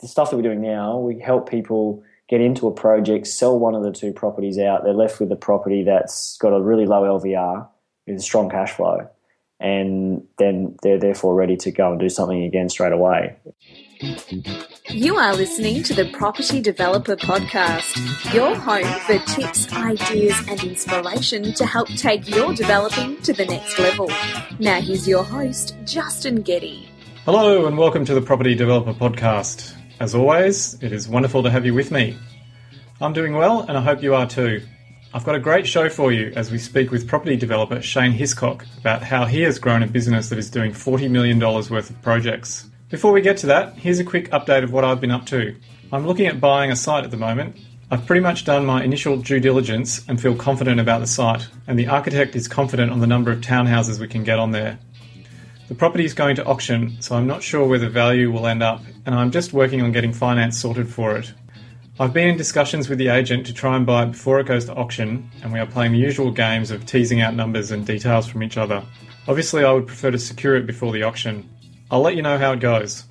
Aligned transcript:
the 0.00 0.08
stuff 0.08 0.30
that 0.30 0.36
we're 0.36 0.42
doing 0.42 0.60
now, 0.60 0.98
we 0.98 1.18
help 1.18 1.50
people 1.50 2.02
get 2.28 2.40
into 2.40 2.68
a 2.68 2.72
project, 2.72 3.26
sell 3.26 3.58
one 3.58 3.74
of 3.74 3.82
the 3.82 3.92
two 3.92 4.12
properties 4.12 4.58
out. 4.58 4.84
They're 4.84 4.92
left 4.92 5.18
with 5.18 5.32
a 5.32 5.36
property 5.36 5.82
that's 5.82 6.36
got 6.38 6.50
a 6.50 6.60
really 6.60 6.86
low 6.86 7.02
LVR 7.02 7.68
with 8.06 8.20
strong 8.20 8.48
cash 8.48 8.72
flow, 8.72 9.08
and 9.58 10.24
then 10.38 10.76
they're 10.82 10.98
therefore 10.98 11.34
ready 11.34 11.56
to 11.56 11.72
go 11.72 11.90
and 11.90 12.00
do 12.00 12.08
something 12.08 12.44
again 12.44 12.68
straight 12.68 12.92
away. 12.92 13.36
You 14.90 15.16
are 15.16 15.34
listening 15.34 15.82
to 15.82 15.94
the 15.94 16.04
Property 16.12 16.60
Developer 16.60 17.16
Podcast, 17.16 18.32
your 18.32 18.54
home 18.54 18.84
for 19.00 19.18
tips, 19.34 19.72
ideas, 19.72 20.38
and 20.46 20.62
inspiration 20.62 21.52
to 21.54 21.66
help 21.66 21.88
take 21.88 22.28
your 22.28 22.54
developing 22.54 23.20
to 23.22 23.32
the 23.32 23.46
next 23.46 23.76
level. 23.80 24.08
Now, 24.60 24.80
here's 24.80 25.08
your 25.08 25.24
host, 25.24 25.74
Justin 25.84 26.42
Getty. 26.42 26.88
Hello, 27.24 27.66
and 27.66 27.76
welcome 27.76 28.04
to 28.04 28.14
the 28.14 28.22
Property 28.22 28.54
Developer 28.54 28.94
Podcast. 28.94 29.77
As 30.00 30.14
always, 30.14 30.80
it 30.80 30.92
is 30.92 31.08
wonderful 31.08 31.42
to 31.42 31.50
have 31.50 31.66
you 31.66 31.74
with 31.74 31.90
me. 31.90 32.16
I'm 33.00 33.12
doing 33.12 33.34
well, 33.34 33.62
and 33.62 33.76
I 33.76 33.80
hope 33.80 34.00
you 34.00 34.14
are 34.14 34.28
too. 34.28 34.62
I've 35.12 35.24
got 35.24 35.34
a 35.34 35.40
great 35.40 35.66
show 35.66 35.88
for 35.88 36.12
you 36.12 36.32
as 36.36 36.52
we 36.52 36.58
speak 36.58 36.92
with 36.92 37.08
property 37.08 37.34
developer 37.34 37.82
Shane 37.82 38.12
Hiscock 38.12 38.64
about 38.78 39.02
how 39.02 39.24
he 39.24 39.42
has 39.42 39.58
grown 39.58 39.82
a 39.82 39.88
business 39.88 40.28
that 40.28 40.38
is 40.38 40.50
doing 40.50 40.70
$40 40.70 41.10
million 41.10 41.40
worth 41.40 41.90
of 41.90 42.00
projects. 42.00 42.70
Before 42.90 43.10
we 43.10 43.20
get 43.20 43.38
to 43.38 43.48
that, 43.48 43.74
here's 43.74 43.98
a 43.98 44.04
quick 44.04 44.30
update 44.30 44.62
of 44.62 44.72
what 44.72 44.84
I've 44.84 45.00
been 45.00 45.10
up 45.10 45.26
to. 45.26 45.56
I'm 45.90 46.06
looking 46.06 46.26
at 46.26 46.40
buying 46.40 46.70
a 46.70 46.76
site 46.76 47.02
at 47.02 47.10
the 47.10 47.16
moment. 47.16 47.56
I've 47.90 48.06
pretty 48.06 48.20
much 48.20 48.44
done 48.44 48.66
my 48.66 48.84
initial 48.84 49.16
due 49.16 49.40
diligence 49.40 50.06
and 50.06 50.20
feel 50.20 50.36
confident 50.36 50.78
about 50.78 51.00
the 51.00 51.08
site, 51.08 51.48
and 51.66 51.76
the 51.76 51.88
architect 51.88 52.36
is 52.36 52.46
confident 52.46 52.92
on 52.92 53.00
the 53.00 53.06
number 53.08 53.32
of 53.32 53.40
townhouses 53.40 53.98
we 53.98 54.06
can 54.06 54.22
get 54.22 54.38
on 54.38 54.52
there. 54.52 54.78
The 55.68 55.74
property 55.74 56.06
is 56.06 56.14
going 56.14 56.36
to 56.36 56.44
auction, 56.46 56.96
so 57.00 57.14
I'm 57.14 57.26
not 57.26 57.42
sure 57.42 57.68
where 57.68 57.78
the 57.78 57.90
value 57.90 58.32
will 58.32 58.46
end 58.46 58.62
up, 58.62 58.82
and 59.04 59.14
I'm 59.14 59.30
just 59.30 59.52
working 59.52 59.82
on 59.82 59.92
getting 59.92 60.14
finance 60.14 60.58
sorted 60.58 60.88
for 60.88 61.18
it. 61.18 61.34
I've 62.00 62.14
been 62.14 62.28
in 62.28 62.38
discussions 62.38 62.88
with 62.88 62.96
the 62.96 63.08
agent 63.08 63.44
to 63.46 63.52
try 63.52 63.76
and 63.76 63.84
buy 63.84 64.04
it 64.04 64.12
before 64.12 64.40
it 64.40 64.46
goes 64.46 64.64
to 64.64 64.74
auction, 64.74 65.30
and 65.42 65.52
we 65.52 65.58
are 65.58 65.66
playing 65.66 65.92
the 65.92 65.98
usual 65.98 66.30
games 66.30 66.70
of 66.70 66.86
teasing 66.86 67.20
out 67.20 67.34
numbers 67.34 67.70
and 67.70 67.86
details 67.86 68.26
from 68.26 68.42
each 68.42 68.56
other. 68.56 68.82
Obviously, 69.26 69.62
I 69.62 69.72
would 69.72 69.86
prefer 69.86 70.10
to 70.10 70.18
secure 70.18 70.56
it 70.56 70.66
before 70.66 70.90
the 70.90 71.02
auction. 71.02 71.46
I'll 71.90 72.00
let 72.00 72.16
you 72.16 72.22
know 72.22 72.38
how 72.38 72.52
it 72.52 72.60
goes. 72.60 73.04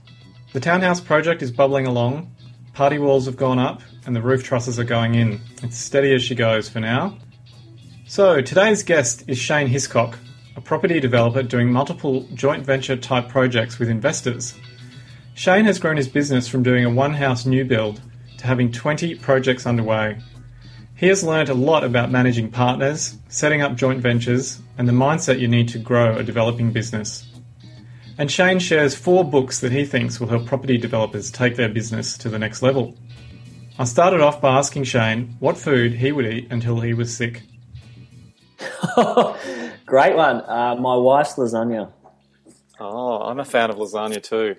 The 0.53 0.59
townhouse 0.59 0.99
project 0.99 1.43
is 1.43 1.51
bubbling 1.51 1.85
along, 1.85 2.33
party 2.73 2.97
walls 2.97 3.27
have 3.27 3.37
gone 3.37 3.59
up, 3.59 3.81
and 4.07 4.15
the 4.15 4.21
roof 4.21 4.43
trusses 4.43 4.79
are 4.79 4.83
going 4.83 5.13
in. 5.13 5.41
It's 5.61 5.77
steady 5.77 6.11
as 6.15 6.23
she 6.23 6.33
goes 6.33 6.69
for 6.69 6.79
now. 6.79 7.19
So, 8.07 8.41
today's 8.41 8.81
guest 8.81 9.25
is 9.27 9.37
Shane 9.37 9.67
Hiscock, 9.67 10.17
a 10.57 10.61
property 10.61 10.99
developer 10.99 11.43
doing 11.43 11.71
multiple 11.71 12.27
joint 12.33 12.65
venture 12.65 12.97
type 12.97 13.29
projects 13.29 13.77
with 13.77 13.89
investors. 13.89 14.55
Shane 15.35 15.65
has 15.65 15.77
grown 15.77 15.97
his 15.97 16.07
business 16.09 16.47
from 16.47 16.63
doing 16.63 16.83
a 16.83 16.89
one 16.89 17.13
house 17.13 17.45
new 17.45 17.63
build 17.63 18.01
to 18.39 18.47
having 18.47 18.71
20 18.71 19.15
projects 19.15 19.67
underway. 19.67 20.17
He 20.95 21.07
has 21.07 21.23
learned 21.23 21.49
a 21.49 21.53
lot 21.53 21.83
about 21.83 22.09
managing 22.09 22.49
partners, 22.49 23.17
setting 23.29 23.61
up 23.61 23.75
joint 23.75 24.01
ventures, 24.01 24.59
and 24.79 24.87
the 24.87 24.93
mindset 24.93 25.39
you 25.39 25.47
need 25.47 25.69
to 25.69 25.79
grow 25.79 26.17
a 26.17 26.23
developing 26.23 26.71
business. 26.71 27.23
And 28.17 28.31
Shane 28.31 28.57
shares 28.57 28.95
four 28.95 29.23
books 29.23 29.59
that 29.59 29.71
he 29.71 29.85
thinks 29.85 30.19
will 30.19 30.27
help 30.27 30.47
property 30.47 30.79
developers 30.79 31.29
take 31.29 31.55
their 31.55 31.69
business 31.69 32.17
to 32.17 32.29
the 32.29 32.39
next 32.39 32.63
level. 32.63 32.97
I 33.77 33.83
started 33.83 34.21
off 34.21 34.41
by 34.41 34.57
asking 34.57 34.85
Shane 34.85 35.35
what 35.37 35.55
food 35.55 35.93
he 35.93 36.11
would 36.11 36.25
eat 36.25 36.47
until 36.49 36.79
he 36.79 36.95
was 36.95 37.15
sick. 37.15 37.43
Great 39.87 40.17
one. 40.17 40.41
Uh, 40.41 40.75
my 40.75 40.97
wife's 40.97 41.35
lasagna. 41.35 41.91
Oh, 42.77 43.21
I'm 43.21 43.39
a 43.39 43.45
fan 43.45 43.69
of 43.69 43.77
lasagna 43.77 44.21
too. 44.21 44.57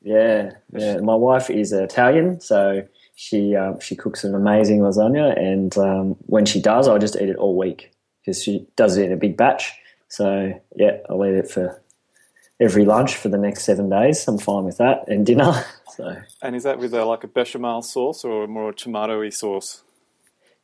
Yeah, 0.00 0.52
yeah. 0.72 0.96
My 0.98 1.14
wife 1.14 1.50
is 1.50 1.72
Italian, 1.72 2.40
so 2.40 2.86
she 3.14 3.54
uh, 3.54 3.78
she 3.78 3.94
cooks 3.94 4.24
an 4.24 4.34
amazing 4.34 4.80
lasagna, 4.80 5.38
and 5.38 5.76
um, 5.76 6.16
when 6.20 6.46
she 6.46 6.62
does, 6.62 6.88
I 6.88 6.96
just 6.96 7.14
eat 7.16 7.28
it 7.28 7.36
all 7.36 7.56
week 7.56 7.92
because 8.20 8.42
she 8.42 8.66
does 8.74 8.96
it 8.96 9.04
in 9.04 9.12
a 9.12 9.16
big 9.18 9.36
batch. 9.36 9.70
So 10.08 10.58
yeah, 10.76 10.96
I'll 11.10 11.24
eat 11.26 11.34
it 11.34 11.50
for 11.50 11.82
every 12.58 12.86
lunch 12.86 13.16
for 13.16 13.28
the 13.28 13.38
next 13.38 13.64
seven 13.64 13.90
days. 13.90 14.26
I'm 14.26 14.38
fine 14.38 14.64
with 14.64 14.78
that, 14.78 15.06
and 15.08 15.26
dinner. 15.26 15.64
So. 15.94 16.16
And 16.42 16.56
is 16.56 16.64
that 16.64 16.80
with 16.80 16.92
a, 16.92 17.04
like 17.04 17.22
a 17.22 17.28
bechamel 17.28 17.80
sauce 17.80 18.24
or 18.24 18.48
more 18.48 18.70
a 18.70 18.74
tomatoey 18.74 19.32
sauce? 19.32 19.83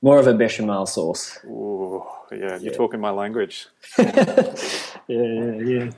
More 0.02 0.18
of 0.18 0.26
a 0.26 0.34
bechamel 0.34 0.86
sauce. 0.86 1.38
Ooh, 1.44 2.02
yeah, 2.32 2.56
you're 2.56 2.72
talking 2.72 3.00
my 3.00 3.10
language. 3.10 3.66
yeah, 3.98 4.54
yeah, 5.08 5.52
yeah. 5.52 5.90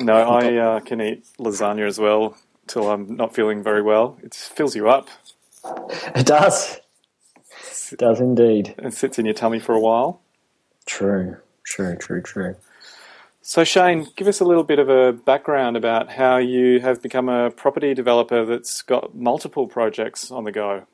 No, 0.00 0.14
I 0.14 0.56
uh, 0.56 0.80
can 0.80 1.00
eat 1.00 1.24
lasagna 1.38 1.86
as 1.86 1.98
well 1.98 2.36
till 2.66 2.90
I'm 2.90 3.16
not 3.16 3.34
feeling 3.34 3.62
very 3.62 3.82
well. 3.82 4.18
It 4.22 4.34
fills 4.34 4.74
you 4.74 4.88
up. 4.88 5.08
It 6.16 6.26
does. 6.26 6.80
It 7.92 7.98
does 7.98 8.20
indeed. 8.20 8.74
It 8.78 8.92
sits 8.94 9.18
in 9.18 9.24
your 9.24 9.34
tummy 9.34 9.60
for 9.60 9.74
a 9.74 9.80
while. 9.80 10.20
True, 10.84 11.36
true, 11.62 11.96
true, 11.96 12.22
true. 12.22 12.56
So, 13.40 13.62
Shane, 13.62 14.08
give 14.16 14.26
us 14.26 14.40
a 14.40 14.44
little 14.44 14.64
bit 14.64 14.78
of 14.78 14.88
a 14.88 15.12
background 15.12 15.76
about 15.76 16.10
how 16.10 16.38
you 16.38 16.80
have 16.80 17.02
become 17.02 17.28
a 17.28 17.50
property 17.50 17.92
developer 17.92 18.44
that's 18.44 18.82
got 18.82 19.14
multiple 19.14 19.68
projects 19.68 20.30
on 20.30 20.44
the 20.44 20.50
go. 20.50 20.86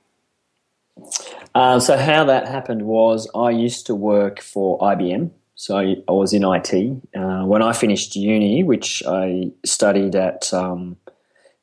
Uh, 1.54 1.80
so, 1.80 1.96
how 1.96 2.24
that 2.24 2.46
happened 2.46 2.82
was 2.82 3.28
I 3.34 3.50
used 3.50 3.86
to 3.86 3.94
work 3.94 4.40
for 4.40 4.78
IBM. 4.78 5.30
So, 5.54 5.76
I, 5.76 5.96
was 6.08 6.32
in 6.32 6.44
IT. 6.44 6.74
Uh, 7.14 7.44
when 7.44 7.62
I 7.62 7.72
finished 7.72 8.16
uni, 8.16 8.62
which 8.62 9.02
I 9.06 9.50
studied 9.64 10.14
at 10.14 10.52
um, 10.54 10.96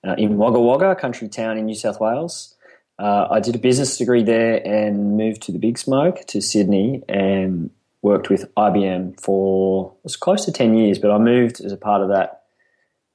uh, 0.06 0.16
in 0.18 0.38
Wagga 0.38 0.60
Wagga, 0.60 0.96
country 0.96 1.30
town 1.30 1.58
in 1.58 1.66
New 1.66 1.76
South 1.76 2.00
Wales, 2.00 2.56
uh, 3.00 3.28
I 3.30 3.40
did 3.40 3.56
a 3.56 3.60
business 3.60 3.98
degree 3.98 4.24
there 4.24 4.66
and 4.66 5.18
moved 5.18 5.42
to 5.44 5.52
the 5.52 5.60
Big 5.60 5.78
Smoke 5.78 6.26
to 6.28 6.42
Sydney 6.42 7.04
and 7.08 7.70
worked 8.02 8.30
with 8.30 8.54
IBM 8.56 9.20
for 9.20 9.94
it 9.98 10.04
was 10.04 10.16
close 10.16 10.46
to 10.46 10.52
ten 10.52 10.76
years, 10.76 10.98
but 11.00 11.12
I 11.12 11.18
moved 11.18 11.62
as 11.62 11.72
a 11.72 11.78
part 11.78 12.02
of 12.02 12.10
that 12.10 12.44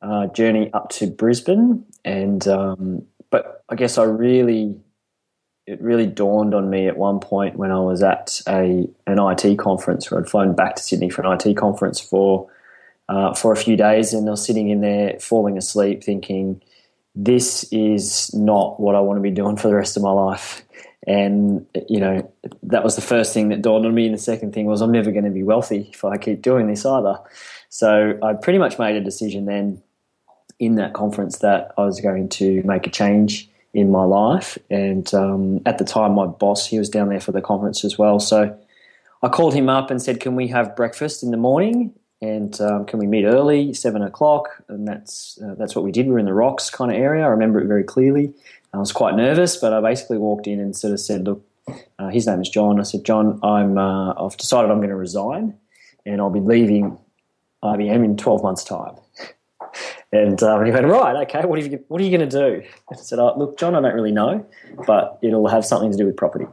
uh, 0.00 0.26
journey 0.28 0.70
up 0.72 0.90
to 0.90 1.06
Brisbane, 1.06 1.84
and 2.04 2.46
um, 2.46 3.06
but 3.30 3.64
I 3.68 3.74
guess 3.74 3.98
I 3.98 4.04
really 4.04 4.76
it 5.66 5.80
really 5.80 6.06
dawned 6.06 6.54
on 6.54 6.68
me 6.70 6.88
at 6.88 6.96
one 6.96 7.20
point 7.20 7.56
when 7.56 7.70
I 7.70 7.78
was 7.78 8.02
at 8.02 8.40
a 8.48 8.88
an 9.06 9.18
IT 9.18 9.56
conference 9.58 10.10
where 10.10 10.20
I'd 10.20 10.28
flown 10.28 10.54
back 10.54 10.76
to 10.76 10.82
Sydney 10.82 11.08
for 11.08 11.22
an 11.22 11.38
IT 11.40 11.56
conference 11.56 12.00
for 12.00 12.50
uh, 13.08 13.34
for 13.34 13.52
a 13.52 13.56
few 13.56 13.76
days, 13.76 14.12
and 14.12 14.26
I 14.26 14.32
was 14.32 14.44
sitting 14.44 14.70
in 14.70 14.80
there 14.80 15.18
falling 15.20 15.56
asleep, 15.58 16.02
thinking, 16.02 16.62
"This 17.14 17.64
is 17.72 18.32
not 18.34 18.80
what 18.80 18.94
I 18.94 19.00
want 19.00 19.18
to 19.18 19.22
be 19.22 19.30
doing 19.30 19.56
for 19.56 19.68
the 19.68 19.74
rest 19.74 19.96
of 19.96 20.02
my 20.02 20.12
life." 20.12 20.62
And, 21.04 21.66
you 21.88 21.98
know, 21.98 22.32
that 22.62 22.84
was 22.84 22.94
the 22.94 23.02
first 23.02 23.34
thing 23.34 23.48
that 23.48 23.60
dawned 23.60 23.84
on 23.84 23.94
me. 23.94 24.06
And 24.06 24.14
the 24.14 24.18
second 24.18 24.54
thing 24.54 24.66
was, 24.66 24.80
I'm 24.80 24.92
never 24.92 25.10
going 25.10 25.24
to 25.24 25.30
be 25.30 25.42
wealthy 25.42 25.90
if 25.92 26.04
I 26.04 26.16
keep 26.16 26.42
doing 26.42 26.68
this 26.68 26.86
either. 26.86 27.18
So 27.70 28.18
I 28.22 28.34
pretty 28.34 28.60
much 28.60 28.78
made 28.78 28.94
a 28.94 29.00
decision 29.00 29.46
then 29.46 29.82
in 30.60 30.76
that 30.76 30.92
conference 30.92 31.38
that 31.38 31.72
I 31.76 31.84
was 31.84 32.00
going 32.00 32.28
to 32.28 32.62
make 32.62 32.86
a 32.86 32.90
change 32.90 33.50
in 33.74 33.90
my 33.90 34.04
life. 34.04 34.58
And 34.70 35.12
um, 35.14 35.60
at 35.66 35.78
the 35.78 35.84
time, 35.84 36.14
my 36.14 36.26
boss, 36.26 36.66
he 36.66 36.78
was 36.78 36.88
down 36.88 37.08
there 37.08 37.20
for 37.20 37.32
the 37.32 37.40
conference 37.40 37.84
as 37.84 37.98
well. 37.98 38.20
So 38.20 38.58
I 39.22 39.28
called 39.28 39.54
him 39.54 39.68
up 39.68 39.90
and 39.90 40.02
said, 40.02 40.20
Can 40.20 40.36
we 40.36 40.48
have 40.48 40.76
breakfast 40.76 41.22
in 41.22 41.30
the 41.30 41.36
morning? 41.36 41.94
And 42.20 42.58
um, 42.60 42.84
can 42.84 43.00
we 43.00 43.06
meet 43.06 43.24
early, 43.24 43.74
seven 43.74 44.00
o'clock? 44.00 44.62
And 44.68 44.86
that's 44.86 45.40
uh, 45.42 45.56
that's 45.58 45.74
what 45.74 45.84
we 45.84 45.90
did. 45.90 46.06
We 46.06 46.12
were 46.12 46.18
in 46.20 46.26
the 46.26 46.32
rocks 46.32 46.70
kind 46.70 46.90
of 46.90 46.96
area. 46.96 47.24
I 47.24 47.28
remember 47.28 47.60
it 47.60 47.66
very 47.66 47.82
clearly. 47.82 48.32
I 48.72 48.78
was 48.78 48.92
quite 48.92 49.16
nervous, 49.16 49.56
but 49.56 49.72
I 49.72 49.80
basically 49.80 50.18
walked 50.18 50.46
in 50.46 50.60
and 50.60 50.76
sort 50.76 50.92
of 50.92 51.00
said, 51.00 51.24
"Look, 51.24 51.44
uh, 51.98 52.08
his 52.10 52.28
name 52.28 52.40
is 52.40 52.48
John." 52.48 52.78
I 52.78 52.84
said, 52.84 53.04
"John, 53.04 53.40
I'm 53.42 53.76
uh, 53.76 54.12
I've 54.12 54.36
decided 54.36 54.70
I'm 54.70 54.78
going 54.78 54.90
to 54.90 54.96
resign, 54.96 55.58
and 56.06 56.20
I'll 56.20 56.30
be 56.30 56.38
leaving 56.40 56.96
IBM 57.64 58.04
in 58.04 58.16
12 58.16 58.42
months' 58.44 58.62
time." 58.62 58.94
And, 60.12 60.42
um, 60.42 60.64
he 60.64 60.70
went, 60.70 60.86
"Right, 60.86 61.22
okay. 61.26 61.46
What 61.46 61.58
are 61.58 61.62
you 61.62 61.82
What 61.88 62.00
are 62.00 62.04
you 62.04 62.16
going 62.16 62.28
to 62.28 62.38
do?" 62.38 62.62
I 62.90 62.96
said, 62.96 63.18
oh, 63.18 63.32
"Look, 63.36 63.58
John, 63.58 63.74
I 63.74 63.80
don't 63.80 63.94
really 63.94 64.12
know, 64.12 64.44
but 64.86 65.18
it'll 65.22 65.48
have 65.48 65.64
something 65.64 65.90
to 65.90 65.96
do 65.96 66.06
with 66.06 66.16
property." 66.16 66.46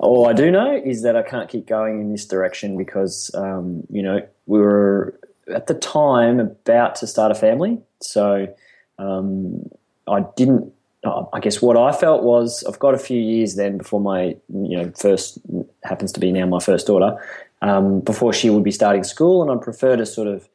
All 0.00 0.28
I 0.28 0.32
do 0.32 0.50
know 0.50 0.74
is 0.74 1.02
that 1.02 1.16
I 1.16 1.22
can't 1.22 1.48
keep 1.48 1.66
going 1.66 2.00
in 2.00 2.10
this 2.10 2.26
direction 2.26 2.76
because, 2.76 3.30
um, 3.34 3.84
you 3.90 4.02
know, 4.02 4.20
we 4.46 4.58
were 4.58 5.18
at 5.52 5.66
the 5.66 5.74
time 5.74 6.40
about 6.40 6.96
to 6.96 7.06
start 7.06 7.30
a 7.30 7.34
family, 7.34 7.80
so 8.00 8.52
um, 8.98 9.68
I 10.08 10.24
didn't 10.36 10.72
I 11.04 11.40
guess 11.40 11.62
what 11.62 11.76
I 11.76 11.92
felt 11.92 12.24
was 12.24 12.64
I've 12.64 12.78
got 12.78 12.94
a 12.94 12.98
few 12.98 13.20
years 13.20 13.54
then 13.54 13.78
before 13.78 14.00
my 14.00 14.36
you 14.48 14.76
know 14.76 14.90
first 14.96 15.38
happens 15.84 16.12
to 16.12 16.20
be 16.20 16.32
now 16.32 16.46
my 16.46 16.58
first 16.58 16.88
daughter 16.88 17.16
um, 17.62 18.00
before 18.00 18.32
she 18.32 18.50
would 18.50 18.64
be 18.64 18.72
starting 18.72 19.04
school, 19.04 19.42
and 19.42 19.50
I'd 19.50 19.62
prefer 19.62 19.96
to 19.96 20.04
sort 20.04 20.28
of 20.28 20.48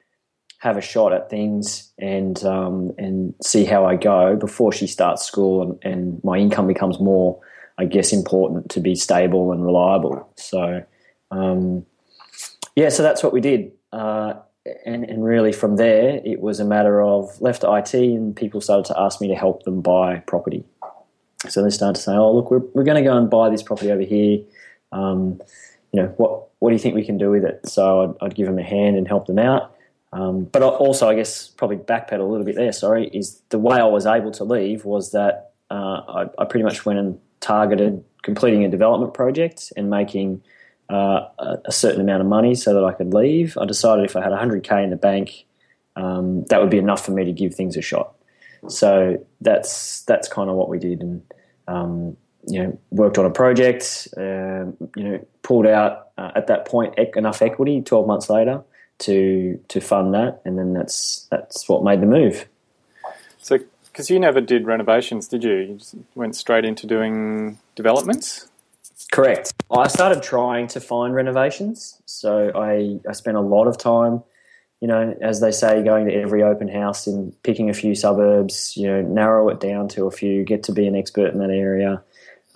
have 0.63 0.77
a 0.77 0.81
shot 0.81 1.11
at 1.11 1.29
things 1.29 1.91
and 1.99 2.41
um, 2.45 2.93
and 2.97 3.35
see 3.43 3.65
how 3.65 3.85
I 3.85 3.97
go 3.97 4.37
before 4.37 4.71
she 4.71 4.87
starts 4.87 5.25
school, 5.25 5.61
and, 5.61 5.79
and, 5.83 6.23
my 6.23 6.37
income 6.37 6.67
becomes 6.67 7.01
more, 7.01 7.37
I 7.77 7.83
guess, 7.83 8.13
important 8.13 8.69
to 8.71 8.79
be 8.79 8.95
stable 8.95 9.51
and 9.51 9.65
reliable. 9.65 10.25
So 10.37 10.81
um, 11.31 11.85
yeah, 12.77 12.87
so 12.87 13.03
that's 13.03 13.21
what 13.21 13.33
we 13.33 13.41
did. 13.41 13.73
Uh, 13.91 14.35
and, 14.85 15.03
and 15.03 15.25
really 15.25 15.51
from 15.51 15.75
there, 15.75 16.21
it 16.23 16.39
was 16.39 16.61
a 16.61 16.65
matter 16.65 17.01
of 17.01 17.41
left 17.41 17.65
IT, 17.67 17.93
and 17.93 18.33
people 18.33 18.61
started 18.61 18.85
to 18.85 18.97
ask 18.97 19.19
me 19.19 19.27
to 19.27 19.35
help 19.35 19.63
them 19.63 19.81
buy 19.81 20.19
property. 20.27 20.63
So 21.49 21.61
they 21.61 21.71
started 21.71 21.95
to 21.95 22.01
say, 22.01 22.13
"Oh, 22.13 22.33
look, 22.33 22.49
we're, 22.49 22.63
we're 22.73 22.85
going 22.85 23.03
to 23.03 23.09
go 23.09 23.17
and 23.17 23.29
buy 23.29 23.49
this 23.49 23.61
property 23.61 23.91
over 23.91 24.03
here. 24.03 24.39
Um, 24.93 25.41
you 25.91 26.01
know, 26.01 26.07
what 26.15 26.47
what 26.59 26.69
do 26.69 26.73
you 26.73 26.79
think 26.79 26.95
we 26.95 27.03
can 27.03 27.17
do 27.17 27.31
with 27.31 27.43
it?" 27.43 27.67
So 27.67 28.15
I'd, 28.21 28.27
I'd 28.27 28.35
give 28.35 28.47
them 28.47 28.59
a 28.59 28.63
hand 28.63 28.95
and 28.95 29.09
help 29.09 29.27
them 29.27 29.39
out. 29.39 29.72
Um, 30.13 30.43
but 30.45 30.61
also, 30.61 31.09
I 31.09 31.15
guess 31.15 31.47
probably 31.47 31.77
backpedal 31.77 32.19
a 32.19 32.23
little 32.23 32.45
bit 32.45 32.55
there. 32.55 32.71
Sorry, 32.71 33.07
is 33.07 33.41
the 33.49 33.57
way 33.57 33.79
I 33.79 33.85
was 33.85 34.05
able 34.05 34.31
to 34.33 34.43
leave 34.43 34.85
was 34.85 35.11
that 35.11 35.53
uh, 35.71 36.01
I, 36.07 36.25
I 36.37 36.45
pretty 36.45 36.63
much 36.63 36.85
went 36.85 36.99
and 36.99 37.19
targeted 37.39 38.03
completing 38.21 38.63
a 38.63 38.69
development 38.69 39.15
project 39.15 39.73
and 39.75 39.89
making 39.89 40.43
uh, 40.89 41.21
a, 41.65 41.71
certain 41.71 41.99
amount 41.99 42.21
of 42.21 42.27
money 42.27 42.53
so 42.53 42.75
that 42.75 42.83
I 42.83 42.93
could 42.93 43.11
leave. 43.11 43.57
I 43.57 43.65
decided 43.65 44.05
if 44.05 44.15
I 44.15 44.21
had 44.21 44.31
100k 44.31 44.83
in 44.83 44.91
the 44.91 44.95
bank, 44.95 45.45
um, 45.95 46.43
that 46.45 46.61
would 46.61 46.69
be 46.69 46.77
enough 46.77 47.03
for 47.03 47.11
me 47.11 47.25
to 47.25 47.31
give 47.31 47.55
things 47.55 47.75
a 47.75 47.81
shot. 47.81 48.13
So 48.67 49.25
that's 49.41 50.03
that's 50.03 50.27
kind 50.27 50.49
of 50.49 50.55
what 50.55 50.69
we 50.69 50.77
did, 50.77 51.01
and 51.01 51.21
um, 51.67 52.17
you 52.47 52.61
know, 52.61 52.79
worked 52.91 53.17
on 53.17 53.25
a 53.25 53.31
project. 53.31 54.07
Um, 54.15 54.77
you 54.95 55.03
know, 55.03 55.27
pulled 55.41 55.65
out 55.65 56.09
uh, 56.17 56.31
at 56.35 56.47
that 56.47 56.65
point 56.65 56.97
enough 57.15 57.41
equity. 57.41 57.81
Twelve 57.81 58.05
months 58.05 58.29
later 58.29 58.63
to 58.99 59.59
to 59.67 59.81
fund 59.81 60.13
that, 60.13 60.41
and 60.45 60.57
then 60.57 60.73
that's 60.73 61.27
that's 61.29 61.67
what 61.67 61.83
made 61.83 62.01
the 62.01 62.05
move. 62.05 62.47
So, 63.39 63.59
because 63.85 64.09
you 64.09 64.19
never 64.19 64.41
did 64.41 64.65
renovations, 64.65 65.27
did 65.27 65.43
you? 65.43 65.53
You 65.53 65.75
just 65.75 65.95
went 66.15 66.35
straight 66.35 66.65
into 66.65 66.87
doing 66.87 67.59
developments. 67.75 68.47
Correct. 69.11 69.53
I 69.69 69.87
started 69.89 70.23
trying 70.23 70.67
to 70.69 70.79
find 70.79 71.13
renovations, 71.13 72.01
so 72.05 72.51
I, 72.55 72.99
I 73.07 73.11
spent 73.13 73.37
a 73.37 73.41
lot 73.41 73.67
of 73.67 73.77
time, 73.77 74.23
you 74.81 74.87
know, 74.87 75.15
as 75.21 75.39
they 75.39 75.51
say, 75.51 75.83
going 75.83 76.07
to 76.07 76.13
every 76.13 76.41
open 76.41 76.67
house 76.67 77.05
and 77.05 77.35
picking 77.43 77.69
a 77.69 77.73
few 77.73 77.93
suburbs, 77.93 78.75
you 78.75 78.87
know, 78.87 79.01
narrow 79.01 79.49
it 79.49 79.59
down 79.59 79.87
to 79.89 80.07
a 80.07 80.11
few, 80.11 80.43
get 80.43 80.63
to 80.63 80.71
be 80.71 80.87
an 80.87 80.95
expert 80.95 81.31
in 81.31 81.39
that 81.39 81.51
area, 81.51 82.01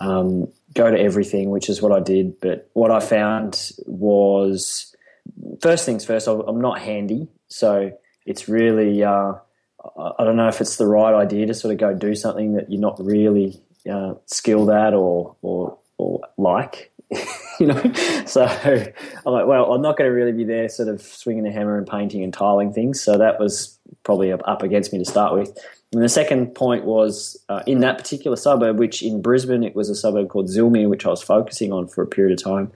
um, 0.00 0.48
go 0.74 0.90
to 0.90 0.98
everything, 0.98 1.50
which 1.50 1.68
is 1.68 1.80
what 1.80 1.92
I 1.92 2.00
did. 2.00 2.40
But 2.40 2.68
what 2.72 2.90
I 2.90 3.00
found 3.00 3.70
was, 3.86 4.96
first 5.60 5.84
things 5.84 6.04
first, 6.04 6.26
I'm 6.26 6.60
not 6.60 6.80
handy, 6.80 7.28
so 7.48 7.92
it's 8.26 8.48
really, 8.48 9.02
uh, 9.02 9.34
I 9.96 10.24
don't 10.24 10.36
know 10.36 10.48
if 10.48 10.60
it's 10.60 10.76
the 10.76 10.86
right 10.86 11.14
idea 11.14 11.46
to 11.46 11.54
sort 11.54 11.72
of 11.72 11.78
go 11.78 11.94
do 11.94 12.14
something 12.14 12.54
that 12.54 12.70
you're 12.70 12.80
not 12.80 12.98
really 13.04 13.60
uh, 13.90 14.14
skilled 14.26 14.70
at 14.70 14.94
or, 14.94 15.36
or 15.42 15.78
or 15.98 16.20
like, 16.38 16.92
you 17.60 17.66
know. 17.66 17.92
So 18.24 18.44
I'm 18.44 19.32
like, 19.32 19.46
well, 19.46 19.72
I'm 19.72 19.82
not 19.82 19.96
going 19.96 20.08
to 20.08 20.14
really 20.14 20.32
be 20.32 20.44
there, 20.44 20.68
sort 20.68 20.88
of 20.88 21.02
swinging 21.02 21.46
a 21.46 21.52
hammer 21.52 21.76
and 21.76 21.86
painting 21.86 22.22
and 22.22 22.32
tiling 22.32 22.72
things. 22.72 23.02
So 23.02 23.18
that 23.18 23.38
was 23.38 23.78
probably 24.04 24.32
up 24.32 24.62
against 24.62 24.92
me 24.92 24.98
to 25.00 25.04
start 25.04 25.34
with. 25.34 25.58
And 25.92 26.02
the 26.02 26.08
second 26.08 26.54
point 26.54 26.84
was 26.84 27.42
uh, 27.48 27.62
in 27.66 27.80
that 27.80 27.96
particular 27.96 28.36
suburb, 28.36 28.78
which 28.78 29.02
in 29.02 29.22
Brisbane 29.22 29.64
it 29.64 29.74
was 29.74 29.88
a 29.88 29.94
suburb 29.94 30.28
called 30.28 30.48
Zillmere, 30.48 30.88
which 30.88 31.06
I 31.06 31.08
was 31.08 31.22
focusing 31.22 31.72
on 31.72 31.88
for 31.88 32.02
a 32.02 32.06
period 32.06 32.38
of 32.38 32.44
time, 32.44 32.70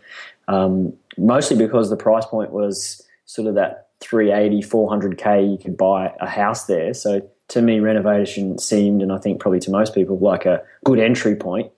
um, 0.49 0.93
mostly 1.17 1.56
because 1.56 1.91
the 1.91 1.97
price 1.97 2.27
point 2.27 2.50
was 2.50 3.03
sort 3.27 3.49
of 3.49 3.55
that 3.55 3.89
380, 4.00 4.62
400k 4.69 5.50
you 5.50 5.59
could 5.59 5.77
buy 5.77 6.12
a 6.21 6.29
house 6.29 6.67
there. 6.67 6.93
So 6.94 7.29
to 7.49 7.62
me, 7.62 7.81
renovation 7.81 8.59
seemed, 8.59 9.03
and 9.03 9.12
I 9.12 9.19
think 9.19 9.41
probably 9.41 9.61
to 9.61 9.71
most 9.71 9.94
people, 9.94 10.19
like 10.19 10.47
a 10.47 10.62
good 10.85 10.99
entry 10.99 11.37
point. 11.37 11.71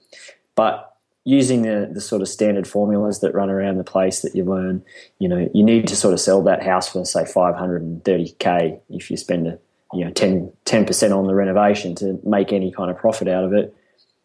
But 0.55 0.95
using 1.25 1.63
the, 1.63 1.91
the 1.93 2.01
sort 2.01 2.23
of 2.23 2.29
standard 2.29 2.69
formulas 2.69 3.21
that 3.21 3.35
run 3.35 3.51
around 3.51 3.79
the 3.79 3.85
place 3.85 4.21
that 4.21 4.35
you 4.35 4.45
learn, 4.45 4.85
you 5.19 5.29
know, 5.29 5.49
you 5.55 5.65
need 5.65 5.89
to 5.89 5.97
sort 5.97 6.15
of 6.15 6.21
sell 6.21 6.43
that 6.43 6.63
house 6.63 6.89
for 6.89 7.05
say 7.05 7.23
530k 7.23 8.81
if 8.91 9.11
you 9.11 9.17
spend 9.17 9.47
a, 9.49 9.59
you 9.93 10.05
know 10.05 10.11
10 10.11 10.53
percent 10.87 11.13
on 11.13 11.27
the 11.27 11.35
renovation 11.35 11.95
to 11.95 12.19
make 12.25 12.53
any 12.53 12.73
kind 12.73 12.91
of 12.91 12.99
profit 12.99 13.29
out 13.29 13.45
of 13.45 13.53
it. 13.53 13.75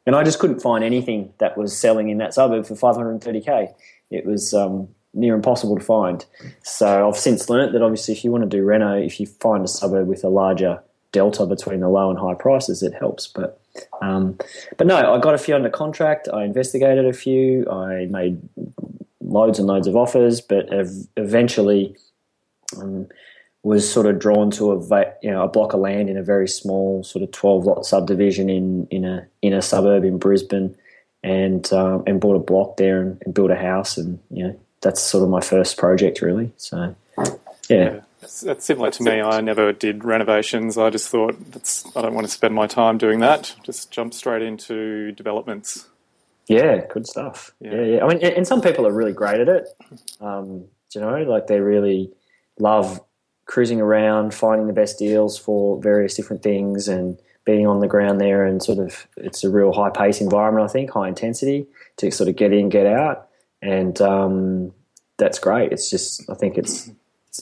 And 0.05 0.15
I 0.15 0.23
just 0.23 0.39
couldn't 0.39 0.59
find 0.59 0.83
anything 0.83 1.33
that 1.37 1.57
was 1.57 1.77
selling 1.77 2.09
in 2.09 2.17
that 2.17 2.33
suburb 2.33 2.65
for 2.65 2.73
530k. 2.73 3.73
It 4.11 4.25
was 4.25 4.53
um, 4.53 4.87
near 5.13 5.35
impossible 5.35 5.77
to 5.77 5.83
find. 5.83 6.25
So 6.63 7.07
I've 7.07 7.17
since 7.17 7.49
learnt 7.49 7.73
that 7.73 7.81
obviously 7.81 8.13
if 8.13 8.23
you 8.23 8.31
want 8.31 8.43
to 8.43 8.49
do 8.49 8.63
reno, 8.63 8.95
if 8.95 9.19
you 9.19 9.27
find 9.27 9.63
a 9.63 9.67
suburb 9.67 10.07
with 10.07 10.23
a 10.23 10.29
larger 10.29 10.81
delta 11.11 11.45
between 11.45 11.79
the 11.79 11.89
low 11.89 12.09
and 12.09 12.19
high 12.19 12.35
prices, 12.35 12.83
it 12.83 12.93
helps. 12.93 13.27
But 13.27 13.59
um, 14.01 14.37
but 14.77 14.87
no, 14.87 15.13
I 15.13 15.19
got 15.19 15.35
a 15.35 15.37
few 15.37 15.55
under 15.55 15.69
contract. 15.69 16.27
I 16.31 16.43
investigated 16.43 17.05
a 17.05 17.13
few. 17.13 17.69
I 17.69 18.07
made 18.09 18.41
loads 19.21 19.59
and 19.59 19.67
loads 19.67 19.87
of 19.87 19.95
offers, 19.95 20.41
but 20.41 20.67
eventually 21.17 21.95
um, 22.77 23.07
was 23.63 23.89
sort 23.89 24.05
of 24.05 24.19
drawn 24.19 24.51
to 24.51 24.71
a 24.71 25.05
you 25.21 25.31
know 25.31 25.43
a 25.43 25.47
block 25.47 25.73
of 25.73 25.79
land 25.79 26.09
in 26.09 26.17
a 26.17 26.23
very 26.23 26.47
small 26.47 27.03
sort 27.03 27.23
of 27.23 27.31
twelve 27.31 27.65
lot 27.65 27.85
subdivision 27.85 28.49
in 28.49 28.87
in 28.89 29.05
a 29.05 29.27
in 29.41 29.53
a 29.53 29.61
suburb 29.61 30.03
in 30.03 30.17
Brisbane, 30.17 30.75
and 31.23 31.71
um, 31.73 32.03
and 32.07 32.21
bought 32.21 32.35
a 32.35 32.39
block 32.39 32.77
there 32.77 33.01
and, 33.01 33.21
and 33.25 33.33
built 33.33 33.51
a 33.51 33.55
house, 33.55 33.97
and 33.97 34.19
you 34.29 34.43
know 34.43 34.59
that's 34.81 35.01
sort 35.01 35.23
of 35.23 35.29
my 35.29 35.41
first 35.41 35.77
project 35.77 36.21
really. 36.21 36.51
So 36.57 36.95
yeah. 37.17 37.25
yeah. 37.69 37.99
That's, 38.21 38.65
similar 38.65 38.91
to 38.91 39.03
me. 39.03 39.21
I 39.21 39.39
never 39.39 39.71
did 39.71 40.03
renovations. 40.03 40.77
I 40.77 40.89
just 40.89 41.09
thought 41.09 41.35
that's 41.51 41.85
I 41.95 42.01
don't 42.01 42.13
want 42.13 42.27
to 42.27 42.31
spend 42.31 42.53
my 42.53 42.67
time 42.67 42.97
doing 42.97 43.19
that. 43.21 43.55
Just 43.63 43.91
jump 43.91 44.13
straight 44.13 44.41
into 44.41 45.13
developments. 45.13 45.87
Yeah, 46.47 46.85
good 46.85 47.07
stuff. 47.07 47.53
Yeah, 47.59 47.75
yeah. 47.75 47.81
yeah. 47.83 48.05
I 48.05 48.07
mean, 48.07 48.23
and 48.23 48.45
some 48.45 48.61
people 48.61 48.85
are 48.85 48.91
really 48.91 49.13
great 49.13 49.39
at 49.39 49.47
it. 49.47 49.67
Um, 50.19 50.65
you 50.93 51.01
know, 51.01 51.23
like 51.23 51.47
they 51.47 51.59
really 51.59 52.11
love 52.57 52.99
cruising 53.45 53.79
around, 53.79 54.33
finding 54.33 54.67
the 54.67 54.73
best 54.73 54.99
deals 54.99 55.37
for 55.37 55.81
various 55.81 56.15
different 56.15 56.43
things, 56.43 56.87
and 56.87 57.17
being 57.45 57.67
on 57.67 57.79
the 57.79 57.87
ground 57.87 58.19
there. 58.19 58.45
And 58.45 58.61
sort 58.61 58.79
of, 58.79 59.07
it's 59.17 59.43
a 59.43 59.49
real 59.49 59.73
high 59.73 59.89
pace 59.89 60.21
environment. 60.21 60.69
I 60.69 60.71
think 60.71 60.91
high 60.91 61.07
intensity 61.07 61.67
to 61.97 62.11
sort 62.11 62.29
of 62.29 62.35
get 62.35 62.53
in, 62.53 62.69
get 62.69 62.85
out, 62.85 63.27
and 63.61 63.99
um, 64.01 64.73
that's 65.17 65.39
great. 65.39 65.71
It's 65.71 65.89
just, 65.89 66.29
I 66.29 66.35
think 66.35 66.57
it's 66.57 66.89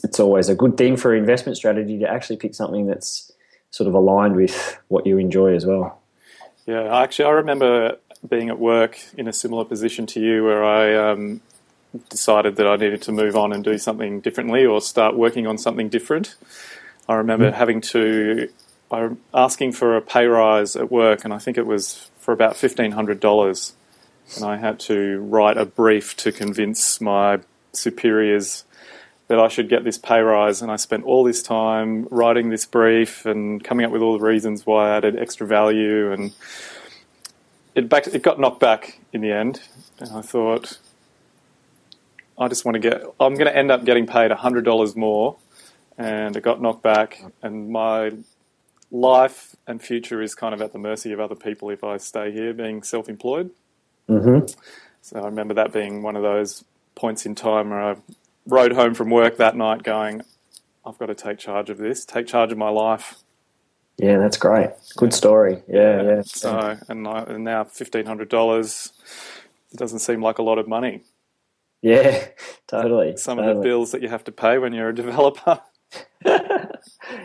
it's 0.04 0.20
always 0.20 0.48
a 0.48 0.54
good 0.54 0.76
thing 0.76 0.96
for 0.96 1.14
investment 1.14 1.56
strategy 1.56 1.98
to 1.98 2.08
actually 2.08 2.36
pick 2.36 2.54
something 2.54 2.86
that's 2.86 3.32
sort 3.70 3.88
of 3.88 3.94
aligned 3.94 4.36
with 4.36 4.78
what 4.88 5.06
you 5.06 5.18
enjoy 5.18 5.54
as 5.54 5.64
well. 5.66 6.00
Yeah, 6.66 6.94
actually, 7.02 7.24
I 7.24 7.30
remember 7.30 7.96
being 8.28 8.48
at 8.48 8.58
work 8.58 8.98
in 9.16 9.28
a 9.28 9.32
similar 9.32 9.64
position 9.64 10.06
to 10.06 10.20
you 10.20 10.44
where 10.44 10.64
I 10.64 11.12
um, 11.12 11.40
decided 12.10 12.56
that 12.56 12.66
I 12.66 12.76
needed 12.76 13.02
to 13.02 13.12
move 13.12 13.36
on 13.36 13.52
and 13.52 13.64
do 13.64 13.78
something 13.78 14.20
differently 14.20 14.66
or 14.66 14.80
start 14.80 15.16
working 15.16 15.46
on 15.46 15.56
something 15.56 15.88
different. 15.88 16.34
I 17.08 17.14
remember 17.14 17.50
mm. 17.50 17.54
having 17.54 17.80
to, 17.80 18.50
I, 18.90 19.10
asking 19.34 19.72
for 19.72 19.96
a 19.96 20.02
pay 20.02 20.26
rise 20.26 20.76
at 20.76 20.90
work, 20.90 21.24
and 21.24 21.32
I 21.32 21.38
think 21.38 21.58
it 21.58 21.66
was 21.66 22.10
for 22.18 22.32
about 22.32 22.54
$1,500. 22.54 23.72
And 24.36 24.44
I 24.44 24.56
had 24.56 24.78
to 24.80 25.20
write 25.20 25.56
a 25.56 25.64
brief 25.64 26.16
to 26.18 26.32
convince 26.32 27.00
my 27.00 27.40
superiors 27.72 28.64
that 29.28 29.38
I 29.38 29.48
should 29.48 29.68
get 29.68 29.84
this 29.84 29.98
pay 29.98 30.20
rise, 30.20 30.62
and 30.62 30.70
I 30.70 30.76
spent 30.76 31.04
all 31.04 31.22
this 31.22 31.42
time 31.42 32.08
writing 32.10 32.48
this 32.48 32.64
brief 32.64 33.26
and 33.26 33.62
coming 33.62 33.84
up 33.84 33.92
with 33.92 34.00
all 34.00 34.18
the 34.18 34.24
reasons 34.24 34.64
why 34.64 34.88
I 34.88 34.96
added 34.96 35.18
extra 35.18 35.46
value, 35.46 36.10
and 36.10 36.32
it 37.74 37.88
back 37.90 38.06
it 38.06 38.22
got 38.22 38.40
knocked 38.40 38.60
back 38.60 38.98
in 39.12 39.20
the 39.20 39.30
end. 39.30 39.60
And 39.98 40.10
I 40.12 40.22
thought, 40.22 40.78
I 42.38 42.48
just 42.48 42.64
want 42.64 42.74
to 42.74 42.78
get. 42.80 43.02
I'm 43.20 43.34
going 43.34 43.46
to 43.46 43.56
end 43.56 43.70
up 43.70 43.84
getting 43.84 44.06
paid 44.06 44.30
hundred 44.30 44.64
dollars 44.64 44.96
more, 44.96 45.36
and 45.98 46.34
it 46.34 46.42
got 46.42 46.62
knocked 46.62 46.82
back, 46.82 47.22
and 47.42 47.70
my 47.70 48.12
life 48.90 49.54
and 49.66 49.82
future 49.82 50.22
is 50.22 50.34
kind 50.34 50.54
of 50.54 50.62
at 50.62 50.72
the 50.72 50.78
mercy 50.78 51.12
of 51.12 51.20
other 51.20 51.34
people 51.34 51.70
if 51.70 51.84
I 51.84 51.96
stay 51.98 52.32
here 52.32 52.52
being 52.52 52.82
self-employed. 52.82 53.50
Mm-hmm. 54.08 54.46
So 55.02 55.20
I 55.20 55.26
remember 55.26 55.54
that 55.54 55.72
being 55.72 56.02
one 56.02 56.16
of 56.16 56.22
those 56.22 56.64
points 56.94 57.26
in 57.26 57.34
time 57.34 57.70
where 57.70 57.82
I 57.82 57.96
rode 58.46 58.72
home 58.72 58.94
from 58.94 59.10
work 59.10 59.36
that 59.36 59.56
night 59.56 59.82
going, 59.82 60.22
I've 60.84 60.98
got 60.98 61.06
to 61.06 61.14
take 61.14 61.38
charge 61.38 61.70
of 61.70 61.78
this, 61.78 62.04
take 62.04 62.26
charge 62.26 62.50
of 62.50 62.58
my 62.58 62.70
life. 62.70 63.16
Yeah, 63.98 64.18
that's 64.18 64.36
great. 64.36 64.70
Good 64.96 65.12
story. 65.12 65.62
Yeah, 65.68 66.02
yeah. 66.02 66.08
yeah. 66.08 66.22
So, 66.24 66.78
and, 66.88 67.06
I, 67.06 67.24
and 67.24 67.44
now 67.44 67.64
fifteen 67.64 68.06
hundred 68.06 68.28
dollars. 68.28 68.92
It 69.72 69.76
doesn't 69.76 69.98
seem 69.98 70.22
like 70.22 70.38
a 70.38 70.42
lot 70.42 70.58
of 70.58 70.68
money. 70.68 71.02
Yeah, 71.82 72.26
totally. 72.68 73.16
Some 73.16 73.38
totally. 73.38 73.56
of 73.56 73.58
the 73.58 73.62
bills 73.68 73.90
that 73.92 74.02
you 74.02 74.08
have 74.08 74.24
to 74.24 74.32
pay 74.32 74.58
when 74.58 74.72
you're 74.72 74.90
a 74.90 74.94
developer. 74.94 75.60
yeah, 76.24 76.72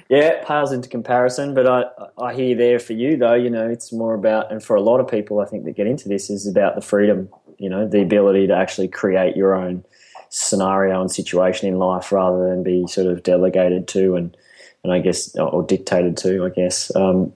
it 0.10 0.46
pales 0.46 0.72
into 0.72 0.88
comparison, 0.88 1.53
but 1.53 1.67
I 1.67 1.86
I 2.22 2.34
hear 2.34 2.55
there 2.55 2.79
for 2.79 2.93
you 2.93 3.17
though. 3.17 3.34
You 3.34 3.50
know, 3.50 3.67
it's 3.67 3.91
more 3.91 4.13
about, 4.13 4.51
and 4.51 4.63
for 4.63 4.75
a 4.75 4.82
lot 4.82 5.00
of 5.00 5.08
people, 5.08 5.39
I 5.39 5.46
think 5.46 5.65
that 5.65 5.75
get 5.75 5.88
into 5.88 6.08
this 6.08 6.29
is 6.29 6.48
about 6.48 6.75
the 6.75 6.82
freedom. 6.82 7.29
You 7.58 7.70
know, 7.70 7.88
the 7.88 8.01
ability 8.01 8.48
to 8.48 8.55
actually 8.55 8.88
create 8.88 9.36
your 9.36 9.55
own 9.55 9.84
scenario 10.29 11.00
and 11.00 11.12
situation 11.12 11.67
in 11.67 11.77
life 11.77 12.12
rather 12.12 12.50
than 12.50 12.63
be 12.63 12.88
sort 12.88 13.08
of 13.08 13.24
delegated 13.24 13.88
to 13.88 14.15
and 14.15 14.36
and 14.84 14.91
I 14.91 15.00
guess 15.00 15.36
or 15.38 15.63
dictated 15.63 16.17
to 16.17 16.46
I 16.46 16.50
guess 16.50 16.93
um, 16.96 17.34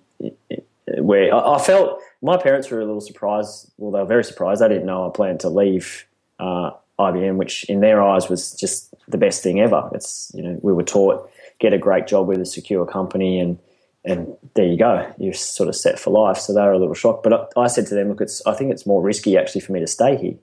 where 0.97 1.33
I, 1.33 1.59
felt 1.59 2.01
my 2.23 2.37
parents 2.37 2.71
were 2.71 2.81
a 2.81 2.85
little 2.85 3.01
surprised 3.01 3.71
well 3.77 3.91
they 3.91 3.99
were 3.99 4.05
very 4.05 4.23
surprised 4.23 4.61
They 4.61 4.69
didn't 4.69 4.87
know 4.87 5.07
I 5.07 5.11
planned 5.11 5.41
to 5.41 5.49
leave 5.49 6.07
uh, 6.39 6.71
IBM, 6.99 7.35
which 7.37 7.63
in 7.65 7.79
their 7.79 8.01
eyes 8.01 8.29
was 8.29 8.53
just 8.53 8.86
the 9.07 9.17
best 9.17 9.43
thing 9.43 9.59
ever. 9.59 9.89
It's 9.93 10.31
you 10.33 10.43
know 10.43 10.59
we 10.61 10.73
were 10.73 10.83
taught 10.83 11.29
get 11.59 11.73
a 11.73 11.77
great 11.77 12.07
job 12.07 12.27
with 12.27 12.39
a 12.39 12.45
secure 12.45 12.85
company 12.85 13.39
and 13.39 13.57
and 14.05 14.33
there 14.55 14.65
you 14.65 14.77
go, 14.77 15.11
you're 15.17 15.33
sort 15.33 15.67
of 15.67 15.75
set 15.75 15.99
for 15.99 16.11
life. 16.11 16.37
So 16.37 16.53
they 16.53 16.61
were 16.61 16.71
a 16.71 16.79
little 16.79 16.93
shocked. 16.93 17.23
But 17.23 17.51
I, 17.57 17.61
I 17.61 17.67
said 17.67 17.87
to 17.87 17.95
them, 17.95 18.07
look, 18.07 18.21
it's 18.21 18.41
I 18.45 18.53
think 18.53 18.71
it's 18.71 18.85
more 18.85 19.01
risky 19.01 19.37
actually 19.37 19.61
for 19.61 19.73
me 19.73 19.81
to 19.81 19.87
stay 19.87 20.15
here 20.15 20.35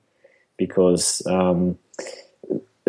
because 0.57 1.23
um, 1.27 1.79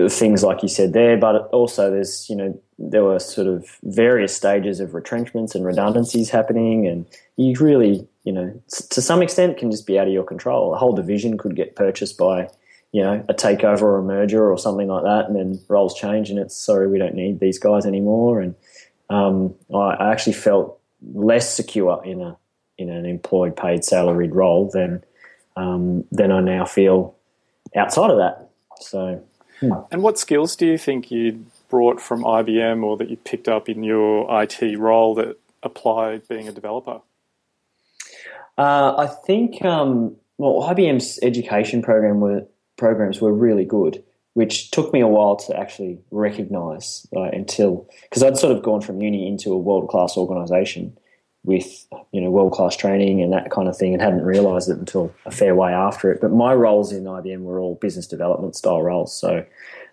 things 0.09 0.43
like 0.43 0.61
you 0.61 0.69
said 0.69 0.93
there, 0.93 1.17
but 1.17 1.47
also 1.47 1.89
there's 1.89 2.29
you 2.29 2.35
know 2.35 2.59
there 2.77 3.03
were 3.03 3.19
sort 3.19 3.47
of 3.47 3.65
various 3.83 4.35
stages 4.35 4.79
of 4.79 4.93
retrenchments 4.93 5.55
and 5.55 5.65
redundancies 5.65 6.29
happening, 6.29 6.87
and 6.87 7.05
you 7.37 7.55
really 7.59 8.07
you 8.23 8.33
know 8.33 8.61
to 8.89 9.01
some 9.01 9.21
extent 9.21 9.57
can 9.57 9.71
just 9.71 9.87
be 9.87 9.97
out 9.97 10.07
of 10.07 10.13
your 10.13 10.25
control. 10.25 10.73
A 10.73 10.77
whole 10.77 10.93
division 10.93 11.37
could 11.37 11.55
get 11.55 11.75
purchased 11.75 12.17
by 12.17 12.49
you 12.95 13.03
know 13.03 13.25
a 13.27 13.33
takeover 13.33 13.81
or 13.81 13.97
a 13.97 14.03
merger 14.03 14.49
or 14.49 14.57
something 14.57 14.87
like 14.87 15.03
that, 15.03 15.25
and 15.27 15.35
then 15.35 15.59
roles 15.67 15.93
change, 15.95 16.29
and 16.29 16.39
it's 16.39 16.55
sorry 16.55 16.87
we 16.87 16.97
don't 16.97 17.15
need 17.15 17.39
these 17.39 17.59
guys 17.59 17.85
anymore. 17.85 18.41
And 18.41 18.55
um, 19.09 19.55
I 19.73 20.11
actually 20.11 20.33
felt 20.33 20.79
less 21.13 21.53
secure 21.53 22.01
in 22.05 22.21
a 22.21 22.37
in 22.77 22.89
an 22.89 23.05
employed 23.05 23.55
paid 23.55 23.83
salaried 23.83 24.33
role 24.33 24.69
than 24.71 25.03
um, 25.55 26.05
than 26.11 26.31
I 26.31 26.41
now 26.41 26.65
feel 26.65 27.15
outside 27.75 28.11
of 28.11 28.17
that. 28.17 28.49
So 28.79 29.23
Hmm. 29.59 29.71
And 29.91 30.03
what 30.03 30.19
skills 30.19 30.55
do 30.55 30.65
you 30.65 30.77
think 30.77 31.11
you 31.11 31.45
brought 31.69 32.01
from 32.01 32.23
IBM 32.23 32.83
or 32.83 32.97
that 32.97 33.09
you 33.09 33.17
picked 33.17 33.47
up 33.47 33.69
in 33.69 33.83
your 33.83 34.27
IT 34.41 34.77
role 34.77 35.15
that 35.15 35.39
applied 35.63 36.27
being 36.27 36.47
a 36.47 36.51
developer? 36.51 37.01
Uh, 38.57 38.95
I 38.97 39.07
think 39.07 39.63
um, 39.63 40.15
well, 40.37 40.61
IBM's 40.69 41.19
education 41.21 41.81
program 41.81 42.19
were, 42.19 42.45
programs 42.77 43.21
were 43.21 43.33
really 43.33 43.65
good, 43.65 44.03
which 44.33 44.71
took 44.71 44.93
me 44.93 44.99
a 45.01 45.07
while 45.07 45.35
to 45.35 45.57
actually 45.57 45.99
recognise 46.11 47.07
uh, 47.15 47.23
until 47.23 47.87
because 48.03 48.23
I'd 48.23 48.37
sort 48.37 48.55
of 48.55 48.63
gone 48.63 48.81
from 48.81 49.01
uni 49.01 49.27
into 49.27 49.53
a 49.53 49.57
world 49.57 49.89
class 49.89 50.17
organisation 50.17 50.97
with 51.43 51.85
you 52.11 52.19
know 52.19 52.31
world 52.31 52.53
class 52.53 52.75
training 52.75 53.21
and 53.21 53.31
that 53.31 53.51
kind 53.51 53.67
of 53.67 53.77
thing, 53.77 53.93
and 53.93 54.01
hadn't 54.01 54.23
realised 54.23 54.69
it 54.69 54.77
until 54.77 55.13
a 55.25 55.31
fair 55.31 55.55
way 55.55 55.71
after 55.71 56.11
it. 56.11 56.21
But 56.21 56.31
my 56.31 56.53
roles 56.53 56.91
in 56.91 57.03
IBM 57.03 57.41
were 57.41 57.59
all 57.59 57.75
business 57.75 58.07
development 58.07 58.55
style 58.55 58.81
roles, 58.81 59.17
so 59.17 59.45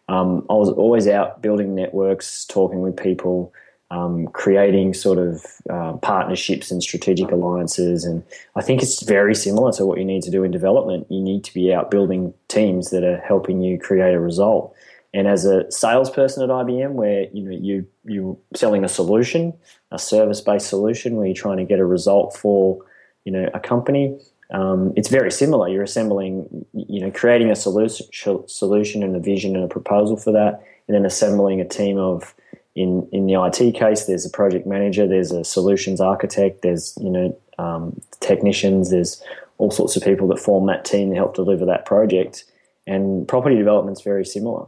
um, 0.08 0.44
I 0.50 0.54
was 0.54 0.70
always 0.70 1.06
out 1.06 1.42
building 1.42 1.74
networks, 1.74 2.44
talking 2.44 2.80
with 2.80 2.96
people, 2.96 3.52
um, 3.92 4.26
creating 4.28 4.94
sort 4.94 5.18
of 5.18 5.44
uh, 5.68 5.92
partnerships 5.98 6.70
and 6.70 6.82
strategic 6.82 7.30
alliances. 7.30 8.04
And 8.04 8.24
I 8.56 8.62
think 8.62 8.82
it's 8.82 9.02
very 9.02 9.34
similar 9.34 9.70
to 9.72 9.84
what 9.84 9.98
you 9.98 10.04
need 10.04 10.22
to 10.22 10.30
do 10.30 10.42
in 10.42 10.50
development. 10.50 11.06
You 11.10 11.20
need 11.20 11.44
to 11.44 11.52
be 11.52 11.74
out 11.74 11.90
building 11.90 12.32
teams 12.48 12.90
that 12.90 13.04
are 13.04 13.18
helping 13.18 13.60
you 13.60 13.78
create 13.78 14.14
a 14.14 14.20
result. 14.20 14.74
And 15.12 15.28
as 15.28 15.44
a 15.44 15.70
salesperson 15.70 16.42
at 16.42 16.48
IBM, 16.48 16.92
where 16.92 17.26
you 17.34 17.42
know 17.42 17.50
you 17.50 17.86
you're 18.06 18.38
selling 18.56 18.82
a 18.82 18.88
solution, 18.88 19.52
a 19.90 19.98
service-based 19.98 20.66
solution, 20.66 21.16
where 21.16 21.26
you're 21.26 21.34
trying 21.34 21.58
to 21.58 21.64
get 21.64 21.78
a 21.78 21.84
result 21.84 22.34
for 22.34 22.82
you 23.26 23.32
know 23.32 23.50
a 23.52 23.60
company, 23.60 24.18
um, 24.52 24.94
it's 24.96 25.10
very 25.10 25.30
similar. 25.30 25.68
You're 25.68 25.82
assembling, 25.82 26.64
you 26.72 27.02
know, 27.02 27.10
creating 27.10 27.50
a 27.50 27.56
solution, 27.56 28.06
solution 28.48 29.02
and 29.02 29.14
a 29.14 29.20
vision 29.20 29.54
and 29.54 29.64
a 29.64 29.68
proposal 29.68 30.16
for 30.16 30.32
that, 30.32 30.62
and 30.88 30.94
then 30.94 31.04
assembling 31.04 31.60
a 31.60 31.68
team 31.68 31.98
of. 31.98 32.34
In 32.74 33.08
in 33.12 33.26
the 33.26 33.34
IT 33.34 33.74
case, 33.74 34.04
there's 34.04 34.24
a 34.24 34.30
project 34.30 34.66
manager, 34.66 35.06
there's 35.06 35.30
a 35.30 35.44
solutions 35.44 36.00
architect, 36.00 36.62
there's 36.62 36.96
you 37.00 37.10
know 37.10 37.38
um, 37.58 38.00
technicians, 38.20 38.90
there's 38.90 39.22
all 39.58 39.70
sorts 39.70 39.96
of 39.96 40.02
people 40.02 40.26
that 40.28 40.38
form 40.38 40.66
that 40.66 40.84
team 40.84 41.10
to 41.10 41.16
help 41.16 41.34
deliver 41.34 41.66
that 41.66 41.86
project. 41.86 42.44
And 42.86 43.28
property 43.28 43.56
development 43.56 43.98
is 43.98 44.02
very 44.02 44.24
similar. 44.24 44.66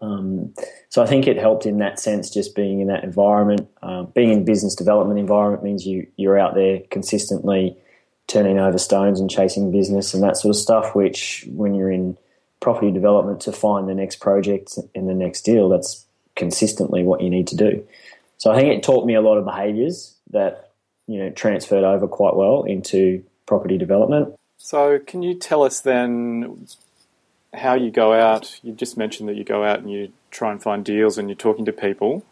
Um, 0.00 0.54
so 0.88 1.02
I 1.02 1.06
think 1.06 1.26
it 1.26 1.38
helped 1.38 1.66
in 1.66 1.78
that 1.78 1.98
sense, 1.98 2.30
just 2.30 2.54
being 2.54 2.80
in 2.80 2.88
that 2.88 3.04
environment. 3.04 3.68
Uh, 3.82 4.02
being 4.02 4.30
in 4.30 4.44
business 4.44 4.74
development 4.74 5.18
environment 5.18 5.64
means 5.64 5.86
you 5.86 6.06
you're 6.16 6.38
out 6.38 6.54
there 6.54 6.80
consistently 6.90 7.76
turning 8.26 8.58
over 8.58 8.78
stones 8.78 9.20
and 9.20 9.30
chasing 9.30 9.70
business 9.70 10.14
and 10.14 10.22
that 10.22 10.36
sort 10.36 10.50
of 10.50 10.60
stuff. 10.60 10.94
Which 10.94 11.46
when 11.50 11.74
you're 11.74 11.90
in 11.90 12.16
property 12.60 12.90
development 12.90 13.40
to 13.42 13.52
find 13.52 13.88
the 13.88 13.94
next 13.94 14.16
project 14.16 14.78
and 14.94 15.08
the 15.08 15.14
next 15.14 15.42
deal, 15.42 15.68
that's 15.68 16.04
consistently 16.36 17.02
what 17.02 17.20
you 17.20 17.30
need 17.30 17.46
to 17.48 17.56
do. 17.56 17.86
So 18.38 18.50
I 18.50 18.56
think 18.58 18.76
it 18.76 18.82
taught 18.82 19.06
me 19.06 19.14
a 19.14 19.20
lot 19.20 19.38
of 19.38 19.44
behaviours 19.44 20.14
that 20.30 20.70
you 21.06 21.18
know 21.18 21.30
transferred 21.30 21.84
over 21.84 22.08
quite 22.08 22.34
well 22.34 22.64
into 22.64 23.24
property 23.46 23.78
development. 23.78 24.34
So 24.58 24.98
can 24.98 25.22
you 25.22 25.34
tell 25.34 25.62
us 25.62 25.80
then 25.80 26.66
how 27.54 27.74
you 27.74 27.90
go 27.90 28.12
out. 28.12 28.58
You 28.62 28.72
just 28.72 28.96
mentioned 28.96 29.28
that 29.28 29.36
you 29.36 29.44
go 29.44 29.64
out 29.64 29.80
and 29.80 29.90
you 29.90 30.12
try 30.30 30.50
and 30.50 30.62
find 30.62 30.84
deals 30.84 31.18
and 31.18 31.28
you're 31.28 31.36
talking 31.36 31.64
to 31.66 31.72
people. 31.72 32.24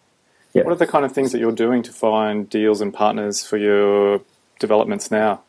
Yep. 0.55 0.65
What 0.65 0.73
are 0.73 0.77
the 0.77 0.87
kind 0.87 1.05
of 1.05 1.13
things 1.13 1.33
that 1.33 1.39
you're 1.39 1.53
doing 1.53 1.83
to 1.85 1.93
find 1.93 2.49
deals 2.49 2.81
and 2.81 2.93
partners 2.93 3.47
for 3.47 3.57
your 3.57 4.23
developments 4.59 5.11
now? 5.11 5.43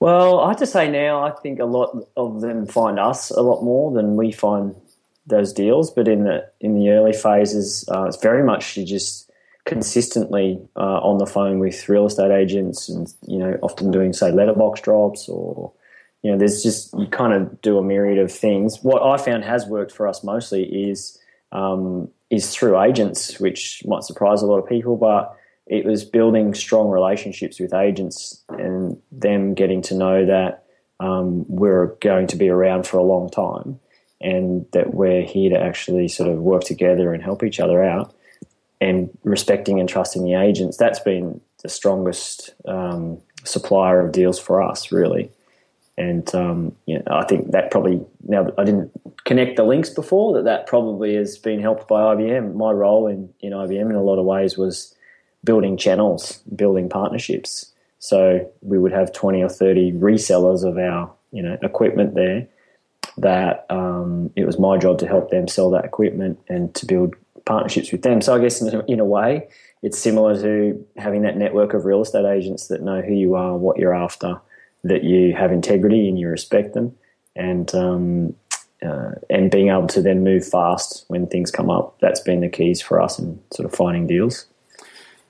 Well, 0.00 0.40
I 0.40 0.50
have 0.50 0.58
to 0.58 0.66
say 0.66 0.88
now, 0.88 1.24
I 1.24 1.32
think 1.32 1.58
a 1.58 1.64
lot 1.64 2.06
of 2.16 2.40
them 2.40 2.66
find 2.66 2.98
us 2.98 3.30
a 3.30 3.42
lot 3.42 3.62
more 3.62 3.90
than 3.92 4.16
we 4.16 4.30
find 4.30 4.76
those 5.28 5.52
deals. 5.52 5.90
But 5.90 6.08
in 6.08 6.24
the 6.24 6.50
in 6.60 6.74
the 6.74 6.90
early 6.90 7.12
phases, 7.12 7.88
uh, 7.94 8.04
it's 8.04 8.20
very 8.22 8.42
much 8.42 8.76
you 8.76 8.84
just 8.84 9.30
consistently 9.64 10.58
uh, 10.76 11.00
on 11.00 11.18
the 11.18 11.26
phone 11.26 11.58
with 11.58 11.88
real 11.88 12.06
estate 12.06 12.30
agents, 12.30 12.88
and 12.88 13.12
you 13.26 13.38
know, 13.38 13.58
often 13.62 13.90
doing 13.90 14.12
say 14.12 14.32
letterbox 14.32 14.80
drops 14.80 15.28
or 15.28 15.72
you 16.22 16.32
know, 16.32 16.38
there's 16.38 16.62
just 16.62 16.92
you 16.98 17.06
kind 17.06 17.32
of 17.32 17.60
do 17.62 17.78
a 17.78 17.82
myriad 17.82 18.18
of 18.18 18.32
things. 18.32 18.82
What 18.82 19.02
I 19.02 19.22
found 19.22 19.44
has 19.44 19.66
worked 19.66 19.92
for 19.92 20.08
us 20.08 20.24
mostly 20.24 20.64
is 20.64 21.18
um, 21.52 22.08
is 22.30 22.54
through 22.54 22.80
agents, 22.80 23.38
which 23.38 23.82
might 23.86 24.02
surprise 24.02 24.42
a 24.42 24.46
lot 24.46 24.58
of 24.58 24.68
people, 24.68 24.96
but 24.96 25.34
it 25.66 25.84
was 25.84 26.04
building 26.04 26.54
strong 26.54 26.88
relationships 26.88 27.60
with 27.60 27.74
agents 27.74 28.42
and 28.48 28.96
them 29.12 29.54
getting 29.54 29.82
to 29.82 29.94
know 29.94 30.26
that 30.26 30.64
um, 30.98 31.44
we're 31.46 31.94
going 32.00 32.26
to 32.28 32.36
be 32.36 32.48
around 32.48 32.86
for 32.86 32.96
a 32.96 33.02
long 33.02 33.28
time 33.30 33.78
and 34.20 34.66
that 34.72 34.94
we're 34.94 35.22
here 35.22 35.50
to 35.50 35.60
actually 35.60 36.08
sort 36.08 36.28
of 36.28 36.38
work 36.38 36.64
together 36.64 37.12
and 37.12 37.22
help 37.22 37.42
each 37.42 37.60
other 37.60 37.82
out 37.82 38.14
and 38.80 39.10
respecting 39.24 39.80
and 39.80 39.88
trusting 39.88 40.24
the 40.24 40.34
agents. 40.34 40.76
That's 40.76 41.00
been 41.00 41.40
the 41.62 41.68
strongest 41.68 42.50
um, 42.66 43.20
supplier 43.44 44.00
of 44.00 44.12
deals 44.12 44.38
for 44.38 44.62
us, 44.62 44.92
really. 44.92 45.30
And 45.96 46.32
um, 46.32 46.76
you 46.86 46.98
know, 46.98 47.04
I 47.10 47.24
think 47.24 47.50
that 47.50 47.72
probably 47.72 48.00
now 48.22 48.52
I 48.56 48.62
didn't 48.62 48.92
connect 49.24 49.56
the 49.56 49.64
links 49.64 49.90
before 49.90 50.34
that 50.34 50.44
that 50.44 50.68
probably 50.68 51.16
has 51.16 51.36
been 51.36 51.60
helped 51.60 51.88
by 51.88 52.14
IBM. 52.14 52.54
My 52.54 52.70
role 52.70 53.08
in, 53.08 53.28
in 53.40 53.52
IBM 53.52 53.90
in 53.90 53.96
a 53.96 54.02
lot 54.02 54.20
of 54.20 54.24
ways 54.24 54.56
was 54.56 54.94
building 55.42 55.76
channels, 55.76 56.38
building 56.54 56.88
partnerships. 56.88 57.72
So 57.98 58.48
we 58.62 58.78
would 58.78 58.92
have 58.92 59.12
twenty 59.12 59.42
or 59.42 59.48
thirty 59.48 59.90
resellers 59.90 60.62
of 60.62 60.78
our 60.78 61.12
you 61.32 61.42
know 61.42 61.58
equipment 61.62 62.14
there. 62.14 62.46
That 63.20 63.66
um, 63.70 64.30
it 64.36 64.44
was 64.44 64.58
my 64.58 64.78
job 64.78 64.98
to 65.00 65.06
help 65.06 65.30
them 65.30 65.48
sell 65.48 65.70
that 65.70 65.84
equipment 65.84 66.38
and 66.48 66.74
to 66.76 66.86
build 66.86 67.14
partnerships 67.44 67.90
with 67.92 68.02
them. 68.02 68.20
So 68.20 68.34
I 68.34 68.38
guess 68.40 68.60
in 68.60 68.74
a, 68.74 68.84
in 68.84 69.00
a 69.00 69.04
way, 69.04 69.48
it's 69.82 69.98
similar 69.98 70.40
to 70.40 70.86
having 70.96 71.22
that 71.22 71.36
network 71.36 71.74
of 71.74 71.84
real 71.84 72.02
estate 72.02 72.26
agents 72.26 72.68
that 72.68 72.82
know 72.82 73.00
who 73.00 73.14
you 73.14 73.34
are, 73.34 73.56
what 73.56 73.78
you're 73.78 73.94
after 73.94 74.40
that 74.84 75.04
you 75.04 75.34
have 75.34 75.50
integrity 75.50 76.08
and 76.08 76.18
you 76.18 76.28
respect 76.28 76.74
them, 76.74 76.96
and 77.34 77.74
um, 77.74 78.34
uh, 78.84 79.12
and 79.28 79.50
being 79.50 79.68
able 79.68 79.88
to 79.88 80.00
then 80.00 80.22
move 80.22 80.46
fast 80.46 81.04
when 81.08 81.26
things 81.26 81.50
come 81.50 81.70
up. 81.70 81.96
That's 82.00 82.20
been 82.20 82.40
the 82.40 82.48
keys 82.48 82.80
for 82.80 83.00
us 83.00 83.18
in 83.18 83.40
sort 83.52 83.66
of 83.66 83.74
finding 83.74 84.06
deals. 84.06 84.46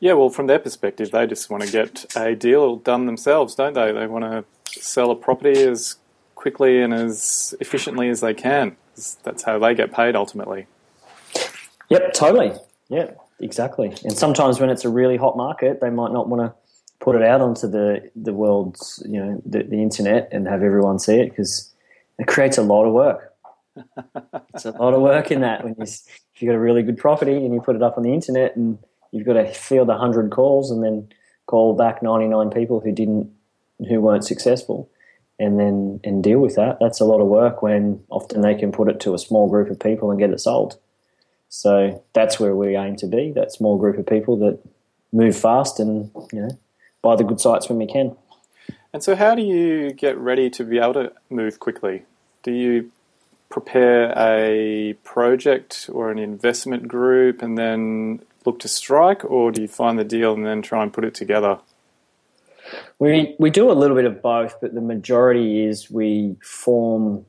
Yeah, 0.00 0.12
well, 0.12 0.28
from 0.28 0.47
their 0.47 0.59
perspective, 0.59 1.11
they 1.11 1.26
just 1.26 1.50
want 1.50 1.64
to 1.64 1.73
get 1.73 2.14
a 2.16 2.35
deal 2.37 2.76
done 2.76 3.07
themselves, 3.07 3.54
don't 3.54 3.73
they? 3.73 3.90
They 3.90 4.07
want 4.07 4.25
to 4.25 4.45
sell 4.80 5.11
a 5.11 5.16
property 5.16 5.61
as 5.62 5.97
quickly 6.38 6.80
and 6.80 6.95
as 6.95 7.52
efficiently 7.61 8.09
as 8.09 8.21
they 8.21 8.33
can. 8.33 8.76
That's 9.25 9.42
how 9.42 9.59
they 9.59 9.75
get 9.75 9.92
paid 9.92 10.14
ultimately. 10.14 10.66
Yep, 11.88 12.14
totally. 12.14 12.52
Yeah, 12.88 13.11
exactly. 13.40 13.88
And 14.04 14.16
sometimes 14.16 14.61
when 14.61 14.71
it's 14.71 14.85
a 14.85 14.88
really 14.88 15.16
hot 15.16 15.37
market, 15.37 15.80
they 15.80 15.90
might 15.90 16.12
not 16.12 16.28
want 16.28 16.42
to 16.42 16.54
put 17.00 17.16
it 17.16 17.23
out 17.23 17.40
onto 17.40 17.68
the 17.68 18.11
the 18.16 18.33
world's 18.33 19.02
you 19.09 19.21
know 19.21 19.42
the, 19.47 19.62
the 19.62 19.83
internet 19.83 20.28
and 20.33 20.49
have 20.49 20.62
everyone 20.62 20.99
see 20.99 21.14
it 21.21 21.30
because 21.30 21.73
it 22.18 22.26
creates 22.26 22.57
a 22.57 22.62
lot 22.62 22.85
of 22.85 22.92
work. 22.92 23.35
it's 24.54 24.64
a 24.64 24.73
lot 24.73 24.95
of 24.95 25.00
work 25.00 25.30
in 25.30 25.40
that 25.40 25.64
when 25.64 25.75
you 25.76 25.83
if 25.83 26.42
you've 26.42 26.49
got 26.49 26.57
a 26.57 26.61
really 26.61 26.83
good 26.83 26.99
property 26.99 27.37
and 27.37 27.52
you 27.52 27.61
put 27.61 27.76
it 27.76 27.83
up 27.83 27.97
on 27.97 28.04
the 28.04 28.14
internet 28.14 28.54
and 28.57 28.78
you've 29.11 29.26
got 29.26 29.35
to 29.35 29.52
field 29.52 29.90
hundred 29.90 30.30
calls 30.30 30.71
and 30.71 30.85
then 30.85 31.09
call 31.47 31.75
back 31.75 32.00
ninety 32.00 32.28
nine 32.28 32.50
people 32.50 32.78
who 32.80 32.92
didn't 32.92 33.28
who 33.88 34.00
weren't 34.00 34.25
successful 34.25 34.88
and 35.38 35.59
then 35.59 36.00
and 36.04 36.23
deal 36.23 36.38
with 36.38 36.57
that. 36.57 36.78
That's 36.80 37.00
a 37.00 37.04
lot 37.04 37.21
of 37.21 37.26
work 37.28 37.62
when 37.62 38.02
often 38.11 38.40
they 38.40 38.54
can 38.54 38.73
put 38.73 38.88
it 38.88 39.00
to 39.00 39.14
a 39.14 39.18
small 39.18 39.49
group 39.49 39.71
of 39.71 39.78
people 39.78 40.11
and 40.11 40.18
get 40.18 40.30
it 40.30 40.40
sold. 40.40 40.78
So 41.49 42.04
that's 42.12 42.38
where 42.38 42.54
we 42.54 42.76
aim 42.76 42.97
to 42.97 43.07
be, 43.07 43.33
that 43.33 43.52
small 43.52 43.78
group 43.78 43.97
of 43.99 44.07
people 44.07 44.37
that 44.38 44.59
move 45.12 45.37
fast 45.37 45.80
and, 45.80 46.11
you 46.33 46.42
know, 46.42 46.59
buy 47.02 47.16
the 47.16 47.25
good 47.25 47.40
sites 47.40 47.68
when 47.68 47.78
we 47.78 47.87
can. 47.87 48.16
And 48.92 49.02
so, 49.02 49.14
how 49.14 49.35
do 49.35 49.42
you 49.42 49.92
get 49.92 50.16
ready 50.18 50.50
to 50.50 50.64
be 50.64 50.78
able 50.78 50.95
to 50.95 51.12
move 51.30 51.61
quickly? 51.61 52.04
Do 52.42 52.52
you 52.52 52.90
prepare 53.49 54.12
a 54.16 54.95
project 55.04 55.88
or 55.92 56.11
an 56.11 56.18
investment 56.18 56.88
group 56.88 57.42
and 57.42 57.57
then 57.57 58.21
look 58.45 58.59
to 58.61 58.68
strike, 58.68 59.25
or 59.25 59.50
do 59.50 59.62
you 59.62 59.68
find 59.68 59.99
the 59.99 60.04
deal 60.04 60.35
and 60.35 60.47
then 60.47 60.62
try 60.62 60.83
and 60.83 60.92
put 60.92 61.04
it 61.04 61.14
together? 61.14 61.59
We 62.99 63.37
we 63.39 63.51
do 63.51 63.71
a 63.71 63.73
little 63.73 63.97
bit 63.97 64.05
of 64.05 64.23
both, 64.23 64.61
but 64.61 64.75
the 64.75 64.81
majority 64.81 65.65
is 65.65 65.91
we 65.91 66.37
form 66.43 67.25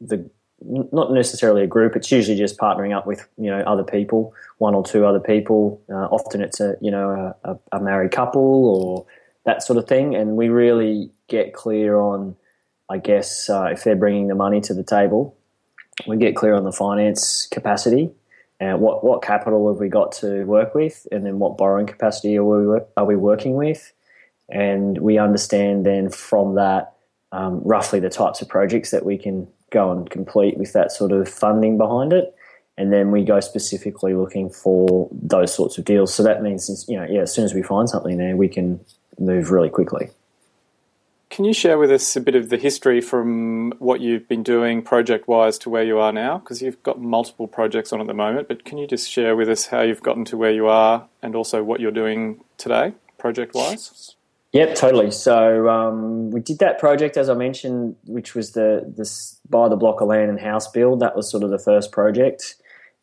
the 0.00 0.28
not 0.64 1.12
necessarily 1.12 1.62
a 1.62 1.66
group. 1.66 1.96
It's 1.96 2.10
usually 2.10 2.36
just 2.36 2.58
partnering 2.58 2.96
up 2.96 3.06
with 3.06 3.28
you 3.38 3.50
know 3.50 3.60
other 3.60 3.84
people, 3.84 4.34
one 4.58 4.74
or 4.74 4.84
two 4.84 5.04
other 5.04 5.20
people. 5.20 5.80
Uh, 5.88 6.06
often 6.06 6.40
it's 6.40 6.60
a 6.60 6.76
you 6.80 6.90
know 6.90 7.34
a, 7.44 7.56
a, 7.72 7.80
married 7.80 8.12
couple 8.12 8.42
or 8.42 9.06
that 9.44 9.62
sort 9.62 9.78
of 9.78 9.88
thing, 9.88 10.14
and 10.14 10.36
we 10.36 10.48
really 10.48 11.10
get 11.28 11.52
clear 11.52 11.96
on, 11.96 12.36
I 12.88 12.98
guess, 12.98 13.50
uh, 13.50 13.70
if 13.72 13.82
they're 13.82 13.96
bringing 13.96 14.28
the 14.28 14.34
money 14.34 14.60
to 14.62 14.74
the 14.74 14.84
table, 14.84 15.36
we 16.06 16.16
get 16.16 16.36
clear 16.36 16.54
on 16.54 16.64
the 16.64 16.72
finance 16.72 17.48
capacity 17.50 18.10
and 18.62 18.80
what 18.80 19.04
what 19.04 19.22
capital 19.22 19.68
have 19.68 19.80
we 19.80 19.88
got 19.88 20.12
to 20.12 20.44
work 20.44 20.74
with, 20.74 21.06
and 21.10 21.26
then 21.26 21.38
what 21.38 21.56
borrowing 21.56 21.86
capacity 21.86 22.36
are 22.36 22.44
we 22.44 22.80
are 22.96 23.04
we 23.04 23.16
working 23.16 23.54
with, 23.54 23.92
and 24.52 24.98
we 24.98 25.18
understand 25.18 25.86
then 25.86 26.10
from 26.10 26.54
that 26.56 26.92
um, 27.32 27.62
roughly 27.64 27.98
the 27.98 28.10
types 28.10 28.42
of 28.42 28.48
projects 28.48 28.90
that 28.90 29.04
we 29.04 29.16
can 29.16 29.48
go 29.70 29.90
and 29.90 30.10
complete 30.10 30.58
with 30.58 30.74
that 30.74 30.92
sort 30.92 31.10
of 31.10 31.26
funding 31.26 31.78
behind 31.78 32.12
it. 32.12 32.36
And 32.76 32.92
then 32.92 33.10
we 33.10 33.24
go 33.24 33.40
specifically 33.40 34.14
looking 34.14 34.50
for 34.50 35.08
those 35.10 35.54
sorts 35.54 35.78
of 35.78 35.86
deals. 35.86 36.12
So 36.12 36.22
that 36.22 36.42
means, 36.42 36.84
you 36.86 36.98
know, 36.98 37.06
yeah, 37.08 37.22
as 37.22 37.34
soon 37.34 37.46
as 37.46 37.54
we 37.54 37.62
find 37.62 37.88
something 37.88 38.18
there, 38.18 38.36
we 38.36 38.48
can 38.48 38.80
move 39.18 39.50
really 39.50 39.70
quickly. 39.70 40.10
Can 41.30 41.46
you 41.46 41.54
share 41.54 41.78
with 41.78 41.90
us 41.90 42.14
a 42.14 42.20
bit 42.20 42.34
of 42.34 42.50
the 42.50 42.58
history 42.58 43.00
from 43.00 43.72
what 43.78 44.02
you've 44.02 44.28
been 44.28 44.42
doing 44.42 44.82
project 44.82 45.28
wise 45.28 45.56
to 45.60 45.70
where 45.70 45.82
you 45.82 45.98
are 45.98 46.12
now? 46.12 46.36
Because 46.38 46.60
you've 46.60 46.82
got 46.82 47.00
multiple 47.00 47.48
projects 47.48 47.90
on 47.90 48.02
at 48.02 48.06
the 48.06 48.12
moment, 48.12 48.48
but 48.48 48.66
can 48.66 48.76
you 48.76 48.86
just 48.86 49.08
share 49.08 49.34
with 49.34 49.48
us 49.48 49.66
how 49.66 49.80
you've 49.80 50.02
gotten 50.02 50.26
to 50.26 50.36
where 50.36 50.52
you 50.52 50.66
are 50.66 51.08
and 51.22 51.34
also 51.34 51.62
what 51.62 51.80
you're 51.80 51.90
doing 51.90 52.44
today, 52.58 52.92
project 53.16 53.54
wise? 53.54 54.14
Yep, 54.52 54.74
totally. 54.74 55.10
So 55.10 55.68
um, 55.68 56.30
we 56.30 56.40
did 56.40 56.58
that 56.58 56.78
project, 56.78 57.16
as 57.16 57.30
I 57.30 57.34
mentioned, 57.34 57.96
which 58.04 58.34
was 58.34 58.52
the 58.52 58.84
this 58.96 59.40
buy 59.48 59.68
the 59.68 59.76
block 59.76 60.02
of 60.02 60.08
land 60.08 60.28
and 60.28 60.38
house 60.38 60.70
build. 60.70 61.00
That 61.00 61.16
was 61.16 61.30
sort 61.30 61.42
of 61.42 61.50
the 61.50 61.58
first 61.58 61.90
project. 61.90 62.56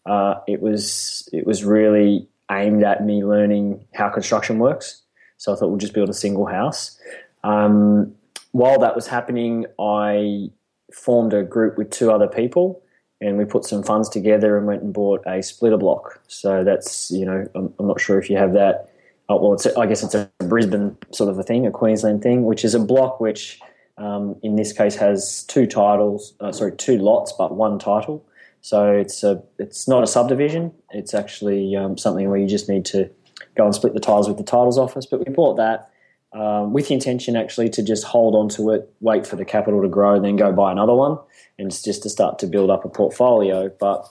Uh, 0.05 0.35
it 0.47 0.61
was 0.61 1.27
it 1.33 1.47
was 1.47 1.63
really 1.63 2.27
aimed 2.51 2.83
at 2.83 3.03
me 3.03 3.23
learning 3.23 3.83
how 3.95 4.09
construction 4.09 4.59
works. 4.59 5.01
So 5.37 5.51
I 5.51 5.55
thought 5.55 5.69
we'll 5.69 5.77
just 5.77 5.93
build 5.93 6.09
a 6.09 6.13
single 6.13 6.45
house. 6.45 6.99
Um, 7.43 8.13
while 8.51 8.79
that 8.79 8.95
was 8.95 9.07
happening, 9.07 9.65
I 9.79 10.49
formed 10.93 11.33
a 11.33 11.43
group 11.43 11.77
with 11.77 11.89
two 11.89 12.11
other 12.11 12.27
people, 12.27 12.83
and 13.21 13.37
we 13.37 13.45
put 13.45 13.65
some 13.65 13.81
funds 13.81 14.09
together 14.09 14.57
and 14.57 14.67
went 14.67 14.83
and 14.83 14.93
bought 14.93 15.23
a 15.25 15.41
splitter 15.41 15.77
block. 15.77 16.21
So 16.27 16.63
that's 16.63 17.09
you 17.09 17.25
know 17.25 17.47
I'm, 17.55 17.73
I'm 17.79 17.87
not 17.87 17.99
sure 17.99 18.19
if 18.19 18.29
you 18.29 18.37
have 18.37 18.53
that 18.53 18.91
oh, 19.29 19.37
well, 19.37 19.53
it's 19.53 19.65
a, 19.65 19.77
I 19.79 19.85
guess 19.85 20.03
it's 20.03 20.15
a 20.15 20.29
Brisbane 20.39 20.97
sort 21.11 21.29
of 21.29 21.37
a 21.37 21.43
thing, 21.43 21.65
a 21.65 21.71
Queensland 21.71 22.21
thing, 22.21 22.45
which 22.45 22.65
is 22.65 22.73
a 22.73 22.79
block 22.79 23.19
which, 23.19 23.59
um, 23.97 24.35
in 24.41 24.55
this 24.55 24.73
case, 24.73 24.95
has 24.95 25.43
two 25.43 25.67
titles, 25.67 26.33
uh, 26.39 26.51
sorry, 26.51 26.75
two 26.75 26.97
lots, 26.97 27.31
but 27.31 27.55
one 27.55 27.77
title. 27.77 28.25
So 28.61 28.91
it's 28.91 29.23
a, 29.23 29.41
it's 29.57 29.87
not 29.87 30.03
a 30.03 30.07
subdivision. 30.07 30.73
It's 30.91 31.13
actually 31.13 31.75
um, 31.75 31.97
something 31.97 32.29
where 32.29 32.39
you 32.39 32.47
just 32.47 32.67
need 32.67 32.85
to 32.85 33.09
go 33.55 33.65
and 33.65 33.73
split 33.73 33.93
the 33.93 33.99
tiles 33.99 34.27
with 34.27 34.37
the 34.37 34.43
titles 34.43 34.77
office. 34.77 35.05
But 35.05 35.25
we 35.25 35.33
bought 35.33 35.55
that 35.55 35.91
um, 36.33 36.73
with 36.73 36.87
the 36.87 36.95
intention 36.95 37.35
actually 37.35 37.69
to 37.69 37.83
just 37.83 38.03
hold 38.03 38.35
on 38.35 38.49
to 38.49 38.71
it, 38.71 38.91
wait 38.99 39.25
for 39.25 39.35
the 39.35 39.45
capital 39.45 39.81
to 39.81 39.87
grow, 39.87 40.19
then 40.19 40.35
go 40.35 40.51
buy 40.51 40.71
another 40.71 40.93
one, 40.93 41.17
and 41.57 41.67
it's 41.67 41.81
just 41.81 42.03
to 42.03 42.09
start 42.09 42.39
to 42.39 42.47
build 42.47 42.69
up 42.69 42.83
a 42.83 42.89
portfolio. 42.89 43.69
But 43.79 44.09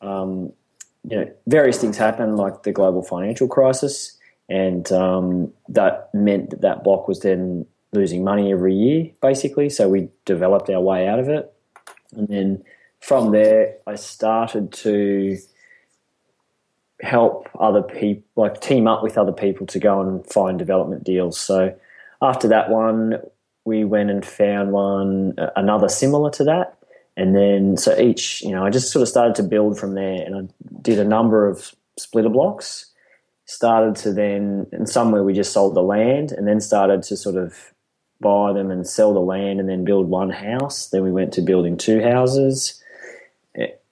um, 0.00 0.52
you 1.08 1.16
know, 1.16 1.32
various 1.46 1.80
things 1.80 1.96
happen, 1.96 2.36
like 2.36 2.62
the 2.62 2.72
global 2.72 3.02
financial 3.02 3.48
crisis 3.48 4.18
and 4.52 4.92
um, 4.92 5.50
that 5.68 6.10
meant 6.12 6.50
that 6.50 6.60
that 6.60 6.84
block 6.84 7.08
was 7.08 7.20
then 7.20 7.64
losing 7.92 8.22
money 8.22 8.52
every 8.52 8.74
year, 8.74 9.10
basically. 9.22 9.70
So 9.70 9.88
we 9.88 10.10
developed 10.26 10.68
our 10.68 10.80
way 10.80 11.08
out 11.08 11.18
of 11.18 11.30
it, 11.30 11.50
and 12.14 12.28
then 12.28 12.64
from 13.00 13.32
there, 13.32 13.76
I 13.86 13.94
started 13.94 14.70
to 14.84 15.38
help 17.00 17.48
other 17.58 17.82
people, 17.82 18.24
like 18.36 18.60
team 18.60 18.86
up 18.86 19.02
with 19.02 19.16
other 19.16 19.32
people 19.32 19.66
to 19.68 19.78
go 19.78 20.02
and 20.02 20.24
find 20.26 20.58
development 20.58 21.02
deals. 21.02 21.40
So 21.40 21.74
after 22.20 22.46
that 22.48 22.68
one, 22.68 23.20
we 23.64 23.84
went 23.84 24.10
and 24.10 24.24
found 24.24 24.70
one, 24.70 25.34
another 25.56 25.88
similar 25.88 26.30
to 26.32 26.44
that. 26.44 26.78
And 27.16 27.34
then, 27.34 27.76
so 27.76 27.98
each, 27.98 28.42
you 28.42 28.50
know, 28.50 28.64
I 28.64 28.70
just 28.70 28.92
sort 28.92 29.02
of 29.02 29.08
started 29.08 29.34
to 29.36 29.42
build 29.42 29.78
from 29.78 29.94
there 29.94 30.22
and 30.24 30.36
I 30.36 30.68
did 30.80 30.98
a 30.98 31.04
number 31.04 31.48
of 31.48 31.74
splitter 31.98 32.28
blocks 32.28 32.91
started 33.52 33.96
to 34.02 34.12
then, 34.12 34.66
and 34.72 34.88
somewhere 34.88 35.22
we 35.22 35.32
just 35.32 35.52
sold 35.52 35.74
the 35.74 35.82
land 35.82 36.32
and 36.32 36.48
then 36.48 36.60
started 36.60 37.02
to 37.04 37.16
sort 37.16 37.36
of 37.36 37.72
buy 38.20 38.52
them 38.52 38.70
and 38.70 38.86
sell 38.86 39.12
the 39.12 39.20
land 39.20 39.60
and 39.60 39.68
then 39.68 39.84
build 39.84 40.08
one 40.08 40.30
house. 40.30 40.86
Then 40.88 41.02
we 41.02 41.12
went 41.12 41.32
to 41.34 41.42
building 41.42 41.76
two 41.76 42.00
houses 42.00 42.82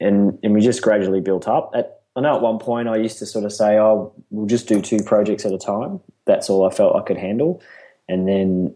and, 0.00 0.38
and 0.42 0.54
we 0.54 0.60
just 0.60 0.82
gradually 0.82 1.20
built 1.20 1.46
up. 1.46 1.72
At, 1.74 2.00
I 2.16 2.20
know 2.20 2.36
at 2.36 2.42
one 2.42 2.58
point 2.58 2.88
I 2.88 2.96
used 2.96 3.18
to 3.18 3.26
sort 3.26 3.44
of 3.44 3.52
say, 3.52 3.78
oh, 3.78 4.12
we'll 4.30 4.46
just 4.46 4.66
do 4.66 4.80
two 4.80 5.02
projects 5.02 5.44
at 5.44 5.52
a 5.52 5.58
time. 5.58 6.00
That's 6.24 6.48
all 6.48 6.66
I 6.66 6.74
felt 6.74 6.96
I 6.96 7.02
could 7.02 7.18
handle. 7.18 7.62
And 8.08 8.26
then 8.26 8.74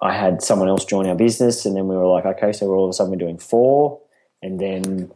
I 0.00 0.14
had 0.14 0.42
someone 0.42 0.68
else 0.68 0.84
join 0.84 1.06
our 1.06 1.14
business, 1.14 1.64
and 1.64 1.76
then 1.76 1.88
we 1.88 1.96
were 1.96 2.06
like, 2.06 2.26
okay, 2.26 2.52
so 2.52 2.66
we're 2.66 2.76
all 2.76 2.84
of 2.84 2.90
a 2.90 2.92
sudden 2.92 3.10
we're 3.10 3.18
doing 3.18 3.38
four. 3.38 4.00
And 4.42 4.60
then 4.60 5.10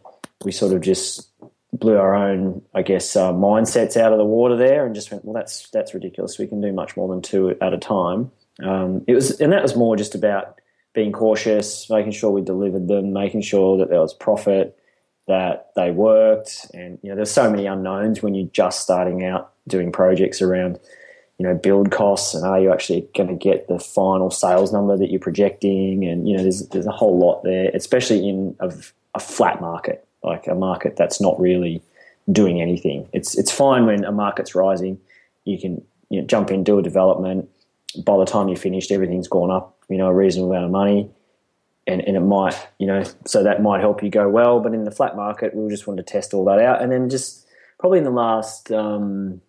we 0.45 0.53
sort 0.53 0.73
of 0.73 0.81
just 0.81 1.29
blew 1.73 1.97
our 1.97 2.15
own, 2.15 2.63
I 2.75 2.83
guess, 2.83 3.17
uh, 3.17 3.33
mindsets 3.33 3.97
out 3.97 4.13
of 4.13 4.19
the 4.19 4.25
water 4.25 4.57
there, 4.57 4.85
and 4.85 4.95
just 4.95 5.11
went, 5.11 5.25
well, 5.25 5.35
that's 5.35 5.69
that's 5.71 5.95
ridiculous. 5.95 6.39
We 6.39 6.47
can 6.47 6.61
do 6.61 6.73
much 6.73 6.97
more 6.97 7.09
than 7.09 7.23
two 7.23 7.57
at 7.61 7.73
a 7.73 7.79
time. 7.79 8.31
Um, 8.63 9.05
it 9.07 9.15
was, 9.15 9.41
and 9.41 9.53
that 9.53 9.63
was 9.63 9.77
more 9.77 9.97
just 9.97 10.15
about 10.15 10.61
being 10.95 11.13
cautious, 11.13 11.89
making 11.89 12.13
sure 12.13 12.31
we 12.31 12.43
delivered 12.43 12.89
them, 12.89 13.13
making 13.13 13.41
sure 13.41 13.79
that 13.79 13.89
there 13.89 14.01
was 14.01 14.13
profit, 14.13 14.79
that 15.27 15.71
they 15.75 15.91
worked, 15.91 16.67
and 16.75 16.99
you 17.03 17.09
know, 17.09 17.17
there's 17.17 17.31
so 17.31 17.51
many 17.51 17.67
unknowns 17.67 18.23
when 18.23 18.35
you're 18.35 18.49
just 18.53 18.81
starting 18.81 19.25
out 19.25 19.53
doing 19.67 19.91
projects 19.91 20.43
around, 20.43 20.79
you 21.39 21.47
know, 21.47 21.55
build 21.55 21.91
costs 21.91 22.35
and 22.35 22.45
are 22.45 22.61
you 22.61 22.71
actually 22.71 23.09
going 23.15 23.29
to 23.29 23.35
get 23.35 23.69
the 23.69 23.79
final 23.79 24.31
sales 24.31 24.73
number 24.73 24.99
that 24.99 25.11
you're 25.11 25.21
projecting, 25.21 26.05
and 26.05 26.29
you 26.29 26.37
know, 26.37 26.43
there's 26.43 26.69
there's 26.69 26.87
a 26.87 26.93
whole 26.93 27.19
lot 27.19 27.43
there, 27.45 27.71
especially 27.73 28.29
in 28.29 28.55
a, 28.61 28.71
a 29.15 29.21
flat 29.21 29.63
market 29.63 30.07
like 30.23 30.47
a 30.47 30.55
market 30.55 30.97
that's 30.97 31.21
not 31.21 31.39
really 31.41 31.83
doing 32.31 32.61
anything. 32.61 33.09
It's 33.13 33.37
it's 33.37 33.51
fine 33.51 33.87
when 33.87 34.05
a 34.05 34.13
market's 34.13 34.55
rising. 34.55 34.99
You 35.45 35.59
can 35.59 35.85
you 36.09 36.21
know, 36.21 36.27
jump 36.27 36.51
in, 36.51 36.63
do 36.63 36.79
a 36.79 36.83
development. 36.83 37.49
By 38.05 38.17
the 38.19 38.25
time 38.25 38.49
you're 38.49 38.57
finished, 38.57 38.93
everything's 38.93 39.29
gone 39.29 39.51
up, 39.51 39.77
you 39.89 39.97
know, 39.97 40.07
a 40.07 40.15
reasonable 40.15 40.53
amount 40.53 40.67
of 40.67 40.71
money. 40.71 41.11
And, 41.87 42.01
and 42.03 42.17
it 42.17 42.21
might, 42.21 42.55
you 42.79 42.87
know, 42.87 43.03
so 43.27 43.43
that 43.43 43.61
might 43.61 43.81
help 43.81 44.03
you 44.03 44.11
go 44.11 44.29
well. 44.29 44.61
But 44.61 44.73
in 44.73 44.85
the 44.85 44.91
flat 44.91 45.17
market, 45.17 45.55
we 45.55 45.69
just 45.69 45.87
wanted 45.87 46.07
to 46.07 46.13
test 46.13 46.33
all 46.33 46.45
that 46.45 46.61
out. 46.61 46.81
And 46.81 46.93
then 46.93 47.09
just 47.09 47.47
probably 47.81 47.99
in 47.99 48.05
the 48.05 48.11
last, 48.11 48.71
um, 48.71 49.41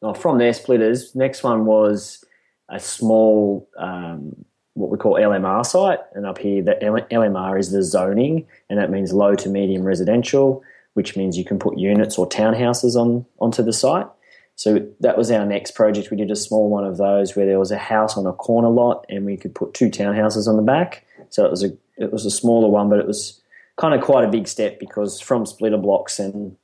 oh, 0.00 0.14
from 0.14 0.38
their 0.38 0.54
splitters, 0.54 1.14
next 1.14 1.42
one 1.42 1.66
was 1.66 2.24
a 2.70 2.80
small 2.80 3.68
um, 3.76 4.44
what 4.74 4.90
we 4.90 4.96
call 4.96 5.14
LMR 5.14 5.64
site, 5.64 5.98
and 6.14 6.26
up 6.26 6.38
here 6.38 6.62
the 6.62 6.74
LMR 7.10 7.58
is 7.58 7.70
the 7.70 7.82
zoning, 7.82 8.46
and 8.70 8.78
that 8.78 8.90
means 8.90 9.12
low 9.12 9.34
to 9.34 9.48
medium 9.48 9.84
residential, 9.84 10.62
which 10.94 11.16
means 11.16 11.36
you 11.36 11.44
can 11.44 11.58
put 11.58 11.78
units 11.78 12.18
or 12.18 12.28
townhouses 12.28 12.96
on 12.96 13.26
onto 13.38 13.62
the 13.62 13.72
site. 13.72 14.06
So 14.54 14.86
that 15.00 15.16
was 15.16 15.30
our 15.30 15.46
next 15.46 15.72
project. 15.72 16.10
We 16.10 16.16
did 16.16 16.30
a 16.30 16.36
small 16.36 16.68
one 16.68 16.84
of 16.84 16.96
those 16.96 17.34
where 17.34 17.46
there 17.46 17.58
was 17.58 17.70
a 17.70 17.78
house 17.78 18.16
on 18.16 18.26
a 18.26 18.32
corner 18.32 18.68
lot, 18.68 19.04
and 19.08 19.26
we 19.26 19.36
could 19.36 19.54
put 19.54 19.74
two 19.74 19.88
townhouses 19.88 20.46
on 20.46 20.56
the 20.56 20.62
back. 20.62 21.04
So 21.30 21.44
it 21.44 21.50
was 21.50 21.64
a 21.64 21.72
it 21.98 22.12
was 22.12 22.24
a 22.24 22.30
smaller 22.30 22.68
one, 22.68 22.88
but 22.88 22.98
it 22.98 23.06
was 23.06 23.40
kind 23.76 23.94
of 23.94 24.00
quite 24.00 24.24
a 24.24 24.30
big 24.30 24.48
step 24.48 24.80
because 24.80 25.20
from 25.20 25.46
splitter 25.46 25.76
blocks 25.76 26.18
and 26.18 26.56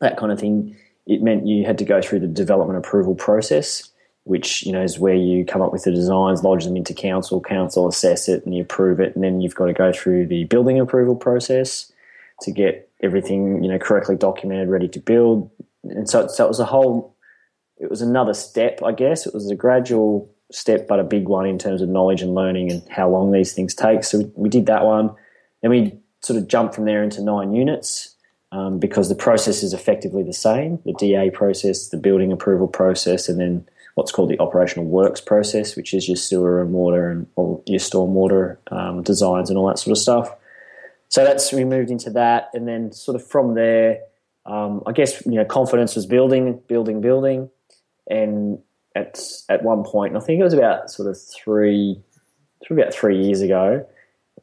that 0.00 0.16
kind 0.16 0.30
of 0.30 0.38
thing, 0.38 0.76
it 1.06 1.22
meant 1.22 1.46
you 1.46 1.64
had 1.64 1.78
to 1.78 1.84
go 1.84 2.00
through 2.00 2.20
the 2.20 2.26
development 2.26 2.78
approval 2.78 3.14
process 3.14 3.90
which 4.26 4.66
you 4.66 4.72
know 4.72 4.82
is 4.82 4.98
where 4.98 5.14
you 5.14 5.44
come 5.44 5.62
up 5.62 5.72
with 5.72 5.84
the 5.84 5.92
designs, 5.92 6.42
lodge 6.42 6.64
them 6.64 6.76
into 6.76 6.92
council, 6.92 7.40
council 7.40 7.86
assess 7.86 8.28
it, 8.28 8.44
and 8.44 8.56
you 8.56 8.62
approve 8.62 8.98
it, 8.98 9.14
and 9.14 9.22
then 9.22 9.40
you've 9.40 9.54
got 9.54 9.66
to 9.66 9.72
go 9.72 9.92
through 9.92 10.26
the 10.26 10.44
building 10.44 10.80
approval 10.80 11.14
process 11.14 11.92
to 12.40 12.50
get 12.50 12.90
everything 13.04 13.62
you 13.62 13.70
know 13.70 13.78
correctly 13.78 14.16
documented, 14.16 14.68
ready 14.68 14.88
to 14.88 14.98
build. 14.98 15.48
And 15.84 16.10
so, 16.10 16.26
so 16.26 16.44
it 16.44 16.48
was 16.48 16.58
a 16.58 16.64
whole. 16.64 17.16
It 17.78 17.88
was 17.88 18.02
another 18.02 18.34
step, 18.34 18.82
I 18.82 18.90
guess. 18.90 19.26
It 19.26 19.34
was 19.34 19.48
a 19.48 19.54
gradual 19.54 20.28
step, 20.50 20.88
but 20.88 20.98
a 20.98 21.04
big 21.04 21.28
one 21.28 21.46
in 21.46 21.56
terms 21.56 21.80
of 21.80 21.88
knowledge 21.88 22.20
and 22.20 22.34
learning 22.34 22.72
and 22.72 22.82
how 22.90 23.08
long 23.08 23.30
these 23.30 23.52
things 23.52 23.74
take. 23.74 24.02
So 24.02 24.18
we, 24.18 24.32
we 24.34 24.48
did 24.48 24.66
that 24.66 24.84
one. 24.84 25.14
Then 25.62 25.70
we 25.70 25.96
sort 26.22 26.38
of 26.38 26.48
jumped 26.48 26.74
from 26.74 26.84
there 26.84 27.04
into 27.04 27.22
nine 27.22 27.54
units. 27.54 28.12
Um, 28.52 28.78
because 28.78 29.08
the 29.08 29.16
process 29.16 29.64
is 29.64 29.74
effectively 29.74 30.22
the 30.22 30.32
same 30.32 30.78
the 30.86 30.94
DA 30.94 31.30
process, 31.30 31.88
the 31.88 31.96
building 31.96 32.32
approval 32.32 32.68
process, 32.68 33.28
and 33.28 33.40
then 33.40 33.66
what's 33.96 34.12
called 34.12 34.28
the 34.28 34.38
operational 34.38 34.84
works 34.84 35.22
process, 35.22 35.74
which 35.74 35.94
is 35.94 36.06
your 36.06 36.16
sewer 36.16 36.60
and 36.60 36.72
water 36.72 37.10
and 37.10 37.26
all 37.34 37.62
your 37.66 37.80
stormwater 37.80 38.58
um, 38.70 39.02
designs 39.02 39.48
and 39.48 39.58
all 39.58 39.66
that 39.66 39.78
sort 39.78 39.92
of 39.92 39.98
stuff. 39.98 40.36
so 41.08 41.24
that's 41.24 41.50
we 41.50 41.64
moved 41.64 41.90
into 41.90 42.10
that, 42.10 42.50
and 42.52 42.68
then 42.68 42.92
sort 42.92 43.16
of 43.16 43.26
from 43.26 43.54
there, 43.54 44.00
um, 44.44 44.82
I 44.86 44.92
guess 44.92 45.24
you 45.24 45.32
know 45.32 45.46
confidence 45.46 45.96
was 45.96 46.04
building, 46.04 46.60
building, 46.68 47.00
building, 47.00 47.50
and 48.06 48.58
at 48.94 49.18
at 49.48 49.62
one 49.62 49.82
point, 49.82 50.14
I 50.14 50.20
think 50.20 50.40
it 50.40 50.44
was 50.44 50.52
about 50.52 50.90
sort 50.90 51.08
of 51.08 51.18
three, 51.18 51.98
about 52.68 52.92
three 52.92 53.24
years 53.24 53.40
ago, 53.40 53.86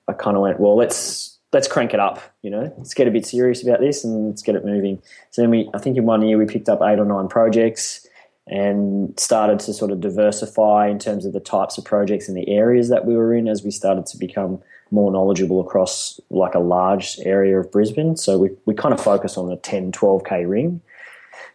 I 0.07 0.13
kind 0.13 0.35
of 0.35 0.41
went, 0.41 0.59
well, 0.59 0.75
let's 0.75 1.37
let's 1.51 1.67
crank 1.67 1.93
it 1.93 1.99
up, 1.99 2.19
you 2.41 2.49
know, 2.49 2.73
let's 2.79 2.95
get 2.95 3.07
a 3.07 3.11
bit 3.11 3.27
serious 3.27 3.61
about 3.61 3.81
this 3.81 4.03
and 4.03 4.29
let's 4.29 4.41
get 4.41 4.55
it 4.55 4.65
moving. 4.65 4.99
So 5.29 5.43
then 5.43 5.51
we, 5.51 5.69
I 5.75 5.77
think 5.77 5.95
in 5.95 6.05
one 6.05 6.23
year 6.23 6.39
we 6.39 6.47
picked 6.47 6.67
up 6.67 6.79
eight 6.81 6.97
or 6.97 7.05
nine 7.05 7.27
projects 7.27 8.07
and 8.47 9.17
started 9.19 9.59
to 9.59 9.73
sort 9.73 9.91
of 9.91 10.01
diversify 10.01 10.87
in 10.87 10.99
terms 10.99 11.25
of 11.25 11.33
the 11.33 11.39
types 11.39 11.77
of 11.77 11.85
projects 11.85 12.27
and 12.27 12.35
the 12.35 12.49
areas 12.49 12.89
that 12.89 13.05
we 13.05 13.15
were 13.15 13.33
in 13.33 13.47
as 13.47 13.63
we 13.63 13.71
started 13.71 14.05
to 14.05 14.17
become 14.17 14.61
more 14.91 15.11
knowledgeable 15.11 15.61
across 15.61 16.19
like 16.29 16.53
a 16.53 16.59
large 16.59 17.17
area 17.25 17.59
of 17.59 17.71
Brisbane. 17.71 18.15
So 18.17 18.37
we, 18.37 18.49
we 18.65 18.73
kind 18.75 18.93
of 18.93 19.01
focus 19.01 19.37
on 19.37 19.47
the 19.47 19.55
10, 19.55 19.91
12K 19.91 20.47
ring. 20.47 20.81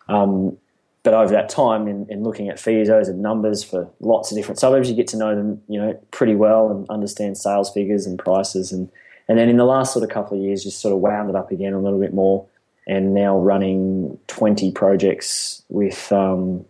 Um, 0.09 0.57
but 1.03 1.14
over 1.14 1.33
that 1.33 1.48
time, 1.48 1.87
in, 1.87 2.07
in 2.09 2.24
looking 2.24 2.48
at 2.48 2.57
feasos 2.57 3.09
and 3.09 3.22
numbers 3.22 3.62
for 3.62 3.88
lots 4.01 4.33
of 4.33 4.37
different 4.37 4.59
suburbs, 4.59 4.90
you 4.90 4.96
get 4.96 5.07
to 5.09 5.16
know 5.16 5.35
them, 5.35 5.62
you 5.68 5.81
know, 5.81 5.98
pretty 6.11 6.35
well 6.35 6.70
and 6.70 6.88
understand 6.90 7.38
sales 7.38 7.70
figures 7.72 8.07
and 8.07 8.18
prices. 8.18 8.72
And, 8.72 8.90
and 9.29 9.38
then 9.38 9.48
in 9.48 9.57
the 9.57 9.64
last 9.64 9.92
sort 9.92 10.03
of 10.03 10.11
couple 10.11 10.37
of 10.37 10.42
years, 10.42 10.64
just 10.64 10.81
sort 10.81 10.92
of 10.92 11.01
wound 11.01 11.31
it 11.31 11.37
up 11.37 11.53
again 11.53 11.74
a 11.74 11.81
little 11.81 12.01
bit 12.01 12.12
more 12.12 12.46
and 12.87 13.14
now 13.14 13.38
running 13.38 14.18
20 14.27 14.72
projects 14.72 15.62
with, 15.68 16.11
um, 16.11 16.64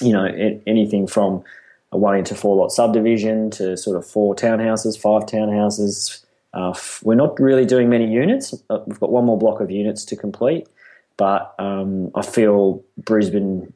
you 0.00 0.12
know, 0.12 0.24
anything 0.66 1.06
from 1.06 1.44
a 1.92 1.98
one 1.98 2.16
into 2.16 2.34
four 2.34 2.56
lot 2.56 2.70
subdivision 2.70 3.50
to 3.50 3.76
sort 3.76 3.96
of 3.96 4.06
four 4.06 4.34
townhouses, 4.34 4.98
five 4.98 5.24
townhouses. 5.26 6.24
Uh, 6.52 6.74
we're 7.02 7.14
not 7.14 7.38
really 7.38 7.64
doing 7.64 7.88
many 7.88 8.10
units. 8.10 8.54
Uh, 8.70 8.80
we've 8.86 9.00
got 9.00 9.10
one 9.10 9.24
more 9.24 9.38
block 9.38 9.60
of 9.60 9.70
units 9.70 10.04
to 10.04 10.16
complete, 10.16 10.68
but 11.16 11.54
um, 11.58 12.10
I 12.14 12.22
feel 12.22 12.82
Brisbane, 12.98 13.72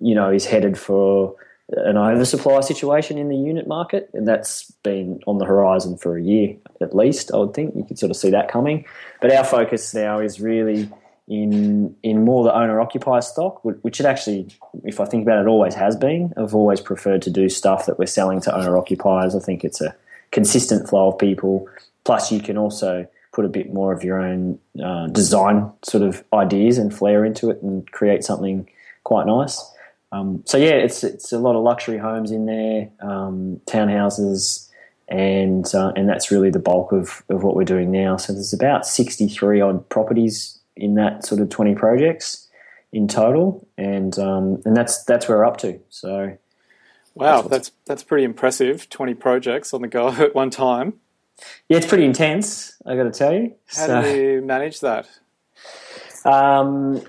you 0.00 0.14
know, 0.14 0.30
is 0.30 0.46
headed 0.46 0.78
for 0.78 1.34
an 1.68 1.96
oversupply 1.96 2.60
situation 2.60 3.18
in 3.18 3.28
the 3.28 3.36
unit 3.36 3.66
market, 3.66 4.10
and 4.12 4.26
that's 4.26 4.70
been 4.82 5.20
on 5.26 5.38
the 5.38 5.44
horizon 5.44 5.96
for 5.96 6.16
a 6.16 6.22
year 6.22 6.56
at 6.80 6.94
least. 6.94 7.32
I 7.32 7.38
would 7.38 7.54
think 7.54 7.74
you 7.74 7.84
could 7.84 7.98
sort 7.98 8.10
of 8.10 8.16
see 8.16 8.30
that 8.30 8.48
coming. 8.48 8.84
But 9.20 9.32
our 9.32 9.44
focus 9.44 9.94
now 9.94 10.20
is 10.20 10.40
really 10.40 10.90
in 11.32 11.96
in 12.02 12.24
more 12.24 12.44
the 12.44 12.54
owner 12.54 12.80
occupier 12.80 13.22
stock, 13.22 13.64
which 13.64 14.00
it 14.00 14.06
actually, 14.06 14.48
if 14.84 15.00
I 15.00 15.06
think 15.06 15.22
about 15.22 15.42
it, 15.42 15.48
always 15.48 15.74
has 15.74 15.96
been. 15.96 16.32
I've 16.36 16.54
always 16.54 16.80
preferred 16.80 17.22
to 17.22 17.30
do 17.30 17.48
stuff 17.48 17.86
that 17.86 17.98
we're 17.98 18.06
selling 18.06 18.42
to 18.42 18.54
owner 18.54 18.76
occupiers. 18.76 19.34
I 19.34 19.38
think 19.38 19.64
it's 19.64 19.80
a 19.80 19.94
consistent 20.30 20.88
flow 20.88 21.08
of 21.08 21.18
people. 21.18 21.68
Plus, 22.04 22.30
you 22.30 22.40
can 22.40 22.58
also 22.58 23.06
put 23.32 23.46
a 23.46 23.48
bit 23.48 23.72
more 23.72 23.94
of 23.94 24.04
your 24.04 24.20
own 24.20 24.58
uh, 24.84 25.06
design 25.06 25.72
sort 25.82 26.02
of 26.02 26.22
ideas 26.34 26.76
and 26.76 26.94
flair 26.94 27.24
into 27.24 27.50
it 27.50 27.62
and 27.62 27.90
create 27.92 28.24
something 28.24 28.68
quite 29.04 29.26
nice. 29.26 29.58
Um, 30.10 30.42
so 30.44 30.58
yeah, 30.58 30.74
it's 30.74 31.02
it's 31.02 31.32
a 31.32 31.38
lot 31.38 31.56
of 31.56 31.62
luxury 31.62 31.96
homes 31.96 32.30
in 32.30 32.44
there, 32.44 32.90
um, 33.00 33.58
townhouses, 33.66 34.68
and 35.08 35.64
uh, 35.74 35.92
and 35.96 36.06
that's 36.10 36.30
really 36.30 36.50
the 36.50 36.58
bulk 36.58 36.92
of, 36.92 37.22
of 37.30 37.42
what 37.42 37.56
we're 37.56 37.64
doing 37.64 37.90
now. 37.90 38.18
So 38.18 38.34
there's 38.34 38.52
about 38.52 38.84
63 38.84 39.62
odd 39.62 39.88
properties 39.88 40.58
in 40.76 40.94
that 40.94 41.24
sort 41.24 41.40
of 41.40 41.48
20 41.48 41.74
projects 41.74 42.48
in 42.92 43.08
total, 43.08 43.66
and 43.78 44.18
um, 44.18 44.62
and 44.64 44.76
that's 44.76 45.04
that's 45.04 45.28
where 45.28 45.38
we're 45.38 45.44
up 45.44 45.56
to. 45.58 45.80
So, 45.88 46.36
wow, 47.14 47.42
that's 47.42 47.48
that's, 47.48 47.70
that's 47.86 48.02
pretty 48.02 48.24
impressive. 48.24 48.88
20 48.90 49.14
projects 49.14 49.72
on 49.72 49.82
the 49.82 49.88
go 49.88 50.08
at 50.12 50.34
one 50.34 50.50
time. 50.50 50.94
Yeah, 51.68 51.78
it's 51.78 51.86
pretty 51.86 52.04
intense. 52.04 52.76
I 52.86 52.96
got 52.96 53.04
to 53.04 53.10
tell 53.10 53.32
you. 53.32 53.54
How 53.66 53.86
so, 53.86 54.02
do 54.02 54.16
you 54.16 54.42
manage 54.42 54.80
that? 54.80 55.08
Um, 56.24 57.02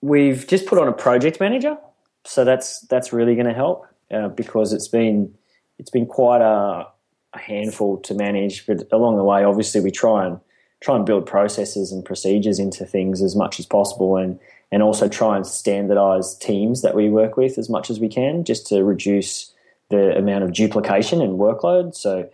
we've 0.00 0.46
just 0.46 0.66
put 0.66 0.78
on 0.78 0.88
a 0.88 0.92
project 0.92 1.38
manager, 1.38 1.76
so 2.24 2.44
that's 2.44 2.80
that's 2.86 3.12
really 3.12 3.34
going 3.34 3.46
to 3.46 3.54
help 3.54 3.86
uh, 4.10 4.28
because 4.28 4.72
it's 4.72 4.88
been 4.88 5.34
it's 5.78 5.90
been 5.90 6.06
quite 6.06 6.40
a, 6.40 6.86
a 7.34 7.38
handful 7.38 7.98
to 7.98 8.14
manage. 8.14 8.66
But 8.66 8.88
along 8.90 9.16
the 9.16 9.24
way, 9.24 9.44
obviously, 9.44 9.80
we 9.80 9.90
try 9.90 10.26
and 10.26 10.40
try 10.80 10.96
and 10.96 11.06
build 11.06 11.26
processes 11.26 11.92
and 11.92 12.04
procedures 12.04 12.58
into 12.58 12.84
things 12.84 13.22
as 13.22 13.34
much 13.34 13.58
as 13.58 13.66
possible 13.66 14.16
and 14.16 14.38
and 14.70 14.82
also 14.82 15.08
try 15.08 15.34
and 15.34 15.46
standardize 15.46 16.34
teams 16.36 16.82
that 16.82 16.94
we 16.94 17.08
work 17.08 17.38
with 17.38 17.56
as 17.56 17.70
much 17.70 17.88
as 17.88 17.98
we 17.98 18.08
can 18.08 18.44
just 18.44 18.66
to 18.66 18.84
reduce 18.84 19.52
the 19.88 20.14
amount 20.16 20.44
of 20.44 20.52
duplication 20.52 21.22
and 21.22 21.38
workload. 21.38 21.94
So 21.94 22.28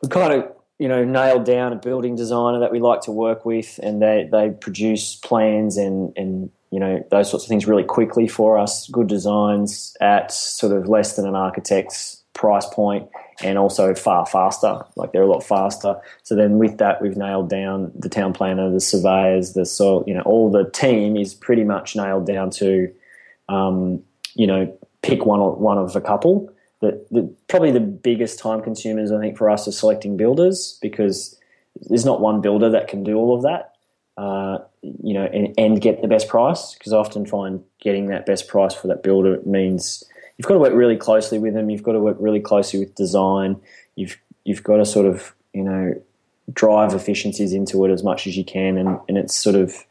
we 0.00 0.08
kind 0.08 0.32
of 0.32 0.52
you 0.78 0.88
know 0.88 1.04
nailed 1.04 1.44
down 1.44 1.72
a 1.72 1.76
building 1.76 2.16
designer 2.16 2.60
that 2.60 2.72
we 2.72 2.78
like 2.78 3.02
to 3.02 3.12
work 3.12 3.44
with 3.44 3.80
and 3.82 4.00
they 4.00 4.28
they 4.30 4.50
produce 4.50 5.16
plans 5.16 5.76
and 5.76 6.12
and 6.16 6.50
you 6.70 6.78
know 6.78 7.04
those 7.10 7.28
sorts 7.28 7.44
of 7.44 7.48
things 7.48 7.66
really 7.66 7.84
quickly 7.84 8.28
for 8.28 8.56
us. 8.56 8.88
Good 8.88 9.08
designs 9.08 9.96
at 10.00 10.32
sort 10.32 10.72
of 10.72 10.88
less 10.88 11.16
than 11.16 11.26
an 11.26 11.34
architect's 11.34 12.22
price 12.32 12.66
point 12.66 13.08
and 13.42 13.58
also 13.58 13.94
far 13.94 14.26
faster. 14.26 14.84
Like 14.96 15.12
they're 15.12 15.22
a 15.22 15.30
lot 15.30 15.42
faster. 15.42 15.96
So 16.22 16.34
then 16.34 16.58
with 16.58 16.78
that, 16.78 17.00
we've 17.00 17.16
nailed 17.16 17.48
down 17.48 17.92
the 17.94 18.08
town 18.08 18.32
planner, 18.32 18.70
the 18.70 18.80
surveyors, 18.80 19.52
the 19.52 19.64
soil, 19.64 20.04
you 20.06 20.14
know, 20.14 20.22
all 20.22 20.50
the 20.50 20.68
team 20.70 21.16
is 21.16 21.34
pretty 21.34 21.64
much 21.64 21.96
nailed 21.96 22.26
down 22.26 22.50
to, 22.50 22.92
um, 23.48 24.02
you 24.34 24.46
know, 24.46 24.76
pick 25.02 25.24
one 25.24 25.40
or 25.40 25.54
one 25.54 25.78
of 25.78 25.96
a 25.96 26.00
couple. 26.00 26.52
That 26.80 27.06
the, 27.10 27.34
probably 27.48 27.72
the 27.72 27.80
biggest 27.80 28.38
time 28.38 28.62
consumers 28.62 29.12
I 29.12 29.20
think 29.20 29.36
for 29.36 29.50
us 29.50 29.68
are 29.68 29.72
selecting 29.72 30.16
builders 30.16 30.78
because 30.80 31.38
there's 31.88 32.06
not 32.06 32.20
one 32.20 32.40
builder 32.40 32.70
that 32.70 32.88
can 32.88 33.04
do 33.04 33.16
all 33.16 33.36
of 33.36 33.42
that. 33.42 33.74
Uh, 34.16 34.58
you 34.82 35.14
know, 35.14 35.24
and, 35.24 35.54
and 35.56 35.80
get 35.80 36.02
the 36.02 36.08
best 36.08 36.28
price 36.28 36.74
because 36.74 36.92
I 36.92 36.98
often 36.98 37.24
find 37.24 37.62
getting 37.80 38.06
that 38.08 38.26
best 38.26 38.48
price 38.48 38.74
for 38.74 38.86
that 38.88 39.02
builder 39.02 39.40
means 39.46 40.04
you've 40.40 40.46
got 40.46 40.54
to 40.54 40.60
work 40.60 40.72
really 40.72 40.96
closely 40.96 41.38
with 41.38 41.52
them. 41.52 41.68
You've 41.68 41.82
got 41.82 41.92
to 41.92 42.00
work 42.00 42.16
really 42.18 42.40
closely 42.40 42.80
with 42.80 42.94
design. 42.94 43.60
You've 43.94 44.16
you've 44.44 44.62
got 44.62 44.78
to 44.78 44.86
sort 44.86 45.04
of 45.04 45.34
you 45.52 45.62
know 45.62 45.92
drive 46.50 46.94
efficiencies 46.94 47.52
into 47.52 47.84
it 47.84 47.90
as 47.90 48.02
much 48.02 48.26
as 48.26 48.38
you 48.38 48.44
can, 48.44 48.78
and, 48.78 48.98
and 49.06 49.18
it's 49.18 49.36
sort 49.36 49.54
of 49.54 49.84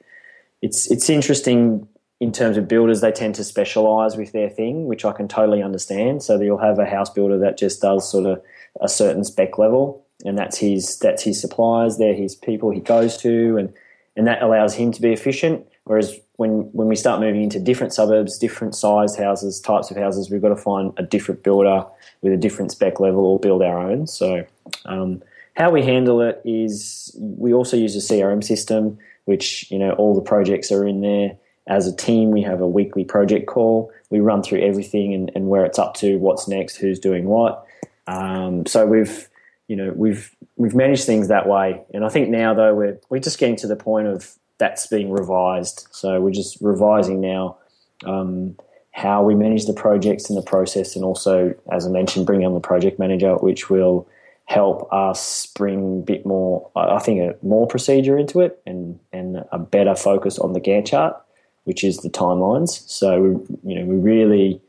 it's 0.63 0.89
it's 0.89 1.07
interesting 1.07 1.87
in 2.19 2.31
terms 2.31 2.57
of 2.57 2.67
builders. 2.67 3.01
They 3.01 3.11
tend 3.11 3.35
to 3.35 3.43
specialize 3.43 4.17
with 4.17 4.31
their 4.31 4.49
thing, 4.49 4.87
which 4.87 5.05
I 5.05 5.11
can 5.11 5.27
totally 5.27 5.61
understand. 5.61 6.23
So 6.23 6.41
you'll 6.41 6.57
have 6.57 6.79
a 6.79 6.85
house 6.85 7.11
builder 7.11 7.37
that 7.37 7.59
just 7.59 7.79
does 7.79 8.09
sort 8.09 8.25
of 8.25 8.41
a 8.81 8.89
certain 8.89 9.23
spec 9.23 9.59
level, 9.59 10.03
and 10.25 10.35
that's 10.35 10.57
his 10.57 10.97
that's 10.97 11.21
his 11.21 11.39
suppliers. 11.39 11.99
They're 11.99 12.15
his 12.15 12.33
people 12.33 12.71
he 12.71 12.79
goes 12.79 13.17
to, 13.17 13.57
and 13.57 13.71
and 14.15 14.25
that 14.25 14.41
allows 14.41 14.73
him 14.73 14.91
to 14.93 14.99
be 14.99 15.13
efficient. 15.13 15.67
Whereas 15.83 16.19
when 16.39 16.69
when 16.71 16.87
we 16.87 16.95
start 16.95 17.19
moving 17.19 17.43
into 17.43 17.59
different 17.59 17.93
suburbs, 17.93 18.37
different 18.37 18.73
sized 18.73 19.19
houses, 19.19 19.59
types 19.59 19.91
of 19.91 19.97
houses, 19.97 20.29
we've 20.31 20.41
got 20.41 20.49
to 20.49 20.55
find 20.55 20.93
a 20.95 21.03
different 21.03 21.43
builder 21.43 21.85
with 22.21 22.31
a 22.31 22.37
different 22.37 22.71
spec 22.71 23.01
level 23.01 23.25
or 23.25 23.37
build 23.37 23.61
our 23.61 23.77
own. 23.77 24.07
So 24.07 24.45
um, 24.85 25.21
how 25.57 25.69
we 25.69 25.83
handle 25.83 26.21
it 26.21 26.41
is 26.45 27.13
we 27.19 27.53
also 27.53 27.75
use 27.75 27.93
a 27.93 28.13
CRM 28.13 28.41
system, 28.41 28.97
which 29.25 29.69
you 29.69 29.77
know 29.77 29.91
all 29.91 30.15
the 30.15 30.21
projects 30.21 30.71
are 30.71 30.87
in 30.87 31.01
there. 31.01 31.35
As 31.67 31.87
a 31.87 31.95
team, 31.95 32.31
we 32.31 32.41
have 32.43 32.61
a 32.61 32.67
weekly 32.67 33.03
project 33.03 33.45
call. 33.47 33.91
We 34.09 34.21
run 34.21 34.41
through 34.41 34.61
everything 34.61 35.13
and, 35.13 35.29
and 35.35 35.49
where 35.49 35.65
it's 35.65 35.77
up 35.77 35.95
to, 35.95 36.19
what's 36.19 36.47
next, 36.47 36.77
who's 36.77 36.99
doing 36.99 37.25
what. 37.25 37.65
Um, 38.07 38.65
so 38.65 38.85
we've 38.85 39.27
you 39.67 39.75
know 39.75 39.91
we've 39.93 40.33
we've 40.55 40.73
managed 40.73 41.03
things 41.03 41.27
that 41.27 41.49
way, 41.49 41.81
and 41.93 42.05
I 42.05 42.09
think 42.09 42.29
now 42.29 42.53
though 42.53 42.73
we're 42.73 42.97
we're 43.09 43.19
just 43.19 43.39
getting 43.39 43.57
to 43.57 43.67
the 43.67 43.75
point 43.75 44.07
of 44.07 44.38
that's 44.59 44.87
being 44.87 45.09
revised. 45.11 45.87
So 45.91 46.21
we're 46.21 46.31
just 46.31 46.57
revising 46.61 47.19
now 47.21 47.57
um, 48.05 48.55
how 48.91 49.23
we 49.23 49.33
manage 49.33 49.65
the 49.65 49.73
projects 49.73 50.29
and 50.29 50.37
the 50.37 50.43
process, 50.43 50.95
and 50.95 51.03
also, 51.03 51.55
as 51.71 51.87
I 51.87 51.89
mentioned, 51.89 52.25
bring 52.25 52.45
on 52.45 52.53
the 52.53 52.59
project 52.59 52.99
manager, 52.99 53.35
which 53.35 53.69
will 53.69 54.07
help 54.45 54.91
us 54.91 55.45
bring 55.55 55.99
a 55.99 56.05
bit 56.05 56.25
more, 56.25 56.69
I 56.75 56.99
think, 56.99 57.21
a 57.21 57.45
more 57.45 57.67
procedure 57.67 58.17
into 58.17 58.41
it 58.41 58.61
and 58.65 58.99
and 59.13 59.43
a 59.51 59.59
better 59.59 59.95
focus 59.95 60.39
on 60.39 60.53
the 60.53 60.59
Gantt 60.59 60.87
chart, 60.87 61.15
which 61.63 61.83
is 61.83 61.97
the 61.97 62.09
timelines. 62.09 62.87
So 62.89 63.45
you 63.63 63.75
know, 63.75 63.85
we 63.85 63.95
really 63.95 64.61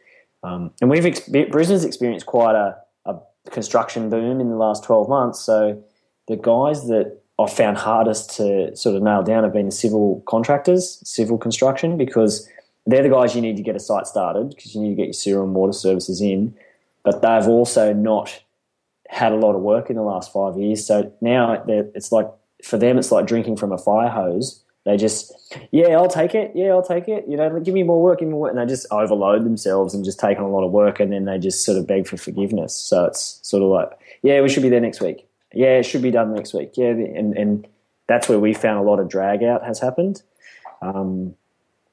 um, 0.43 0.71
and 0.81 0.91
we've 0.91 1.03
Brisbane's 1.51 1.85
experienced 1.85 2.27
quite 2.27 2.55
a, 2.55 2.77
a 3.07 3.17
construction 3.51 4.11
boom 4.11 4.41
in 4.41 4.51
the 4.51 4.57
last 4.57 4.85
twelve 4.85 5.09
months. 5.09 5.41
So 5.41 5.83
the 6.29 6.37
guys 6.37 6.87
that 6.89 7.20
I've 7.41 7.53
found 7.53 7.79
hardest 7.79 8.37
to 8.37 8.75
sort 8.77 8.97
of 8.97 9.03
nail 9.03 9.23
down 9.23 9.45
have 9.45 9.53
been 9.53 9.67
the 9.67 9.73
civil 9.73 10.23
contractors, 10.27 11.01
civil 11.09 11.39
construction, 11.39 11.97
because 11.97 12.47
they're 12.87 13.03
the 13.03 13.09
guys 13.09 13.35
you 13.35 13.41
need 13.41 13.57
to 13.57 13.63
get 13.63 13.77
a 13.77 13.81
site 13.81 14.07
started 14.07 14.51
because 14.51 14.75
you 14.75 14.83
need 14.83 14.91
to 14.91 14.97
get 14.97 15.07
your 15.07 15.13
sewer 15.13 15.45
and 15.45 15.55
water 15.55 15.73
services 15.73 16.21
in. 16.21 16.55
But 17.03 17.23
they've 17.23 17.49
also 17.49 17.95
not 17.95 18.43
had 19.09 19.33
a 19.33 19.37
lot 19.37 19.55
of 19.55 19.63
work 19.63 19.89
in 19.89 19.97
the 19.97 20.03
last 20.03 20.33
five 20.33 20.59
years. 20.59 20.87
So 20.87 21.13
now 21.21 21.65
it's 21.67 22.13
like, 22.13 22.29
for 22.63 22.77
them, 22.77 22.99
it's 22.99 23.11
like 23.11 23.27
drinking 23.27 23.57
from 23.57 23.73
a 23.73 23.79
fire 23.79 24.11
hose. 24.11 24.63
They 24.85 24.97
just, 24.97 25.33
yeah, 25.73 25.89
I'll 25.89 26.09
take 26.09 26.35
it. 26.35 26.53
Yeah, 26.55 26.71
I'll 26.71 26.83
take 26.83 27.09
it. 27.09 27.25
You 27.27 27.37
know, 27.37 27.59
give 27.61 27.75
me 27.75 27.83
more 27.83 28.03
work, 28.03 28.19
give 28.19 28.29
me 28.29 28.33
more 28.33 28.43
work. 28.43 28.51
And 28.51 28.61
they 28.61 28.67
just 28.67 28.87
overload 28.91 29.45
themselves 29.45 29.95
and 29.95 30.05
just 30.05 30.21
take 30.21 30.39
on 30.39 30.45
a 30.45 30.49
lot 30.49 30.65
of 30.65 30.73
work 30.73 31.01
and 31.01 31.13
then 31.13 31.25
they 31.25 31.39
just 31.39 31.65
sort 31.65 31.79
of 31.79 31.87
beg 31.87 32.07
for 32.07 32.19
forgiveness. 32.19 32.75
So 32.75 33.07
it's 33.07 33.41
sort 33.43 33.63
of 33.63 33.71
like, 33.71 33.99
yeah, 34.23 34.41
we 34.43 34.49
should 34.49 34.63
be 34.63 34.69
there 34.69 34.81
next 34.81 35.01
week 35.01 35.27
Yeah, 35.53 35.79
it 35.79 35.85
should 35.85 36.03
be 36.03 36.11
done 36.11 36.35
next 36.35 36.55
week. 36.55 36.73
Yeah, 36.75 36.91
and 36.91 37.37
and 37.37 37.67
that's 38.07 38.29
where 38.29 38.39
we 38.39 38.55
found 38.55 38.79
a 38.79 38.89
lot 38.89 38.99
of 38.99 39.09
drag 39.09 39.43
out 39.43 39.65
has 39.65 39.81
happened. 39.81 40.23
Um, 40.83 41.35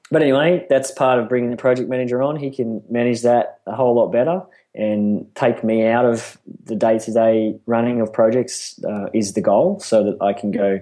but 0.09 0.21
anyway, 0.21 0.65
that's 0.69 0.91
part 0.91 1.19
of 1.19 1.27
bringing 1.27 1.51
the 1.51 1.57
project 1.57 1.89
manager 1.89 2.21
on. 2.21 2.37
He 2.37 2.49
can 2.49 2.81
manage 2.89 3.23
that 3.23 3.59
a 3.67 3.75
whole 3.75 3.95
lot 3.95 4.11
better 4.11 4.41
and 4.73 5.27
take 5.35 5.63
me 5.63 5.85
out 5.85 6.05
of 6.05 6.37
the 6.65 6.75
day 6.75 6.99
to 6.99 7.11
day 7.11 7.59
running 7.65 7.99
of 7.99 8.13
projects 8.13 8.81
uh, 8.83 9.07
is 9.13 9.33
the 9.33 9.41
goal, 9.41 9.79
so 9.79 10.03
that 10.03 10.21
I 10.21 10.33
can 10.33 10.51
go 10.51 10.79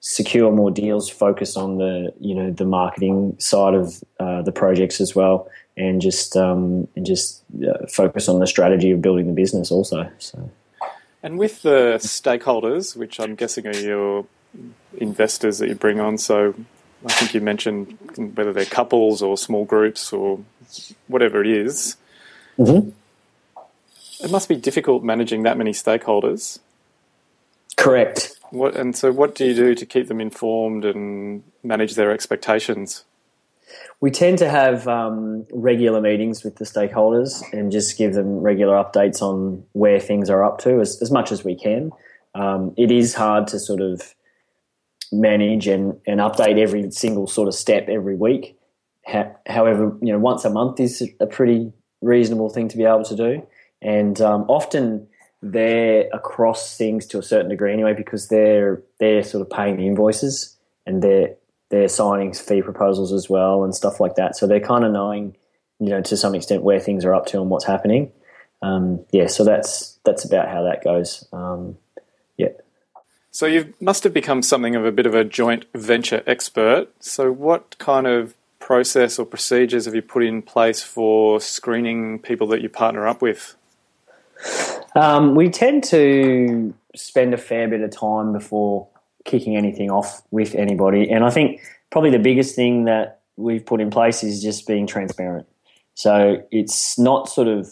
secure 0.00 0.50
more 0.50 0.70
deals, 0.70 1.10
focus 1.10 1.56
on 1.56 1.78
the 1.78 2.12
you 2.20 2.34
know 2.34 2.50
the 2.50 2.64
marketing 2.64 3.36
side 3.38 3.74
of 3.74 4.02
uh, 4.18 4.42
the 4.42 4.52
projects 4.52 5.00
as 5.00 5.14
well, 5.14 5.48
and 5.76 6.00
just 6.00 6.36
um, 6.36 6.86
and 6.96 7.04
just 7.04 7.42
uh, 7.66 7.86
focus 7.86 8.28
on 8.28 8.38
the 8.38 8.46
strategy 8.46 8.90
of 8.90 9.02
building 9.02 9.26
the 9.26 9.32
business 9.32 9.70
also. 9.70 10.10
So. 10.18 10.50
And 11.22 11.38
with 11.38 11.62
the 11.62 11.98
stakeholders, 11.98 12.96
which 12.96 13.20
I'm 13.20 13.34
guessing 13.34 13.66
are 13.66 13.76
your 13.76 14.26
investors 14.96 15.58
that 15.58 15.68
you 15.68 15.74
bring 15.74 16.00
on, 16.00 16.18
so 16.18 16.54
I 17.04 17.12
think 17.12 17.34
you 17.34 17.40
mentioned 17.40 17.98
whether 18.34 18.52
they're 18.52 18.64
couples 18.64 19.22
or 19.22 19.36
small 19.36 19.64
groups 19.64 20.12
or 20.12 20.40
whatever 21.08 21.40
it 21.40 21.48
is, 21.48 21.96
mm-hmm. 22.58 22.90
It 24.22 24.30
must 24.30 24.48
be 24.48 24.56
difficult 24.56 25.02
managing 25.02 25.44
that 25.44 25.56
many 25.56 25.72
stakeholders. 25.72 26.58
Correct. 27.76 28.36
What, 28.50 28.76
and 28.76 28.94
so, 28.94 29.12
what 29.12 29.34
do 29.34 29.46
you 29.46 29.54
do 29.54 29.74
to 29.74 29.86
keep 29.86 30.08
them 30.08 30.20
informed 30.20 30.84
and 30.84 31.42
manage 31.62 31.94
their 31.94 32.10
expectations? 32.10 33.04
We 34.00 34.10
tend 34.10 34.38
to 34.38 34.48
have 34.48 34.88
um, 34.88 35.46
regular 35.52 36.00
meetings 36.00 36.42
with 36.42 36.56
the 36.56 36.64
stakeholders 36.64 37.42
and 37.52 37.70
just 37.70 37.98
give 37.98 38.14
them 38.14 38.38
regular 38.38 38.74
updates 38.74 39.20
on 39.20 39.64
where 39.72 40.00
things 40.00 40.30
are 40.30 40.44
up 40.44 40.58
to 40.60 40.80
as, 40.80 41.00
as 41.02 41.10
much 41.10 41.32
as 41.32 41.44
we 41.44 41.54
can. 41.54 41.90
Um, 42.34 42.74
it 42.76 42.90
is 42.90 43.14
hard 43.14 43.46
to 43.48 43.58
sort 43.58 43.80
of 43.80 44.14
manage 45.12 45.66
and, 45.66 46.00
and 46.06 46.20
update 46.20 46.58
every 46.58 46.90
single 46.90 47.26
sort 47.26 47.48
of 47.48 47.54
step 47.54 47.88
every 47.88 48.16
week. 48.16 48.56
Ha- 49.06 49.32
however, 49.46 49.96
you 50.00 50.12
know, 50.12 50.18
once 50.18 50.44
a 50.44 50.50
month 50.50 50.80
is 50.80 51.02
a 51.18 51.26
pretty 51.26 51.72
reasonable 52.00 52.48
thing 52.48 52.68
to 52.68 52.76
be 52.76 52.84
able 52.84 53.04
to 53.04 53.16
do 53.16 53.46
and 53.82 54.20
um, 54.20 54.42
often 54.48 55.06
they're 55.42 56.08
across 56.12 56.76
things 56.76 57.06
to 57.06 57.18
a 57.18 57.22
certain 57.22 57.48
degree 57.48 57.72
anyway 57.72 57.94
because 57.94 58.28
they're 58.28 58.82
they're 58.98 59.22
sort 59.22 59.40
of 59.40 59.50
paying 59.50 59.76
the 59.76 59.86
invoices 59.86 60.56
and 60.86 61.02
they're 61.02 61.34
they're 61.70 61.88
signing 61.88 62.32
fee 62.32 62.62
proposals 62.62 63.12
as 63.12 63.30
well 63.30 63.64
and 63.64 63.74
stuff 63.74 64.00
like 64.00 64.16
that. 64.16 64.36
So 64.36 64.46
they're 64.46 64.60
kind 64.60 64.84
of 64.84 64.92
knowing, 64.92 65.36
you 65.78 65.88
know, 65.88 66.02
to 66.02 66.16
some 66.16 66.34
extent 66.34 66.62
where 66.62 66.80
things 66.80 67.04
are 67.04 67.14
up 67.14 67.26
to 67.26 67.40
and 67.40 67.48
what's 67.48 67.64
happening. 67.64 68.12
Um, 68.62 69.04
yeah, 69.10 69.26
so 69.26 69.44
that's 69.44 69.98
that's 70.04 70.24
about 70.24 70.48
how 70.48 70.62
that 70.64 70.84
goes. 70.84 71.26
Um, 71.32 71.78
yeah. 72.36 72.48
So 73.30 73.46
you 73.46 73.72
must 73.80 74.04
have 74.04 74.12
become 74.12 74.42
something 74.42 74.74
of 74.74 74.84
a 74.84 74.92
bit 74.92 75.06
of 75.06 75.14
a 75.14 75.24
joint 75.24 75.64
venture 75.74 76.22
expert. 76.26 76.88
So 76.98 77.32
what 77.32 77.78
kind 77.78 78.06
of 78.06 78.34
process 78.58 79.18
or 79.18 79.24
procedures 79.24 79.86
have 79.86 79.94
you 79.94 80.02
put 80.02 80.24
in 80.24 80.42
place 80.42 80.82
for 80.82 81.40
screening 81.40 82.18
people 82.18 82.46
that 82.48 82.60
you 82.60 82.68
partner 82.68 83.06
up 83.06 83.22
with? 83.22 83.56
Um, 84.94 85.34
we 85.36 85.48
tend 85.48 85.84
to 85.84 86.74
spend 86.96 87.32
a 87.32 87.38
fair 87.38 87.68
bit 87.68 87.80
of 87.80 87.90
time 87.90 88.32
before 88.32 88.88
kicking 89.24 89.56
anything 89.56 89.90
off 89.90 90.22
with 90.30 90.54
anybody, 90.54 91.10
and 91.10 91.24
I 91.24 91.30
think 91.30 91.60
probably 91.90 92.10
the 92.10 92.18
biggest 92.18 92.54
thing 92.54 92.84
that 92.84 93.20
we've 93.36 93.64
put 93.64 93.80
in 93.80 93.90
place 93.90 94.22
is 94.22 94.42
just 94.42 94.66
being 94.66 94.86
transparent. 94.86 95.46
So 95.94 96.42
it's 96.50 96.98
not 96.98 97.28
sort 97.28 97.48
of 97.48 97.68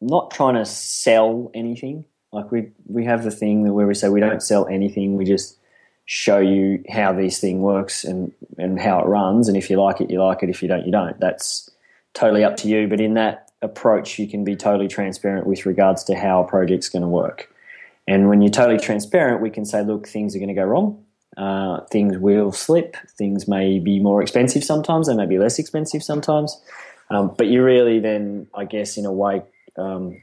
not 0.00 0.30
trying 0.30 0.54
to 0.54 0.64
sell 0.64 1.50
anything. 1.54 2.04
Like 2.32 2.50
we 2.50 2.70
we 2.86 3.04
have 3.04 3.24
the 3.24 3.30
thing 3.30 3.72
where 3.72 3.86
we 3.86 3.94
say 3.94 4.08
we 4.08 4.20
don't 4.20 4.42
sell 4.42 4.66
anything. 4.66 5.16
We 5.16 5.24
just 5.24 5.58
show 6.04 6.38
you 6.38 6.82
how 6.90 7.12
this 7.12 7.38
thing 7.38 7.60
works 7.60 8.04
and 8.04 8.32
and 8.58 8.80
how 8.80 9.00
it 9.00 9.06
runs. 9.06 9.48
And 9.48 9.56
if 9.56 9.70
you 9.70 9.80
like 9.80 10.00
it, 10.00 10.10
you 10.10 10.22
like 10.22 10.42
it. 10.42 10.50
If 10.50 10.62
you 10.62 10.68
don't, 10.68 10.84
you 10.84 10.92
don't. 10.92 11.18
That's 11.20 11.70
totally 12.14 12.44
up 12.44 12.56
to 12.58 12.68
you. 12.68 12.88
But 12.88 13.00
in 13.00 13.14
that 13.14 13.50
approach, 13.62 14.18
you 14.18 14.28
can 14.28 14.44
be 14.44 14.56
totally 14.56 14.88
transparent 14.88 15.46
with 15.46 15.66
regards 15.66 16.04
to 16.04 16.14
how 16.14 16.42
a 16.42 16.46
project's 16.46 16.88
going 16.88 17.02
to 17.02 17.08
work. 17.08 17.51
And 18.12 18.28
when 18.28 18.42
you're 18.42 18.50
totally 18.50 18.78
transparent, 18.78 19.40
we 19.40 19.48
can 19.48 19.64
say, 19.64 19.82
look, 19.82 20.06
things 20.06 20.36
are 20.36 20.38
going 20.38 20.48
to 20.48 20.54
go 20.54 20.64
wrong. 20.64 21.02
Uh, 21.34 21.80
things 21.90 22.18
will 22.18 22.52
slip. 22.52 22.94
Things 23.16 23.48
may 23.48 23.78
be 23.78 24.00
more 24.00 24.20
expensive 24.20 24.62
sometimes. 24.62 25.06
They 25.06 25.14
may 25.14 25.24
be 25.24 25.38
less 25.38 25.58
expensive 25.58 26.02
sometimes. 26.02 26.60
Um, 27.08 27.34
but 27.38 27.46
you 27.46 27.64
really 27.64 28.00
then, 28.00 28.48
I 28.54 28.66
guess, 28.66 28.98
in 28.98 29.06
a 29.06 29.12
way, 29.12 29.42
um, 29.78 30.22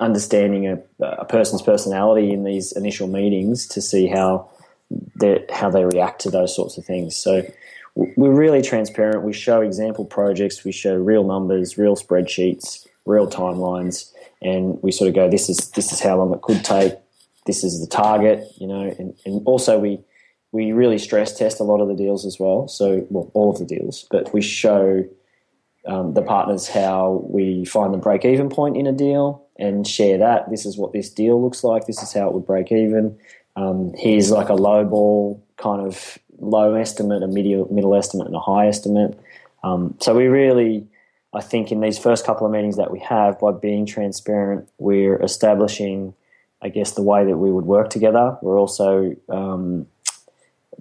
understanding 0.00 0.66
a, 0.66 1.04
a, 1.04 1.26
person's 1.26 1.60
personality 1.60 2.32
in 2.32 2.44
these 2.44 2.72
initial 2.72 3.06
meetings 3.06 3.66
to 3.68 3.82
see 3.82 4.06
how 4.06 4.48
they 5.20 5.44
how 5.50 5.68
they 5.68 5.84
react 5.84 6.22
to 6.22 6.30
those 6.30 6.56
sorts 6.56 6.78
of 6.78 6.86
things. 6.86 7.16
So 7.16 7.42
we're 7.94 8.34
really 8.34 8.62
transparent. 8.62 9.24
We 9.24 9.34
show 9.34 9.60
example 9.60 10.06
projects, 10.06 10.64
we 10.64 10.72
show 10.72 10.94
real 10.94 11.24
numbers, 11.24 11.76
real 11.76 11.96
spreadsheets, 11.96 12.86
real 13.04 13.26
timelines, 13.28 14.10
and 14.40 14.82
we 14.82 14.90
sort 14.90 15.08
of 15.08 15.14
go, 15.14 15.28
this 15.30 15.50
is 15.50 15.70
this 15.70 15.92
is 15.92 16.00
how 16.00 16.16
long 16.16 16.32
it 16.32 16.40
could 16.40 16.64
take. 16.64 16.94
This 17.46 17.64
is 17.64 17.80
the 17.80 17.86
target, 17.86 18.44
you 18.58 18.66
know, 18.66 18.94
and, 18.98 19.14
and 19.24 19.42
also 19.46 19.78
we 19.78 20.00
we 20.52 20.72
really 20.72 20.98
stress 20.98 21.36
test 21.36 21.60
a 21.60 21.64
lot 21.64 21.80
of 21.80 21.88
the 21.88 21.94
deals 21.94 22.24
as 22.24 22.38
well. 22.38 22.68
So 22.68 23.06
well, 23.10 23.30
all 23.34 23.50
of 23.50 23.58
the 23.58 23.64
deals, 23.64 24.06
but 24.10 24.32
we 24.32 24.40
show 24.40 25.04
um, 25.86 26.14
the 26.14 26.22
partners 26.22 26.68
how 26.68 27.24
we 27.28 27.64
find 27.64 27.92
the 27.94 27.98
break 27.98 28.24
even 28.24 28.48
point 28.48 28.76
in 28.76 28.86
a 28.86 28.92
deal 28.92 29.46
and 29.58 29.86
share 29.86 30.18
that. 30.18 30.50
This 30.50 30.66
is 30.66 30.76
what 30.76 30.92
this 30.92 31.10
deal 31.10 31.42
looks 31.42 31.62
like. 31.62 31.86
This 31.86 32.02
is 32.02 32.12
how 32.12 32.28
it 32.28 32.34
would 32.34 32.46
break 32.46 32.72
even. 32.72 33.18
Um, 33.54 33.92
here's 33.96 34.30
like 34.30 34.48
a 34.48 34.54
low 34.54 34.84
ball 34.84 35.42
kind 35.56 35.86
of 35.86 36.18
low 36.38 36.74
estimate, 36.74 37.22
a 37.22 37.26
middle, 37.26 37.66
middle 37.72 37.94
estimate, 37.94 38.26
and 38.26 38.36
a 38.36 38.40
high 38.40 38.66
estimate. 38.66 39.18
Um, 39.64 39.96
so 40.00 40.14
we 40.14 40.26
really, 40.26 40.86
I 41.34 41.40
think, 41.40 41.72
in 41.72 41.80
these 41.80 41.98
first 41.98 42.26
couple 42.26 42.46
of 42.46 42.52
meetings 42.52 42.76
that 42.76 42.90
we 42.90 42.98
have, 43.00 43.38
by 43.40 43.52
being 43.52 43.86
transparent, 43.86 44.68
we're 44.78 45.20
establishing, 45.22 46.14
I 46.66 46.68
guess, 46.68 46.92
the 46.92 47.02
way 47.02 47.24
that 47.24 47.38
we 47.38 47.50
would 47.50 47.64
work 47.64 47.88
together. 47.90 48.36
We're 48.42 48.58
also 48.58 49.14
um, 49.28 49.86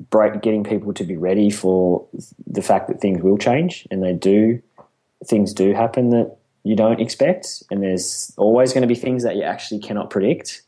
break, 0.10 0.42
getting 0.42 0.64
people 0.64 0.94
to 0.94 1.04
be 1.04 1.16
ready 1.16 1.50
for 1.50 2.08
the 2.46 2.62
fact 2.62 2.88
that 2.88 3.00
things 3.00 3.22
will 3.22 3.38
change, 3.38 3.88
and 3.92 4.04
they 4.04 4.14
do. 4.14 4.62
Things 5.26 5.54
do 5.54 5.74
happen 5.74 6.10
that 6.10 6.38
you 6.64 6.76
don't 6.76 7.00
expect, 7.00 7.64
and 7.72 7.82
there's 7.82 8.34
always 8.38 8.74
going 8.74 8.82
to 8.82 8.88
be 8.88 8.96
things 8.96 9.24
that 9.24 9.36
you 9.36 9.44
actually 9.44 9.80
cannot 9.80 10.10
predict. 10.10 10.64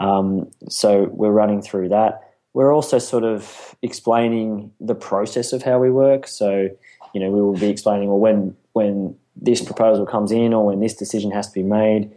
Um, 0.00 0.50
so 0.68 1.04
we're 1.12 1.30
running 1.30 1.62
through 1.62 1.90
that 1.90 2.30
we're 2.52 2.72
also 2.72 2.98
sort 2.98 3.24
of 3.24 3.76
explaining 3.82 4.72
the 4.80 4.94
process 4.94 5.52
of 5.52 5.62
how 5.62 5.78
we 5.78 5.90
work. 5.90 6.26
So, 6.26 6.68
you 7.14 7.20
know, 7.20 7.30
we 7.30 7.40
will 7.40 7.56
be 7.56 7.68
explaining, 7.68 8.08
well, 8.08 8.18
when 8.18 8.56
when 8.72 9.16
this 9.36 9.62
proposal 9.62 10.06
comes 10.06 10.32
in 10.32 10.52
or 10.52 10.66
when 10.66 10.80
this 10.80 10.94
decision 10.94 11.30
has 11.30 11.48
to 11.48 11.54
be 11.54 11.62
made, 11.62 12.10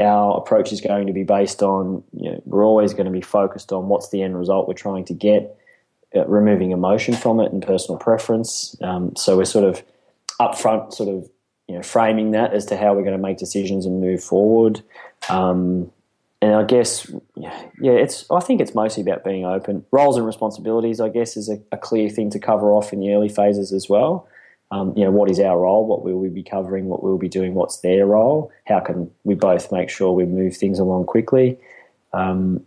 our 0.00 0.38
approach 0.38 0.72
is 0.72 0.80
going 0.80 1.06
to 1.06 1.12
be 1.12 1.24
based 1.24 1.62
on, 1.62 2.02
you 2.12 2.30
know, 2.30 2.42
we're 2.44 2.64
always 2.64 2.94
going 2.94 3.06
to 3.06 3.12
be 3.12 3.20
focused 3.20 3.72
on 3.72 3.88
what's 3.88 4.08
the 4.10 4.22
end 4.22 4.38
result 4.38 4.66
we're 4.66 4.74
trying 4.74 5.04
to 5.06 5.14
get, 5.14 5.58
uh, 6.16 6.24
removing 6.26 6.70
emotion 6.70 7.14
from 7.14 7.40
it 7.40 7.52
and 7.52 7.62
personal 7.62 7.98
preference. 7.98 8.76
Um, 8.82 9.14
so 9.16 9.36
we're 9.36 9.44
sort 9.44 9.64
of 9.64 9.82
upfront, 10.40 10.94
sort 10.94 11.08
of, 11.08 11.28
you 11.68 11.76
know, 11.76 11.82
framing 11.82 12.30
that 12.32 12.54
as 12.54 12.66
to 12.66 12.76
how 12.76 12.94
we're 12.94 13.02
going 13.02 13.16
to 13.16 13.22
make 13.22 13.36
decisions 13.36 13.86
and 13.86 14.00
move 14.00 14.22
forward. 14.24 14.82
Um, 15.28 15.90
and 16.40 16.56
I 16.56 16.64
guess, 16.64 17.08
yeah, 17.36 17.52
it's. 17.80 18.26
I 18.28 18.40
think 18.40 18.60
it's 18.60 18.74
mostly 18.74 19.00
about 19.00 19.22
being 19.22 19.44
open. 19.44 19.84
Roles 19.92 20.16
and 20.16 20.26
responsibilities, 20.26 21.00
I 21.00 21.08
guess, 21.08 21.36
is 21.36 21.48
a, 21.48 21.60
a 21.70 21.78
clear 21.78 22.08
thing 22.08 22.30
to 22.30 22.40
cover 22.40 22.72
off 22.72 22.92
in 22.92 22.98
the 22.98 23.12
early 23.12 23.28
phases 23.28 23.72
as 23.72 23.88
well. 23.88 24.26
Um, 24.72 24.94
you 24.96 25.04
know, 25.04 25.10
what 25.10 25.30
is 25.30 25.38
our 25.38 25.60
role? 25.60 25.86
What 25.86 26.02
will 26.02 26.18
we 26.18 26.30
be 26.30 26.42
covering? 26.42 26.86
What 26.86 27.02
will 27.02 27.10
we'll 27.10 27.18
be 27.18 27.28
doing? 27.28 27.52
What's 27.52 27.80
their 27.80 28.06
role? 28.06 28.50
How 28.64 28.80
can 28.80 29.10
we 29.22 29.34
both 29.34 29.70
make 29.70 29.90
sure 29.90 30.12
we 30.12 30.24
move 30.24 30.56
things 30.56 30.78
along 30.78 31.04
quickly? 31.04 31.58
Um, 32.14 32.64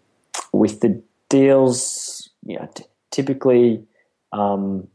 with 0.54 0.82
the 0.82 1.02
deals, 1.30 2.30
you 2.46 2.58
know, 2.58 2.70
t- 2.76 2.86
typically 3.10 3.84
um, 4.34 4.88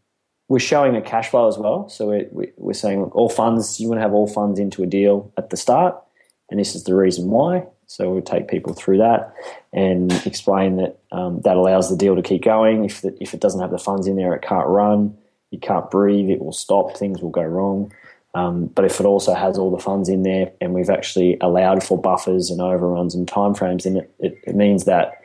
we're 0.49 0.61
showing 0.61 0.95
a 0.95 1.03
cash 1.03 1.31
flow 1.31 1.49
as 1.49 1.59
well. 1.59 1.89
So 1.89 2.07
we're, 2.07 2.53
we're 2.57 2.75
saying 2.75 3.01
look, 3.01 3.17
all 3.17 3.29
funds. 3.29 3.81
You 3.81 3.89
want 3.89 3.99
to 3.99 4.03
have 4.03 4.15
all 4.15 4.29
funds 4.29 4.61
into 4.61 4.85
a 4.85 4.87
deal 4.87 5.33
at 5.37 5.51
the 5.51 5.57
start, 5.57 6.01
and 6.49 6.61
this 6.61 6.77
is 6.77 6.85
the 6.85 6.95
reason 6.95 7.29
why. 7.29 7.67
So 7.87 8.09
we'll 8.09 8.23
take 8.23 8.47
people 8.47 8.73
through 8.73 8.99
that 8.99 9.35
and 9.73 10.13
explain 10.25 10.77
that 10.77 11.01
um, 11.11 11.41
that 11.41 11.57
allows 11.57 11.91
the 11.91 11.97
deal 11.97 12.15
to 12.15 12.23
keep 12.23 12.45
going. 12.45 12.85
If 12.85 13.01
the, 13.01 13.17
if 13.21 13.35
it 13.35 13.41
doesn't 13.41 13.61
have 13.61 13.73
the 13.73 13.79
funds 13.79 14.07
in 14.07 14.15
there, 14.15 14.33
it 14.33 14.43
can't 14.43 14.69
run. 14.69 15.17
You 15.51 15.59
can't 15.59 15.91
breathe. 15.91 16.31
It 16.31 16.41
will 16.41 16.53
stop. 16.53 16.97
Things 16.97 17.21
will 17.21 17.31
go 17.31 17.43
wrong. 17.43 17.93
Um, 18.35 18.67
but 18.67 18.85
if 18.85 19.01
it 19.01 19.07
also 19.07 19.35
has 19.35 19.59
all 19.59 19.71
the 19.71 19.83
funds 19.83 20.09
in 20.09 20.23
there, 20.23 20.53
and 20.61 20.73
we've 20.73 20.91
actually 20.91 21.37
allowed 21.41 21.83
for 21.83 22.01
buffers 22.01 22.51
and 22.51 22.61
overruns 22.61 23.15
and 23.15 23.27
timeframes, 23.27 23.83
then 23.83 23.97
it, 23.97 24.15
it, 24.21 24.39
it 24.47 24.55
means 24.55 24.85
that 24.85 25.23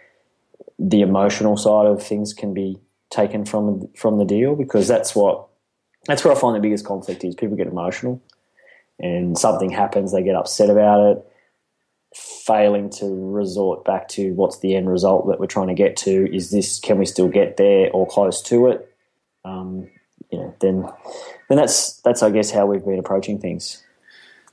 the 0.80 1.02
emotional 1.02 1.56
side 1.56 1.86
of 1.86 2.02
things 2.02 2.34
can 2.34 2.54
be 2.54 2.80
taken 3.12 3.46
from 3.46 3.88
from 3.96 4.18
the 4.18 4.26
deal 4.26 4.56
because 4.56 4.88
that's 4.88 5.16
what 5.16 5.48
that's 6.08 6.24
where 6.24 6.36
I 6.36 6.40
find 6.40 6.56
the 6.56 6.60
biggest 6.60 6.86
conflict 6.86 7.24
is. 7.24 7.36
People 7.36 7.56
get 7.56 7.68
emotional, 7.68 8.22
and 9.00 9.38
something 9.38 9.70
happens, 9.70 10.12
they 10.12 10.24
get 10.24 10.36
upset 10.36 10.70
about 10.72 11.12
it 11.12 11.26
failing 12.16 12.90
to 12.90 13.06
resort 13.08 13.84
back 13.84 14.08
to 14.08 14.32
what's 14.34 14.60
the 14.60 14.76
end 14.76 14.90
result 14.90 15.28
that 15.28 15.40
we're 15.40 15.46
trying 15.46 15.68
to 15.68 15.74
get 15.74 15.98
to. 15.98 16.34
Is 16.34 16.50
this 16.50 16.80
can 16.80 16.98
we 16.98 17.06
still 17.06 17.28
get 17.28 17.58
there 17.58 17.90
or 17.92 18.08
close 18.08 18.42
to 18.44 18.68
it? 18.68 18.96
Um, 19.44 19.90
you 20.32 20.40
know, 20.40 20.56
then 20.60 20.90
then 21.50 21.58
that's 21.58 21.94
that's 22.02 22.24
I 22.24 22.30
guess 22.30 22.52
how 22.52 22.66
we've 22.66 22.84
been 22.84 23.00
approaching 23.00 23.40
things. 23.40 23.84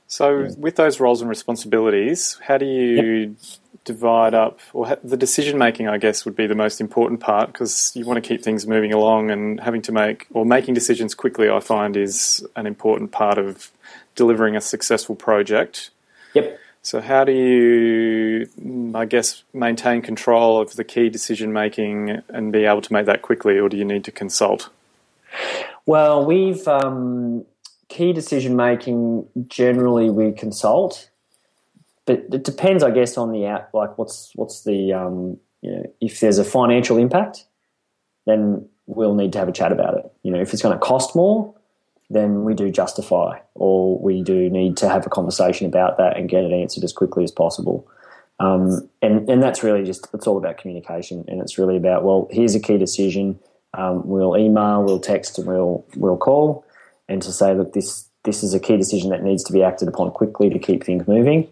So, 0.07 0.41
yeah. 0.41 0.51
with 0.57 0.75
those 0.75 0.99
roles 0.99 1.21
and 1.21 1.29
responsibilities, 1.29 2.37
how 2.43 2.59
do 2.59 2.65
you 2.65 3.19
yep. 3.19 3.35
divide 3.83 4.35
up, 4.35 4.59
or 4.71 4.95
the 5.03 5.17
decision 5.17 5.57
making? 5.57 5.87
I 5.87 5.97
guess 5.97 6.25
would 6.25 6.35
be 6.35 6.45
the 6.45 6.55
most 6.55 6.79
important 6.79 7.19
part 7.19 7.51
because 7.51 7.91
you 7.95 8.05
want 8.05 8.23
to 8.23 8.27
keep 8.27 8.43
things 8.43 8.67
moving 8.67 8.93
along, 8.93 9.31
and 9.31 9.59
having 9.59 9.81
to 9.83 9.91
make 9.91 10.27
or 10.31 10.45
making 10.45 10.75
decisions 10.75 11.15
quickly. 11.15 11.49
I 11.49 11.59
find 11.59 11.97
is 11.97 12.45
an 12.55 12.67
important 12.67 13.11
part 13.11 13.37
of 13.37 13.71
delivering 14.15 14.55
a 14.55 14.61
successful 14.61 15.15
project. 15.15 15.89
Yep. 16.35 16.59
So, 16.83 17.01
how 17.01 17.23
do 17.23 17.31
you, 17.31 18.93
I 18.93 19.05
guess, 19.05 19.43
maintain 19.53 20.01
control 20.01 20.61
of 20.61 20.75
the 20.75 20.83
key 20.83 21.09
decision 21.09 21.53
making 21.53 22.21
and 22.29 22.51
be 22.51 22.65
able 22.65 22.81
to 22.81 22.93
make 22.93 23.05
that 23.05 23.21
quickly, 23.21 23.57
or 23.57 23.69
do 23.69 23.77
you 23.77 23.85
need 23.85 24.03
to 24.03 24.11
consult? 24.11 24.69
Well, 25.85 26.25
we've 26.25 26.67
um, 26.67 27.45
key 27.89 28.13
decision 28.13 28.55
making. 28.55 29.27
Generally, 29.47 30.09
we 30.11 30.31
consult, 30.31 31.09
but 32.05 32.25
it 32.31 32.43
depends, 32.43 32.83
I 32.83 32.91
guess, 32.91 33.17
on 33.17 33.31
the 33.31 33.45
out. 33.47 33.69
Like, 33.73 33.97
what's 33.97 34.31
what's 34.35 34.63
the 34.63 34.93
um, 34.93 35.37
you 35.61 35.71
know, 35.71 35.83
if 36.01 36.19
there's 36.19 36.37
a 36.37 36.43
financial 36.43 36.97
impact, 36.97 37.45
then 38.25 38.67
we'll 38.85 39.15
need 39.15 39.31
to 39.33 39.39
have 39.39 39.47
a 39.47 39.53
chat 39.53 39.71
about 39.71 39.97
it. 39.97 40.11
You 40.23 40.31
know, 40.31 40.41
if 40.41 40.53
it's 40.53 40.61
going 40.61 40.77
to 40.77 40.85
cost 40.85 41.15
more, 41.15 41.53
then 42.09 42.43
we 42.43 42.53
do 42.53 42.69
justify 42.69 43.39
or 43.55 43.97
we 43.99 44.21
do 44.21 44.49
need 44.49 44.77
to 44.77 44.89
have 44.89 45.05
a 45.05 45.09
conversation 45.09 45.65
about 45.65 45.97
that 45.97 46.17
and 46.17 46.29
get 46.29 46.43
it 46.43 46.51
answered 46.51 46.83
as 46.83 46.93
quickly 46.93 47.23
as 47.23 47.31
possible. 47.31 47.87
Um, 48.39 48.89
and, 49.01 49.29
and 49.29 49.41
that's 49.41 49.63
really 49.63 49.83
just, 49.83 50.07
it's 50.13 50.27
all 50.27 50.37
about 50.37 50.57
communication. 50.57 51.23
And 51.27 51.39
it's 51.39 51.57
really 51.57 51.77
about, 51.77 52.03
well, 52.03 52.27
here's 52.29 52.55
a 52.55 52.59
key 52.59 52.77
decision. 52.77 53.39
Um, 53.75 54.07
we'll 54.07 54.37
email, 54.37 54.83
we'll 54.83 54.99
text, 54.99 55.37
and 55.39 55.47
we'll, 55.47 55.85
we'll 55.95 56.17
call. 56.17 56.65
And 57.07 57.21
to 57.21 57.31
say, 57.31 57.53
look, 57.53 57.73
this, 57.73 58.07
this 58.23 58.43
is 58.43 58.53
a 58.53 58.59
key 58.59 58.77
decision 58.77 59.09
that 59.09 59.23
needs 59.23 59.43
to 59.45 59.53
be 59.53 59.63
acted 59.63 59.87
upon 59.87 60.11
quickly 60.11 60.49
to 60.49 60.59
keep 60.59 60.83
things 60.83 61.07
moving. 61.07 61.49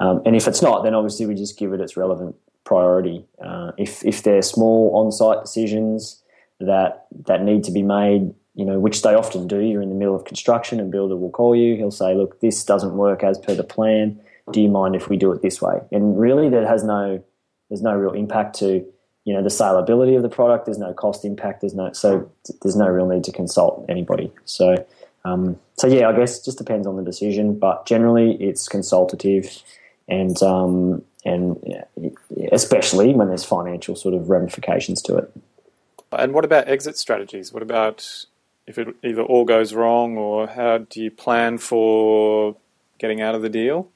Um, 0.00 0.22
and 0.26 0.34
if 0.34 0.48
it's 0.48 0.62
not, 0.62 0.82
then 0.82 0.94
obviously 0.94 1.26
we 1.26 1.34
just 1.34 1.58
give 1.58 1.72
it 1.72 1.80
its 1.80 1.96
relevant 1.96 2.34
priority. 2.64 3.24
Uh, 3.42 3.72
if, 3.78 4.04
if 4.04 4.22
they're 4.22 4.42
small 4.42 4.92
on 4.96 5.12
site 5.12 5.42
decisions 5.42 6.22
that, 6.58 7.06
that 7.26 7.42
need 7.42 7.64
to 7.64 7.72
be 7.72 7.82
made 7.82 8.34
you 8.54 8.64
know, 8.64 8.78
which 8.78 9.02
they 9.02 9.14
often 9.14 9.46
do. 9.46 9.60
You're 9.60 9.82
in 9.82 9.88
the 9.88 9.94
middle 9.94 10.14
of 10.14 10.24
construction, 10.24 10.80
and 10.80 10.90
builder 10.90 11.16
will 11.16 11.30
call 11.30 11.54
you. 11.54 11.76
He'll 11.76 11.90
say, 11.90 12.14
"Look, 12.14 12.40
this 12.40 12.64
doesn't 12.64 12.94
work 12.96 13.22
as 13.22 13.38
per 13.38 13.54
the 13.54 13.64
plan. 13.64 14.20
Do 14.50 14.60
you 14.60 14.68
mind 14.68 14.96
if 14.96 15.08
we 15.08 15.16
do 15.16 15.32
it 15.32 15.42
this 15.42 15.62
way?" 15.62 15.80
And 15.92 16.18
really, 16.18 16.48
that 16.50 16.66
has 16.66 16.82
no 16.84 17.22
there's 17.68 17.82
no 17.82 17.94
real 17.94 18.12
impact 18.12 18.58
to 18.58 18.84
you 19.24 19.34
know 19.34 19.42
the 19.42 19.48
saleability 19.48 20.16
of 20.16 20.22
the 20.22 20.28
product. 20.28 20.66
There's 20.66 20.78
no 20.78 20.92
cost 20.92 21.24
impact. 21.24 21.60
There's 21.60 21.74
no 21.74 21.92
so 21.92 22.30
there's 22.62 22.76
no 22.76 22.88
real 22.88 23.06
need 23.06 23.24
to 23.24 23.32
consult 23.32 23.84
anybody. 23.88 24.32
So 24.44 24.86
um, 25.24 25.58
so 25.76 25.86
yeah, 25.86 26.08
I 26.08 26.12
guess 26.16 26.38
it 26.38 26.44
just 26.44 26.58
depends 26.58 26.86
on 26.86 26.96
the 26.96 27.02
decision, 27.02 27.58
but 27.58 27.86
generally 27.86 28.36
it's 28.36 28.68
consultative, 28.68 29.62
and 30.08 30.40
um, 30.42 31.02
and 31.24 31.84
especially 32.52 33.14
when 33.14 33.28
there's 33.28 33.44
financial 33.44 33.96
sort 33.96 34.14
of 34.14 34.30
ramifications 34.30 35.02
to 35.02 35.16
it. 35.16 35.30
And 36.12 36.32
what 36.32 36.44
about 36.44 36.68
exit 36.68 36.96
strategies? 36.96 37.52
What 37.52 37.62
about 37.62 38.26
if 38.66 38.78
it 38.78 38.88
either 39.04 39.22
all 39.22 39.44
goes 39.44 39.74
wrong, 39.74 40.16
or 40.16 40.46
how 40.46 40.78
do 40.78 41.02
you 41.02 41.10
plan 41.10 41.58
for 41.58 42.56
getting 42.98 43.20
out 43.20 43.34
of 43.34 43.42
the 43.42 43.50
deal? 43.50 43.88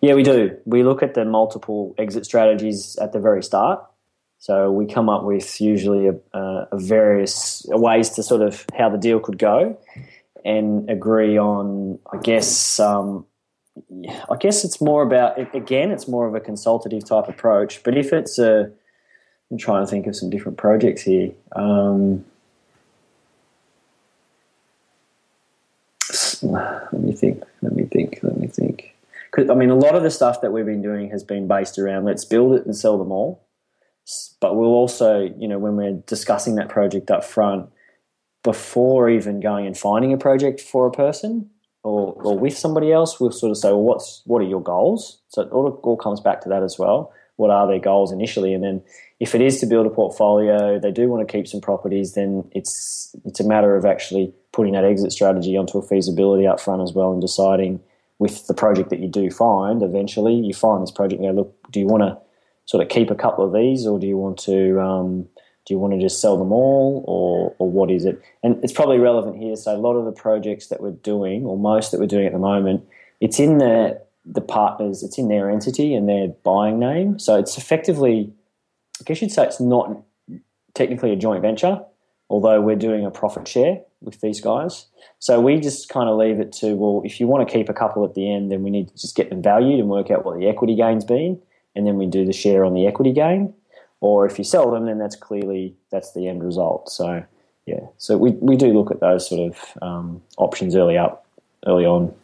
Yeah, 0.00 0.14
we 0.14 0.22
do. 0.22 0.56
We 0.64 0.82
look 0.82 1.02
at 1.02 1.14
the 1.14 1.24
multiple 1.24 1.94
exit 1.98 2.24
strategies 2.24 2.96
at 2.96 3.12
the 3.12 3.18
very 3.18 3.42
start. 3.42 3.84
So 4.46 4.70
we 4.70 4.86
come 4.86 5.08
up 5.08 5.24
with 5.24 5.60
usually 5.60 6.06
a, 6.06 6.14
a, 6.32 6.78
various 6.78 7.66
ways 7.68 8.10
to 8.10 8.22
sort 8.22 8.42
of 8.42 8.64
how 8.78 8.88
the 8.88 8.96
deal 8.96 9.18
could 9.18 9.38
go, 9.38 9.76
and 10.44 10.88
agree 10.88 11.36
on, 11.36 11.98
I 12.12 12.18
guess, 12.18 12.78
um, 12.78 13.26
I 14.00 14.36
guess 14.38 14.64
it's 14.64 14.80
more 14.80 15.02
about 15.02 15.36
again, 15.52 15.90
it's 15.90 16.06
more 16.06 16.28
of 16.28 16.36
a 16.36 16.38
consultative 16.38 17.04
type 17.04 17.26
approach. 17.26 17.82
But 17.82 17.98
if 17.98 18.12
it's 18.12 18.38
a, 18.38 18.70
I'm 19.50 19.58
trying 19.58 19.84
to 19.84 19.90
think 19.90 20.06
of 20.06 20.14
some 20.14 20.30
different 20.30 20.58
projects 20.58 21.02
here. 21.02 21.32
Um, 21.56 22.24
let 26.40 27.02
me 27.02 27.10
think. 27.10 27.42
Let 27.62 27.72
me 27.72 27.82
think. 27.82 28.20
Let 28.22 28.36
me 28.36 28.46
think. 28.46 28.94
I 29.36 29.54
mean, 29.54 29.70
a 29.70 29.74
lot 29.74 29.96
of 29.96 30.04
the 30.04 30.10
stuff 30.12 30.40
that 30.42 30.52
we've 30.52 30.64
been 30.64 30.82
doing 30.82 31.10
has 31.10 31.24
been 31.24 31.48
based 31.48 31.80
around 31.80 32.04
let's 32.04 32.24
build 32.24 32.54
it 32.54 32.64
and 32.64 32.76
sell 32.76 32.96
them 32.96 33.10
all. 33.10 33.42
But 34.40 34.56
we'll 34.56 34.68
also, 34.68 35.32
you 35.36 35.48
know, 35.48 35.58
when 35.58 35.76
we're 35.76 36.02
discussing 36.06 36.54
that 36.56 36.68
project 36.68 37.10
up 37.10 37.24
front, 37.24 37.68
before 38.46 39.10
even 39.10 39.40
going 39.40 39.66
and 39.66 39.76
finding 39.76 40.12
a 40.12 40.16
project 40.16 40.60
for 40.60 40.86
a 40.86 40.92
person 40.92 41.50
or, 41.82 42.12
or 42.22 42.38
with 42.38 42.56
somebody 42.56 42.92
else, 42.92 43.18
we'll 43.18 43.32
sort 43.32 43.50
of 43.50 43.56
say, 43.56 43.70
well, 43.70 43.82
what's 43.82 44.22
what 44.24 44.40
are 44.40 44.46
your 44.46 44.62
goals? 44.62 45.18
So 45.28 45.42
it 45.42 45.50
all, 45.50 45.68
all 45.82 45.96
comes 45.96 46.20
back 46.20 46.40
to 46.42 46.48
that 46.48 46.62
as 46.62 46.78
well. 46.78 47.12
What 47.36 47.50
are 47.50 47.66
their 47.66 47.80
goals 47.80 48.12
initially, 48.12 48.54
and 48.54 48.64
then 48.64 48.82
if 49.20 49.34
it 49.34 49.40
is 49.42 49.60
to 49.60 49.66
build 49.66 49.86
a 49.86 49.90
portfolio, 49.90 50.78
they 50.78 50.90
do 50.90 51.08
want 51.08 51.26
to 51.26 51.30
keep 51.30 51.46
some 51.46 51.60
properties, 51.60 52.14
then 52.14 52.48
it's 52.52 53.14
it's 53.24 53.40
a 53.40 53.46
matter 53.46 53.76
of 53.76 53.84
actually 53.84 54.32
putting 54.52 54.72
that 54.72 54.84
exit 54.84 55.12
strategy 55.12 55.56
onto 55.56 55.76
a 55.76 55.82
feasibility 55.82 56.46
up 56.46 56.60
front 56.60 56.82
as 56.82 56.92
well 56.92 57.12
and 57.12 57.20
deciding 57.20 57.80
with 58.18 58.46
the 58.46 58.54
project 58.54 58.88
that 58.88 59.00
you 59.00 59.08
do 59.08 59.30
find 59.30 59.82
eventually 59.82 60.34
you 60.34 60.54
find 60.54 60.82
this 60.82 60.90
project 60.90 61.20
and 61.20 61.36
go 61.36 61.42
look 61.42 61.70
do 61.70 61.78
you 61.78 61.86
want 61.86 62.02
to 62.02 62.16
sort 62.66 62.82
of 62.82 62.88
keep 62.88 63.10
a 63.10 63.14
couple 63.14 63.44
of 63.44 63.52
these 63.52 63.86
or 63.86 63.98
do 63.98 64.06
you 64.06 64.16
want 64.16 64.38
to 64.38 64.80
um, 64.80 65.22
do 65.64 65.74
you 65.74 65.78
want 65.78 65.94
to 65.94 66.00
just 66.00 66.20
sell 66.20 66.36
them 66.36 66.52
all 66.52 67.04
or, 67.08 67.54
or 67.58 67.70
what 67.70 67.90
is 67.90 68.04
it? 68.04 68.20
And 68.44 68.62
it's 68.62 68.72
probably 68.72 68.98
relevant 68.98 69.36
here. 69.36 69.56
So 69.56 69.74
a 69.74 69.78
lot 69.78 69.94
of 69.94 70.04
the 70.04 70.12
projects 70.12 70.68
that 70.68 70.80
we're 70.80 70.92
doing 70.92 71.44
or 71.44 71.58
most 71.58 71.90
that 71.90 71.98
we're 71.98 72.06
doing 72.06 72.26
at 72.26 72.32
the 72.32 72.38
moment 72.38 72.84
it's 73.20 73.40
in 73.40 73.58
the 73.58 74.00
the 74.24 74.40
partners 74.40 75.02
it's 75.02 75.18
in 75.18 75.28
their 75.28 75.50
entity 75.50 75.94
and 75.94 76.08
their 76.08 76.28
buying 76.44 76.78
name. 76.78 77.18
So 77.18 77.38
it's 77.38 77.56
effectively 77.56 78.32
i 79.00 79.04
guess 79.04 79.20
you'd 79.20 79.32
say 79.32 79.44
it's 79.44 79.60
not 79.60 80.02
technically 80.74 81.12
a 81.12 81.16
joint 81.16 81.42
venture 81.42 81.80
although 82.28 82.60
we're 82.60 82.76
doing 82.76 83.04
a 83.04 83.10
profit 83.10 83.46
share 83.46 83.80
with 84.00 84.20
these 84.20 84.40
guys. 84.40 84.86
So 85.18 85.40
we 85.40 85.60
just 85.60 85.88
kind 85.88 86.08
of 86.08 86.16
leave 86.16 86.40
it 86.40 86.52
to, 86.54 86.74
well, 86.74 87.02
if 87.04 87.20
you 87.20 87.26
want 87.26 87.46
to 87.46 87.52
keep 87.52 87.68
a 87.68 87.74
couple 87.74 88.04
at 88.04 88.14
the 88.14 88.32
end, 88.32 88.50
then 88.50 88.62
we 88.62 88.70
need 88.70 88.88
to 88.88 88.94
just 88.94 89.16
get 89.16 89.30
them 89.30 89.42
valued 89.42 89.80
and 89.80 89.88
work 89.88 90.10
out 90.10 90.24
what 90.24 90.38
the 90.38 90.48
equity 90.48 90.76
gain's 90.76 91.04
been, 91.04 91.40
and 91.76 91.86
then 91.86 91.96
we 91.96 92.06
do 92.06 92.24
the 92.24 92.32
share 92.32 92.64
on 92.64 92.74
the 92.74 92.86
equity 92.86 93.12
gain. 93.12 93.54
Or 94.00 94.26
if 94.26 94.38
you 94.38 94.44
sell 94.44 94.70
them, 94.70 94.86
then 94.86 94.98
that's 94.98 95.16
clearly 95.16 95.74
that's 95.90 96.12
the 96.12 96.28
end 96.28 96.42
result. 96.42 96.90
So 96.90 97.24
yeah, 97.66 97.80
so 97.98 98.16
we, 98.16 98.32
we 98.32 98.56
do 98.56 98.72
look 98.72 98.90
at 98.90 99.00
those 99.00 99.28
sort 99.28 99.52
of 99.52 99.82
um, 99.82 100.22
options 100.36 100.76
early 100.76 100.96
up, 100.96 101.26
early 101.66 101.84
on. 101.84 102.14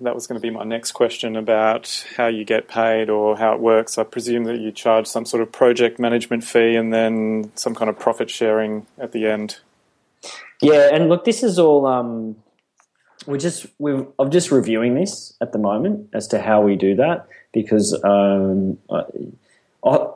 That 0.00 0.14
was 0.14 0.26
going 0.26 0.38
to 0.38 0.42
be 0.42 0.50
my 0.50 0.64
next 0.64 0.92
question 0.92 1.36
about 1.36 2.06
how 2.16 2.26
you 2.26 2.44
get 2.44 2.68
paid 2.68 3.08
or 3.08 3.36
how 3.36 3.54
it 3.54 3.60
works. 3.60 3.96
I 3.96 4.04
presume 4.04 4.44
that 4.44 4.58
you 4.58 4.70
charge 4.70 5.06
some 5.06 5.24
sort 5.24 5.42
of 5.42 5.50
project 5.50 5.98
management 5.98 6.44
fee 6.44 6.76
and 6.76 6.92
then 6.92 7.50
some 7.54 7.74
kind 7.74 7.88
of 7.88 7.98
profit 7.98 8.28
sharing 8.30 8.86
at 8.98 9.12
the 9.12 9.26
end. 9.26 9.58
Yeah, 10.60 10.90
and 10.92 11.08
look, 11.08 11.24
this 11.24 11.42
is 11.42 11.58
all. 11.58 11.86
Um, 11.86 12.36
we're 13.26 13.38
just 13.38 13.66
we're 13.78 14.06
I'm 14.18 14.30
just 14.30 14.50
reviewing 14.50 14.94
this 14.94 15.34
at 15.40 15.52
the 15.52 15.58
moment 15.58 16.08
as 16.12 16.28
to 16.28 16.40
how 16.40 16.60
we 16.60 16.76
do 16.76 16.94
that 16.96 17.26
because 17.56 17.92
um, 18.04 18.78
I, 18.90 19.02
I, 19.84 20.06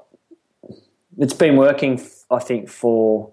it's 1.19 1.33
been 1.33 1.57
working, 1.57 2.01
I 2.31 2.39
think, 2.39 2.69
for 2.69 3.31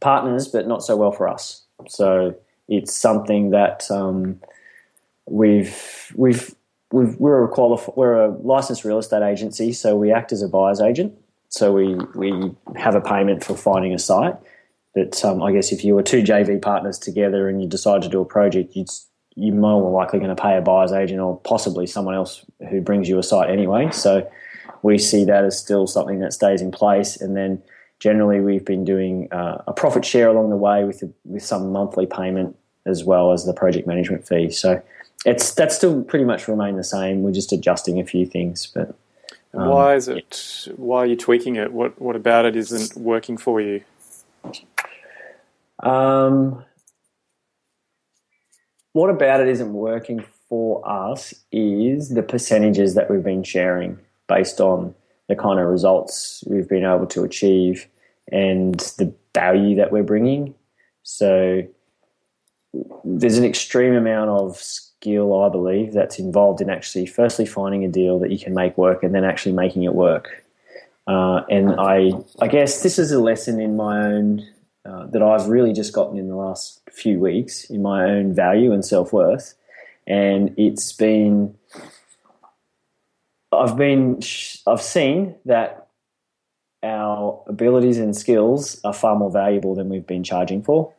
partners, 0.00 0.48
but 0.48 0.68
not 0.68 0.82
so 0.82 0.96
well 0.96 1.12
for 1.12 1.28
us. 1.28 1.62
So 1.88 2.36
it's 2.68 2.94
something 2.94 3.50
that 3.50 3.90
um, 3.90 4.40
we've 5.26 6.12
we've 6.14 6.54
we've 6.92 7.16
we're 7.16 7.44
a 7.44 7.48
qualif- 7.48 7.96
we're 7.96 8.24
a 8.24 8.28
licensed 8.38 8.84
real 8.84 8.98
estate 8.98 9.22
agency, 9.22 9.72
so 9.72 9.96
we 9.96 10.12
act 10.12 10.32
as 10.32 10.42
a 10.42 10.48
buyer's 10.48 10.80
agent. 10.80 11.18
So 11.48 11.72
we 11.72 11.94
we 12.14 12.54
have 12.76 12.94
a 12.94 13.00
payment 13.00 13.42
for 13.42 13.56
finding 13.56 13.92
a 13.92 13.98
site 13.98 14.36
but 14.98 15.24
um, 15.24 15.42
I 15.42 15.52
guess 15.52 15.70
if 15.70 15.84
you 15.84 15.94
were 15.94 16.02
two 16.02 16.22
JV 16.22 16.60
partners 16.60 16.98
together 16.98 17.48
and 17.48 17.62
you 17.62 17.68
decide 17.68 18.02
to 18.02 18.08
do 18.08 18.20
a 18.20 18.24
project, 18.24 18.74
you'd, 18.74 18.88
you're 19.38 19.54
more 19.54 19.90
likely 19.92 20.18
going 20.18 20.34
to 20.34 20.40
pay 20.40 20.56
a 20.56 20.60
buyer's 20.60 20.92
agent 20.92 21.20
or 21.20 21.38
possibly 21.40 21.86
someone 21.86 22.14
else 22.14 22.44
who 22.68 22.80
brings 22.80 23.08
you 23.08 23.18
a 23.18 23.22
site 23.22 23.48
anyway. 23.48 23.88
So 23.92 24.28
we 24.82 24.98
see 24.98 25.24
that 25.24 25.44
as 25.44 25.56
still 25.56 25.86
something 25.86 26.18
that 26.18 26.32
stays 26.32 26.60
in 26.60 26.72
place. 26.72 27.20
And 27.20 27.36
then 27.36 27.62
generally, 28.00 28.40
we've 28.40 28.64
been 28.64 28.84
doing 28.84 29.32
uh, 29.32 29.62
a 29.68 29.72
profit 29.72 30.04
share 30.04 30.28
along 30.28 30.50
the 30.50 30.56
way 30.56 30.84
with 30.84 31.02
a, 31.02 31.10
with 31.24 31.44
some 31.44 31.70
monthly 31.70 32.04
payment 32.04 32.56
as 32.84 33.04
well 33.04 33.32
as 33.32 33.44
the 33.44 33.52
project 33.52 33.86
management 33.86 34.26
fee. 34.26 34.50
So 34.50 34.82
it's 35.24 35.54
that's 35.54 35.76
still 35.76 36.02
pretty 36.02 36.24
much 36.24 36.48
remain 36.48 36.76
the 36.76 36.84
same. 36.84 37.22
We're 37.22 37.32
just 37.32 37.52
adjusting 37.52 38.00
a 38.00 38.04
few 38.04 38.26
things, 38.26 38.66
but. 38.66 38.94
Um, 39.54 39.68
why 39.68 39.94
is 39.94 40.08
it? 40.08 40.66
Yeah. 40.66 40.72
Why 40.76 40.98
are 40.98 41.06
you 41.06 41.16
tweaking 41.16 41.56
it? 41.56 41.72
What 41.72 42.00
What 42.00 42.16
about 42.16 42.44
it 42.44 42.54
isn't 42.54 43.00
working 43.00 43.38
for 43.38 43.60
you? 43.60 43.82
Um, 45.80 46.64
what 48.98 49.10
about 49.10 49.40
it 49.40 49.46
isn't 49.46 49.72
working 49.72 50.24
for 50.48 50.82
us 50.84 51.32
is 51.52 52.08
the 52.08 52.22
percentages 52.22 52.96
that 52.96 53.08
we've 53.08 53.22
been 53.22 53.44
sharing 53.44 53.96
based 54.26 54.60
on 54.60 54.92
the 55.28 55.36
kind 55.36 55.60
of 55.60 55.68
results 55.68 56.42
we've 56.48 56.68
been 56.68 56.84
able 56.84 57.06
to 57.06 57.22
achieve 57.22 57.86
and 58.32 58.80
the 58.98 59.14
value 59.32 59.76
that 59.76 59.92
we're 59.92 60.02
bringing. 60.02 60.52
So 61.04 61.62
there's 63.04 63.38
an 63.38 63.44
extreme 63.44 63.94
amount 63.94 64.30
of 64.30 64.56
skill, 64.56 65.44
I 65.44 65.48
believe, 65.48 65.92
that's 65.92 66.18
involved 66.18 66.60
in 66.60 66.68
actually 66.68 67.06
firstly 67.06 67.46
finding 67.46 67.84
a 67.84 67.88
deal 67.88 68.18
that 68.18 68.32
you 68.32 68.38
can 68.38 68.52
make 68.52 68.76
work 68.76 69.04
and 69.04 69.14
then 69.14 69.22
actually 69.22 69.52
making 69.52 69.84
it 69.84 69.94
work. 69.94 70.44
Uh, 71.06 71.42
and 71.48 71.76
I, 71.78 72.10
I 72.40 72.48
guess 72.48 72.82
this 72.82 72.98
is 72.98 73.12
a 73.12 73.20
lesson 73.20 73.60
in 73.60 73.76
my 73.76 74.06
own 74.06 74.44
uh, 74.84 75.06
that 75.06 75.22
I've 75.22 75.46
really 75.46 75.72
just 75.72 75.92
gotten 75.92 76.18
in 76.18 76.28
the 76.28 76.34
last 76.34 76.80
few 76.98 77.18
weeks 77.18 77.64
in 77.64 77.82
my 77.82 78.04
own 78.04 78.34
value 78.34 78.72
and 78.72 78.84
self 78.84 79.12
worth, 79.12 79.54
and 80.06 80.54
it's 80.56 80.92
been. 80.92 81.54
I've 83.52 83.76
been. 83.76 84.20
I've 84.66 84.82
seen 84.82 85.34
that 85.46 85.88
our 86.82 87.42
abilities 87.48 87.98
and 87.98 88.16
skills 88.16 88.80
are 88.84 88.92
far 88.92 89.16
more 89.16 89.30
valuable 89.30 89.74
than 89.74 89.88
we've 89.88 90.06
been 90.06 90.24
charging 90.24 90.62
for, 90.62 90.92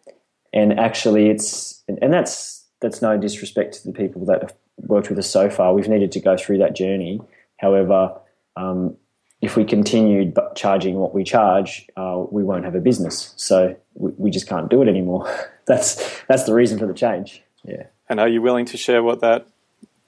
and 0.54 0.80
actually, 0.80 1.30
it's 1.30 1.84
and 1.88 2.14
that's 2.14 2.66
that's 2.82 3.02
no 3.02 3.18
disrespect 3.18 3.74
to 3.76 3.88
the 3.88 3.94
people 3.94 4.26
that 4.26 4.42
have 4.42 4.54
worked 4.78 5.10
with 5.10 5.20
us 5.20 5.30
so 5.30 5.50
far. 5.50 5.74
We've 5.74 5.88
needed 5.88 6.12
to 6.14 6.20
go 6.20 6.38
through 6.38 6.60
that 6.60 6.76
journey. 6.76 7.20
However, 7.58 8.14
um, 8.56 8.96
if 9.42 9.56
we 9.56 9.64
continued 9.64 10.38
charging 10.56 10.96
what 10.96 11.14
we 11.14 11.24
charge, 11.24 11.88
uh, 11.96 12.24
we 12.30 12.44
won't 12.44 12.66
have 12.66 12.76
a 12.76 12.82
business. 12.82 13.34
So 13.38 13.76
we, 13.94 14.12
we, 14.18 14.30
just 14.32 14.48
can't 14.48 14.70
do 14.70 14.82
it 14.82 14.88
anymore. 14.88 15.34
that's 15.66 16.22
that's 16.28 16.44
the 16.44 16.54
reason 16.54 16.78
for 16.78 16.86
the 16.86 16.94
change. 16.94 17.42
Yeah. 17.64 17.84
And 18.10 18.20
are 18.20 18.28
you 18.28 18.42
willing 18.42 18.66
to 18.66 18.78
share 18.78 19.04
what 19.04 19.22
that 19.22 19.48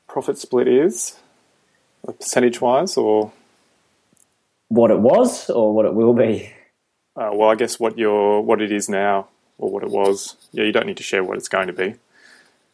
profit 0.08 0.38
split 0.38 0.68
is, 0.68 1.18
percentage 2.06 2.60
wise, 2.60 2.98
or 2.98 3.32
what 4.68 4.92
it 4.92 5.00
was, 5.00 5.50
or 5.50 5.74
what 5.74 5.86
it 5.86 5.94
will 5.94 6.14
be? 6.14 6.52
Uh, 7.16 7.30
well, 7.34 7.50
I 7.50 7.56
guess 7.56 7.80
what 7.80 7.98
your 7.98 8.42
what 8.42 8.62
it 8.62 8.72
is 8.72 8.90
now, 8.90 9.28
or 9.58 9.70
what 9.70 9.84
it 9.84 9.90
was. 9.90 10.36
Yeah, 10.52 10.66
you 10.66 10.72
don't 10.72 10.88
need 10.88 10.98
to 10.98 11.04
share 11.04 11.24
what 11.24 11.38
it's 11.38 11.50
going 11.50 11.68
to 11.68 11.74
be. 11.74 11.96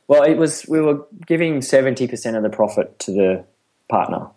Well, 0.07 0.23
it 0.23 0.37
was 0.37 0.65
we 0.67 0.81
were 0.81 1.05
giving 1.25 1.61
seventy 1.61 2.07
percent 2.07 2.37
of 2.37 2.43
the 2.43 2.49
profit 2.49 2.97
to 2.99 3.11
the 3.11 3.45
partner. 3.89 4.27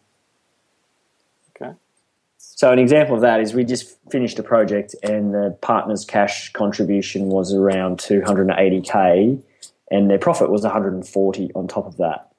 So 2.60 2.70
an 2.70 2.78
example 2.78 3.14
of 3.14 3.22
that 3.22 3.40
is 3.40 3.54
we 3.54 3.64
just 3.64 3.96
finished 4.10 4.38
a 4.38 4.42
project 4.42 4.94
and 5.02 5.32
the 5.32 5.56
partner's 5.62 6.04
cash 6.04 6.52
contribution 6.52 7.30
was 7.30 7.54
around 7.54 7.96
280k 8.00 9.42
and 9.90 10.10
their 10.10 10.18
profit 10.18 10.50
was 10.50 10.62
140 10.62 11.52
on 11.54 11.68
top 11.68 11.86
of 11.86 11.96
that 11.96 12.32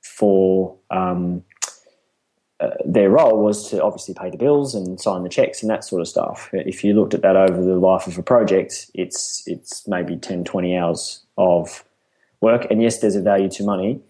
for 0.00 0.74
um, 0.90 1.44
uh, 2.60 2.70
their 2.86 3.10
role 3.10 3.44
was 3.44 3.68
to 3.68 3.82
obviously 3.82 4.14
pay 4.14 4.30
the 4.30 4.38
bills 4.38 4.74
and 4.74 4.98
sign 4.98 5.22
the 5.22 5.28
checks 5.28 5.60
and 5.60 5.68
that 5.68 5.84
sort 5.84 6.00
of 6.00 6.08
stuff. 6.08 6.48
If 6.54 6.82
you 6.82 6.94
looked 6.94 7.12
at 7.12 7.20
that 7.20 7.36
over 7.36 7.62
the 7.62 7.76
life 7.76 8.06
of 8.06 8.16
a 8.16 8.22
project, 8.22 8.90
it's 8.94 9.42
it's 9.46 9.86
maybe 9.86 10.16
10, 10.16 10.44
20 10.44 10.78
hours 10.78 11.26
of 11.36 11.84
work. 12.40 12.66
And 12.70 12.80
yes, 12.80 13.00
there's 13.00 13.16
a 13.16 13.20
value 13.20 13.50
to 13.50 13.64
money. 13.64 14.00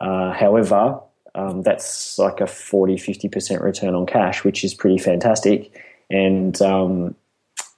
Uh, 0.00 0.30
however, 0.30 1.00
um, 1.34 1.62
that's 1.62 2.18
like 2.18 2.40
a 2.40 2.46
40, 2.46 2.96
50% 2.96 3.60
return 3.60 3.94
on 3.94 4.06
cash, 4.06 4.44
which 4.44 4.64
is 4.64 4.74
pretty 4.74 4.98
fantastic. 4.98 5.72
And 6.10 6.60
um, 6.62 7.14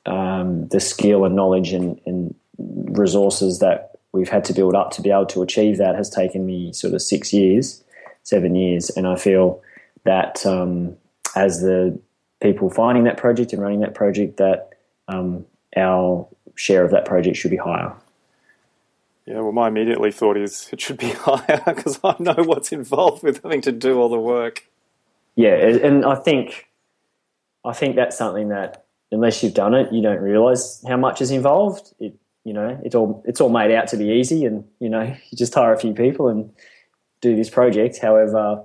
um, 0.04 0.68
the 0.68 0.80
skill 0.80 1.24
and 1.24 1.36
knowledge 1.36 1.72
and, 1.72 2.00
and, 2.06 2.34
resources 2.58 3.58
that 3.58 3.98
we've 4.12 4.30
had 4.30 4.42
to 4.42 4.54
build 4.54 4.74
up 4.74 4.90
to 4.90 5.02
be 5.02 5.10
able 5.10 5.26
to 5.26 5.42
achieve 5.42 5.76
that 5.76 5.94
has 5.94 6.08
taken 6.08 6.46
me 6.46 6.72
sort 6.72 6.94
of 6.94 7.02
six 7.02 7.30
years, 7.30 7.84
seven 8.22 8.54
years. 8.54 8.88
And 8.88 9.06
I 9.06 9.16
feel 9.16 9.62
that 10.04 10.46
um, 10.46 10.96
as 11.34 11.60
the 11.60 12.00
people 12.40 12.70
finding 12.70 13.04
that 13.04 13.18
project 13.18 13.52
and 13.52 13.60
running 13.60 13.80
that 13.80 13.94
project, 13.94 14.38
that 14.38 14.70
um, 15.08 15.44
our 15.76 16.26
share 16.54 16.82
of 16.82 16.90
that 16.92 17.04
project 17.04 17.36
should 17.36 17.50
be 17.50 17.58
higher. 17.58 17.92
Yeah, 19.26 19.40
well, 19.40 19.52
my 19.52 19.66
immediately 19.68 20.12
thought 20.12 20.36
is 20.36 20.68
it 20.72 20.80
should 20.80 20.98
be 20.98 21.10
higher 21.10 21.60
because 21.66 21.98
I 22.04 22.14
know 22.18 22.36
what's 22.38 22.72
involved 22.72 23.22
with 23.22 23.42
having 23.42 23.60
to 23.62 23.72
do 23.72 24.00
all 24.00 24.08
the 24.08 24.20
work. 24.20 24.64
Yeah, 25.34 25.54
and 25.54 26.04
I 26.04 26.14
think 26.14 26.68
I 27.64 27.72
think 27.72 27.96
that's 27.96 28.16
something 28.16 28.48
that 28.48 28.86
unless 29.10 29.42
you've 29.42 29.54
done 29.54 29.74
it, 29.74 29.92
you 29.92 30.00
don't 30.00 30.20
realise 30.20 30.82
how 30.86 30.96
much 30.96 31.20
is 31.20 31.30
involved. 31.30 31.92
It 31.98 32.14
you 32.44 32.52
know 32.52 32.80
it's 32.84 32.94
all 32.94 33.22
it's 33.26 33.40
all 33.40 33.50
made 33.50 33.72
out 33.72 33.88
to 33.88 33.96
be 33.96 34.06
easy, 34.10 34.44
and 34.44 34.64
you 34.78 34.88
know 34.88 35.02
you 35.30 35.36
just 35.36 35.54
hire 35.54 35.72
a 35.72 35.78
few 35.78 35.92
people 35.92 36.28
and 36.28 36.50
do 37.20 37.34
this 37.34 37.50
project. 37.50 37.98
However, 38.00 38.62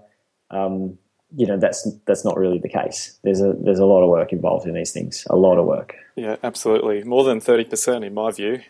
um, 0.51 0.97
you 1.35 1.47
know 1.47 1.57
that's 1.57 1.91
that's 2.05 2.23
not 2.23 2.37
really 2.37 2.59
the 2.59 2.69
case. 2.69 3.17
There's 3.23 3.41
a 3.41 3.53
there's 3.59 3.79
a 3.79 3.85
lot 3.85 4.03
of 4.03 4.09
work 4.09 4.31
involved 4.31 4.67
in 4.67 4.75
these 4.75 4.91
things. 4.91 5.25
A 5.29 5.35
lot 5.35 5.57
of 5.57 5.65
work. 5.65 5.95
Yeah, 6.15 6.35
absolutely, 6.43 7.03
more 7.03 7.23
than 7.23 7.39
thirty 7.39 7.65
percent 7.65 8.05
in 8.05 8.13
my 8.13 8.31
view. 8.31 8.61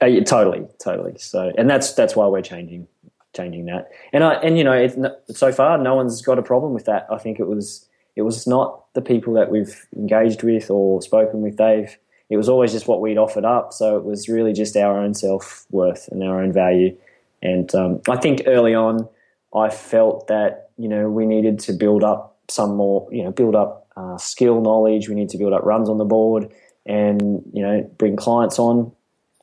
Uh, 0.00 0.06
yeah, 0.06 0.24
totally, 0.24 0.66
totally. 0.82 1.16
So, 1.18 1.52
and 1.58 1.68
that's 1.68 1.92
that's 1.92 2.16
why 2.16 2.26
we're 2.26 2.42
changing 2.42 2.88
changing 3.34 3.66
that. 3.66 3.90
And 4.12 4.24
I 4.24 4.34
and 4.34 4.56
you 4.56 4.64
know, 4.64 4.72
it, 4.72 4.96
so 5.34 5.52
far 5.52 5.76
no 5.78 5.94
one's 5.94 6.22
got 6.22 6.38
a 6.38 6.42
problem 6.42 6.72
with 6.72 6.86
that. 6.86 7.06
I 7.10 7.18
think 7.18 7.38
it 7.38 7.46
was 7.46 7.86
it 8.16 8.22
was 8.22 8.46
not 8.46 8.92
the 8.94 9.02
people 9.02 9.34
that 9.34 9.50
we've 9.50 9.86
engaged 9.94 10.42
with 10.42 10.70
or 10.70 11.02
spoken 11.02 11.42
with. 11.42 11.56
Dave. 11.56 11.98
It 12.30 12.38
was 12.38 12.48
always 12.48 12.72
just 12.72 12.88
what 12.88 13.02
we'd 13.02 13.18
offered 13.18 13.44
up. 13.44 13.72
So 13.74 13.98
it 13.98 14.04
was 14.04 14.28
really 14.30 14.54
just 14.54 14.76
our 14.76 14.98
own 14.98 15.12
self 15.12 15.66
worth 15.70 16.08
and 16.08 16.22
our 16.22 16.42
own 16.42 16.52
value. 16.52 16.96
And 17.42 17.72
um, 17.74 18.00
I 18.08 18.16
think 18.16 18.42
early 18.46 18.74
on, 18.74 19.06
I 19.54 19.68
felt 19.68 20.26
that 20.28 20.70
you 20.78 20.88
know 20.88 21.10
we 21.10 21.26
needed 21.26 21.58
to 21.60 21.74
build 21.74 22.02
up 22.02 22.38
some 22.48 22.76
more, 22.76 23.06
you 23.12 23.22
know, 23.22 23.30
build 23.30 23.54
up 23.54 23.86
uh, 23.96 24.16
skill 24.16 24.62
knowledge. 24.62 25.08
We 25.08 25.14
need 25.14 25.28
to 25.30 25.38
build 25.38 25.52
up 25.52 25.64
runs 25.64 25.90
on 25.90 25.98
the 25.98 26.04
board, 26.06 26.50
and 26.86 27.42
you 27.52 27.62
know, 27.62 27.82
bring 27.98 28.16
clients 28.16 28.58
on 28.58 28.92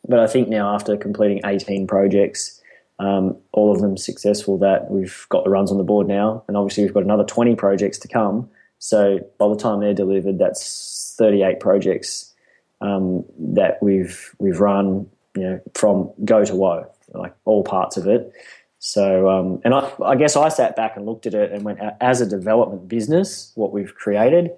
but 0.07 0.19
I 0.19 0.27
think 0.27 0.49
now 0.49 0.73
after 0.73 0.97
completing 0.97 1.41
18 1.45 1.87
projects, 1.87 2.61
um, 2.99 3.37
all 3.51 3.73
of 3.73 3.81
them 3.81 3.97
successful, 3.97 4.57
that 4.59 4.89
we've 4.91 5.25
got 5.29 5.43
the 5.43 5.49
runs 5.49 5.71
on 5.71 5.77
the 5.77 5.83
board 5.83 6.07
now, 6.07 6.43
and 6.47 6.57
obviously 6.57 6.83
we've 6.83 6.93
got 6.93 7.03
another 7.03 7.23
20 7.23 7.55
projects 7.55 7.97
to 7.99 8.07
come. 8.07 8.49
So 8.79 9.19
by 9.37 9.47
the 9.47 9.55
time 9.55 9.79
they're 9.79 9.93
delivered, 9.93 10.39
that's 10.39 11.15
38 11.17 11.59
projects 11.59 12.33
um, 12.81 13.23
that 13.39 13.81
we've 13.81 14.33
we've 14.39 14.59
run, 14.59 15.09
you 15.35 15.43
know, 15.43 15.61
from 15.75 16.11
go 16.25 16.43
to 16.43 16.55
whoa, 16.55 16.91
like 17.13 17.33
all 17.45 17.63
parts 17.63 17.97
of 17.97 18.07
it. 18.07 18.33
So, 18.79 19.29
um, 19.29 19.61
and 19.63 19.75
I, 19.75 19.91
I 20.03 20.15
guess 20.15 20.35
I 20.35 20.49
sat 20.49 20.75
back 20.75 20.97
and 20.97 21.05
looked 21.05 21.27
at 21.27 21.35
it 21.35 21.51
and 21.51 21.63
went, 21.63 21.79
as 22.01 22.19
a 22.19 22.25
development 22.25 22.87
business, 22.87 23.51
what 23.53 23.71
we've 23.71 23.93
created 23.93 24.49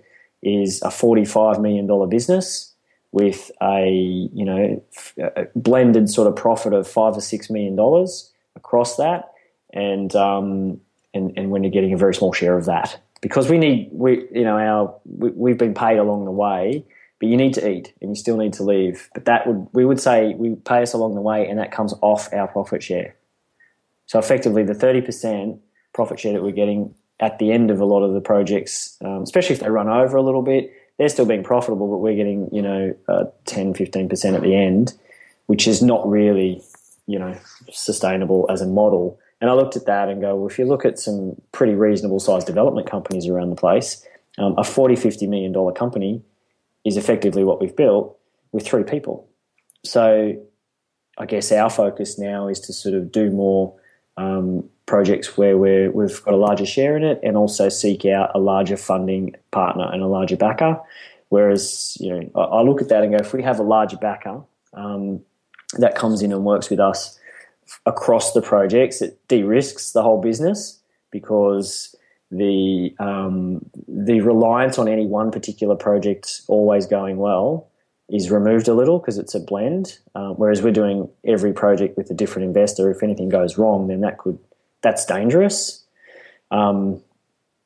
is 0.41 0.82
a 0.82 0.88
$45 0.88 1.62
million 1.62 2.10
business 2.10 2.72
with 3.14 3.51
a 3.61 3.89
you 4.34 4.43
know 4.43 4.84
a 5.18 5.45
blended 5.55 6.09
sort 6.09 6.28
of 6.28 6.36
profit 6.36 6.74
of 6.74 6.88
five 6.88 7.16
or 7.16 7.22
six 7.22 7.49
million 7.49 7.76
dollars 7.76 8.34
across 8.55 8.97
that, 8.97 9.32
and 9.72 10.14
um, 10.16 10.82
and 11.14 11.32
and 11.38 11.51
when 11.51 11.64
you're 11.64 11.72
getting 11.72 11.93
a 11.93 11.97
very 11.97 12.14
small 12.14 12.34
share 12.34 12.57
of 12.57 12.66
that 12.66 12.99
because 13.22 13.49
we 13.49 13.57
need 13.57 13.89
we 13.93 14.28
you 14.34 14.43
know 14.43 14.57
our 14.57 14.95
we, 15.05 15.30
we've 15.30 15.57
been 15.57 15.74
paid 15.74 15.97
along 15.97 16.26
the 16.26 16.32
way, 16.32 16.86
but 17.20 17.30
you 17.30 17.38
need 17.38 17.53
to 17.53 17.68
eat 17.68 17.93
and 18.01 18.11
you 18.11 18.16
still 18.16 18.38
need 18.38 18.53
to 18.53 18.64
leave. 18.64 19.09
But 19.14 19.26
that 19.26 19.47
would 19.47 19.68
we 19.72 19.86
would 19.86 19.99
say 19.99 20.34
we 20.34 20.55
pay 20.55 20.82
us 20.82 20.93
along 20.93 21.16
the 21.16 21.22
way, 21.22 21.47
and 21.47 21.57
that 21.59 21.72
comes 21.72 21.93
off 22.01 22.32
our 22.34 22.47
profit 22.47 22.84
share. 22.84 23.16
So 24.07 24.20
effectively, 24.20 24.64
the 24.64 24.74
thirty 24.74 25.01
percent 25.01 25.61
profit 25.93 26.20
share 26.20 26.34
that 26.34 26.43
we're 26.43 26.51
getting 26.51 26.93
at 27.20 27.39
the 27.39 27.51
end 27.51 27.72
of 27.72 27.80
a 27.80 27.86
lot 27.86 28.03
of 28.03 28.14
the 28.14 28.22
projects, 28.22 28.97
um, 29.05 29.22
especially 29.22 29.53
if 29.53 29.61
they 29.61 29.70
run 29.70 29.88
over 29.88 30.18
a 30.18 30.22
little 30.22 30.41
bit, 30.41 30.74
they're 30.98 31.10
still 31.10 31.26
being 31.26 31.44
profitable, 31.44 31.89
but 31.89 31.98
we're 31.98 32.16
getting, 32.16 32.50
you 32.52 32.62
know, 32.62 32.96
uh, 33.08 33.26
10, 33.46 33.74
15% 33.74 34.36
at 34.36 34.41
the 34.41 34.56
end, 34.56 34.94
which 35.48 35.68
is 35.68 35.82
not 35.82 36.08
really, 36.08 36.62
you 37.08 37.18
know, 37.18 37.36
sustainable 37.72 38.46
as 38.50 38.62
a 38.62 38.68
model. 38.68 39.20
And 39.41 39.50
I 39.50 39.54
looked 39.54 39.76
at 39.76 39.86
that 39.88 40.10
and 40.10 40.22
go, 40.22 40.36
well, 40.36 40.48
if 40.48 40.60
you 40.60 40.66
look 40.66 40.86
at 40.86 41.00
some 41.00 41.36
pretty 41.52 41.74
reasonable 41.74 42.20
sized 42.20 42.48
development 42.48 42.89
companies 42.89 43.28
around 43.28 43.50
the 43.50 43.56
place, 43.56 44.06
um, 44.38 44.56
a 44.58 44.64
40, 44.64 44.96
50 44.96 45.28
million 45.28 45.52
dollar 45.52 45.74
company 45.74 46.22
is 46.86 46.98
effectively 46.98 47.44
what 47.44 47.60
we've 47.60 47.76
built 47.76 48.18
with 48.52 48.66
three 48.66 48.84
people. 48.84 49.28
So 49.84 50.36
I 51.18 51.26
guess 51.26 51.52
our 51.52 51.70
focus 51.70 52.18
now 52.18 52.48
is 52.48 52.60
to 52.62 52.74
sort 52.74 52.96
of 52.96 53.12
do 53.12 53.30
more 53.32 53.76
um, 54.18 54.70
projects 54.86 55.38
where 55.38 55.57
we 55.57 56.03
have 56.03 56.23
got 56.23 56.34
a 56.34 56.38
larger 56.38 56.65
share 56.65 56.97
in 56.97 57.03
it 57.03 57.19
and 57.23 57.38
also 57.38 57.69
seek 57.69 58.05
out 58.05 58.31
a 58.36 58.39
larger 58.39 58.77
funding 58.77 59.36
partner 59.51 59.89
and 59.91 60.01
a 60.01 60.07
larger 60.07 60.36
backer. 60.36 60.79
Whereas, 61.29 61.97
you 61.99 62.13
know, 62.13 62.29
I, 62.36 62.57
I 62.57 62.61
look 62.61 62.81
at 62.81 62.89
that 62.89 63.03
and 63.03 63.11
go, 63.11 63.17
if 63.17 63.34
we 63.34 63.41
have 63.43 63.59
a 63.59 63.63
larger 63.63 63.97
backer 63.97 64.41
um, 64.73 65.21
that 65.77 65.95
comes 65.95 66.21
in 66.21 66.31
and 66.31 66.43
works 66.43 66.69
with 66.69 66.79
us 66.79 67.17
across 67.86 68.34
the 68.34 68.41
projects, 68.41 69.01
it 69.01 69.19
de-risks 69.27 69.91
the 69.91 70.03
whole 70.03 70.21
business 70.21 70.79
because 71.11 71.95
the 72.29 72.93
um, 72.99 73.63
the 73.88 74.21
reliance 74.21 74.77
on 74.79 74.88
any 74.88 75.05
one 75.05 75.31
particular 75.31 75.75
project 75.75 76.41
always 76.47 76.88
going 76.88 77.17
well 77.17 77.69
is 78.09 78.31
removed 78.31 78.67
a 78.67 78.73
little 78.73 78.99
because 78.99 79.17
it's 79.17 79.36
a 79.36 79.39
blend. 79.39 79.99
Uh, 80.15 80.29
whereas 80.29 80.61
we're 80.61 80.71
doing 80.71 81.07
every 81.25 81.53
project 81.53 81.95
with 81.95 82.09
a 82.09 82.13
different 82.13 82.47
investor. 82.47 82.91
If 82.91 83.03
anything 83.03 83.29
goes 83.29 83.57
wrong, 83.57 83.88
then 83.88 84.01
that 84.01 84.17
could 84.17 84.38
that's 84.84 85.05
dangerous. 85.05 85.84
Um, 86.51 87.01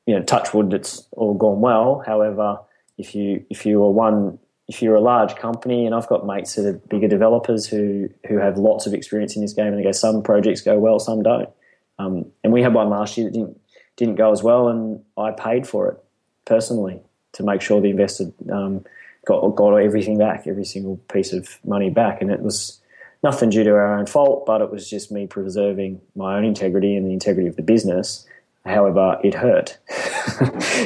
you 0.06 0.18
know, 0.18 0.22
touch 0.22 0.54
wood, 0.54 0.72
it's 0.72 1.06
all 1.12 1.34
gone 1.34 1.60
well. 1.60 2.02
However, 2.06 2.60
if 2.96 3.14
you 3.14 3.44
if 3.50 3.66
you 3.66 3.82
are 3.82 3.90
one 3.90 4.38
if 4.68 4.82
you're 4.82 4.94
a 4.94 5.00
large 5.00 5.34
company, 5.36 5.86
and 5.86 5.94
I've 5.94 6.08
got 6.08 6.26
mates 6.26 6.54
that 6.54 6.66
are 6.66 6.74
bigger 6.74 7.08
developers 7.08 7.66
who 7.66 8.08
who 8.26 8.38
have 8.38 8.56
lots 8.56 8.86
of 8.86 8.94
experience 8.94 9.36
in 9.36 9.42
this 9.42 9.52
game, 9.52 9.68
and 9.68 9.78
they 9.78 9.82
go, 9.82 9.92
some 9.92 10.22
projects 10.22 10.62
go 10.62 10.78
well, 10.78 10.98
some 10.98 11.22
don't. 11.22 11.50
Um, 11.98 12.26
and 12.44 12.52
we 12.52 12.62
had 12.62 12.72
one 12.72 12.88
last 12.88 13.18
year 13.18 13.26
that 13.26 13.32
didn't 13.32 13.60
didn't 13.96 14.14
go 14.14 14.32
as 14.32 14.42
well, 14.42 14.68
and 14.68 15.02
I 15.16 15.32
paid 15.32 15.66
for 15.66 15.88
it 15.88 16.04
personally 16.44 17.02
to 17.32 17.42
make 17.42 17.60
sure 17.60 17.80
the 17.80 17.90
investor 17.90 18.26
um, 18.52 18.84
got 19.26 19.40
got 19.56 19.74
everything 19.76 20.18
back, 20.18 20.46
every 20.46 20.64
single 20.64 20.96
piece 21.12 21.32
of 21.32 21.58
money 21.64 21.90
back, 21.90 22.20
and 22.22 22.30
it 22.30 22.40
was 22.40 22.80
nothing 23.22 23.50
due 23.50 23.64
to 23.64 23.70
our 23.70 23.98
own 23.98 24.06
fault, 24.06 24.46
but 24.46 24.60
it 24.60 24.70
was 24.70 24.88
just 24.88 25.10
me 25.10 25.26
preserving 25.26 26.00
my 26.14 26.36
own 26.36 26.44
integrity 26.44 26.96
and 26.96 27.06
the 27.06 27.12
integrity 27.12 27.48
of 27.48 27.56
the 27.56 27.62
business. 27.62 28.26
However, 28.64 29.18
it 29.24 29.34
hurt, 29.34 29.78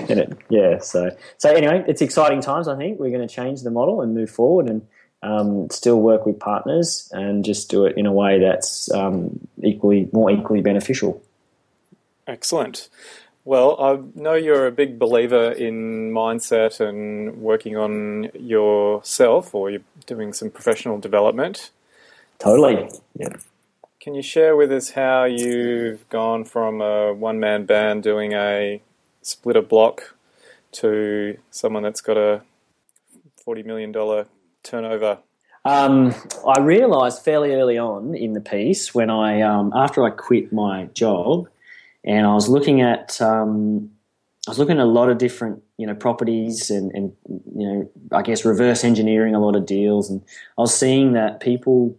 and 0.09 0.21
it 0.21 0.39
yeah. 0.49 0.79
So 0.79 1.11
so 1.39 1.51
anyway, 1.53 1.85
it's 1.89 2.03
exciting 2.03 2.41
times. 2.41 2.69
I 2.69 2.77
think 2.77 3.01
we're 3.01 3.11
going 3.11 3.27
to 3.27 3.35
change 3.35 3.63
the 3.63 3.71
model 3.71 4.01
and 4.03 4.15
move 4.15 4.31
forward 4.31 4.69
and. 4.69 4.87
Um, 5.25 5.71
still 5.71 6.01
work 6.01 6.27
with 6.27 6.41
partners 6.41 7.09
and 7.13 7.45
just 7.45 7.71
do 7.71 7.85
it 7.85 7.97
in 7.97 8.07
a 8.07 8.13
way 8.13 8.41
that's 8.41 8.91
um, 8.91 9.39
equally 9.63 10.09
more 10.13 10.33
equally 10.33 10.63
beneficial. 10.63 11.23
Excellent. 12.27 12.89
Well, 13.45 13.77
I 13.81 13.99
know 14.21 14.35
you're 14.35 14.67
a 14.67 14.73
big 14.73 14.99
believer 14.99 15.51
in 15.51 16.13
mindset 16.13 16.79
and 16.79 17.39
working 17.39 17.77
on 17.77 18.31
yourself, 18.39 19.55
or 19.55 19.71
you're 19.71 19.81
doing 20.07 20.33
some 20.33 20.51
professional 20.51 20.99
development. 20.99 21.71
Totally. 22.43 22.91
Yeah. 23.15 23.29
Can 24.01 24.17
you 24.17 24.23
share 24.23 24.57
with 24.57 24.73
us 24.73 24.91
how 24.91 25.25
you've 25.25 26.09
gone 26.09 26.45
from 26.45 26.81
a 26.81 27.13
one 27.15 27.39
man 27.39 27.67
band 27.67 28.03
doing 28.03 28.33
a 28.33 28.83
splitter 29.23 29.63
block 29.63 30.17
to 30.73 31.39
someone 31.53 31.85
that's 31.85 32.01
got 32.01 32.17
a 32.17 32.43
$40 33.47 33.65
million 33.65 34.27
turnover? 34.65 35.19
Um, 35.65 36.13
I 36.45 36.59
realised 36.61 37.23
fairly 37.23 37.55
early 37.55 37.79
on 37.79 38.17
in 38.17 38.33
the 38.33 38.41
piece 38.41 38.93
when 38.93 39.09
I, 39.09 39.43
um, 39.43 39.73
after 39.73 40.03
I 40.05 40.11
quit 40.11 40.53
my 40.53 40.87
job, 40.87 41.49
and 42.05 42.27
I 42.27 42.35
was 42.35 42.49
looking 42.49 42.81
at 42.81 43.23
um, 43.23 43.93
I 44.49 44.51
was 44.51 44.59
looking 44.59 44.79
at 44.79 44.83
a 44.83 44.87
lot 44.87 45.09
of 45.09 45.19
different 45.19 45.63
you 45.77 45.87
know 45.87 45.95
properties 45.95 46.69
and, 46.71 46.91
and 46.93 47.13
you 47.29 47.67
know 47.67 47.91
I 48.11 48.23
guess 48.23 48.45
reverse 48.45 48.83
engineering 48.83 49.37
a 49.37 49.41
lot 49.41 49.55
of 49.55 49.67
deals, 49.67 50.11
and 50.11 50.21
I 50.59 50.63
was 50.63 50.77
seeing 50.77 51.13
that 51.13 51.39
people, 51.39 51.97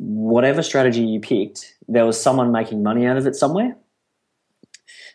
whatever 0.00 0.62
strategy 0.62 1.02
you 1.02 1.20
picked, 1.20 1.74
there 1.86 2.06
was 2.06 2.20
someone 2.20 2.50
making 2.50 2.82
money 2.82 3.06
out 3.06 3.18
of 3.18 3.26
it 3.26 3.36
somewhere. 3.36 3.76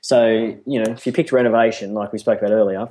So 0.02 0.28
you 0.66 0.84
know 0.84 0.92
if 0.92 1.08
you 1.08 1.12
picked 1.12 1.32
renovation, 1.32 1.94
like 1.94 2.14
we 2.14 2.20
spoke 2.20 2.40
about 2.40 2.52
earlier, 2.52 2.88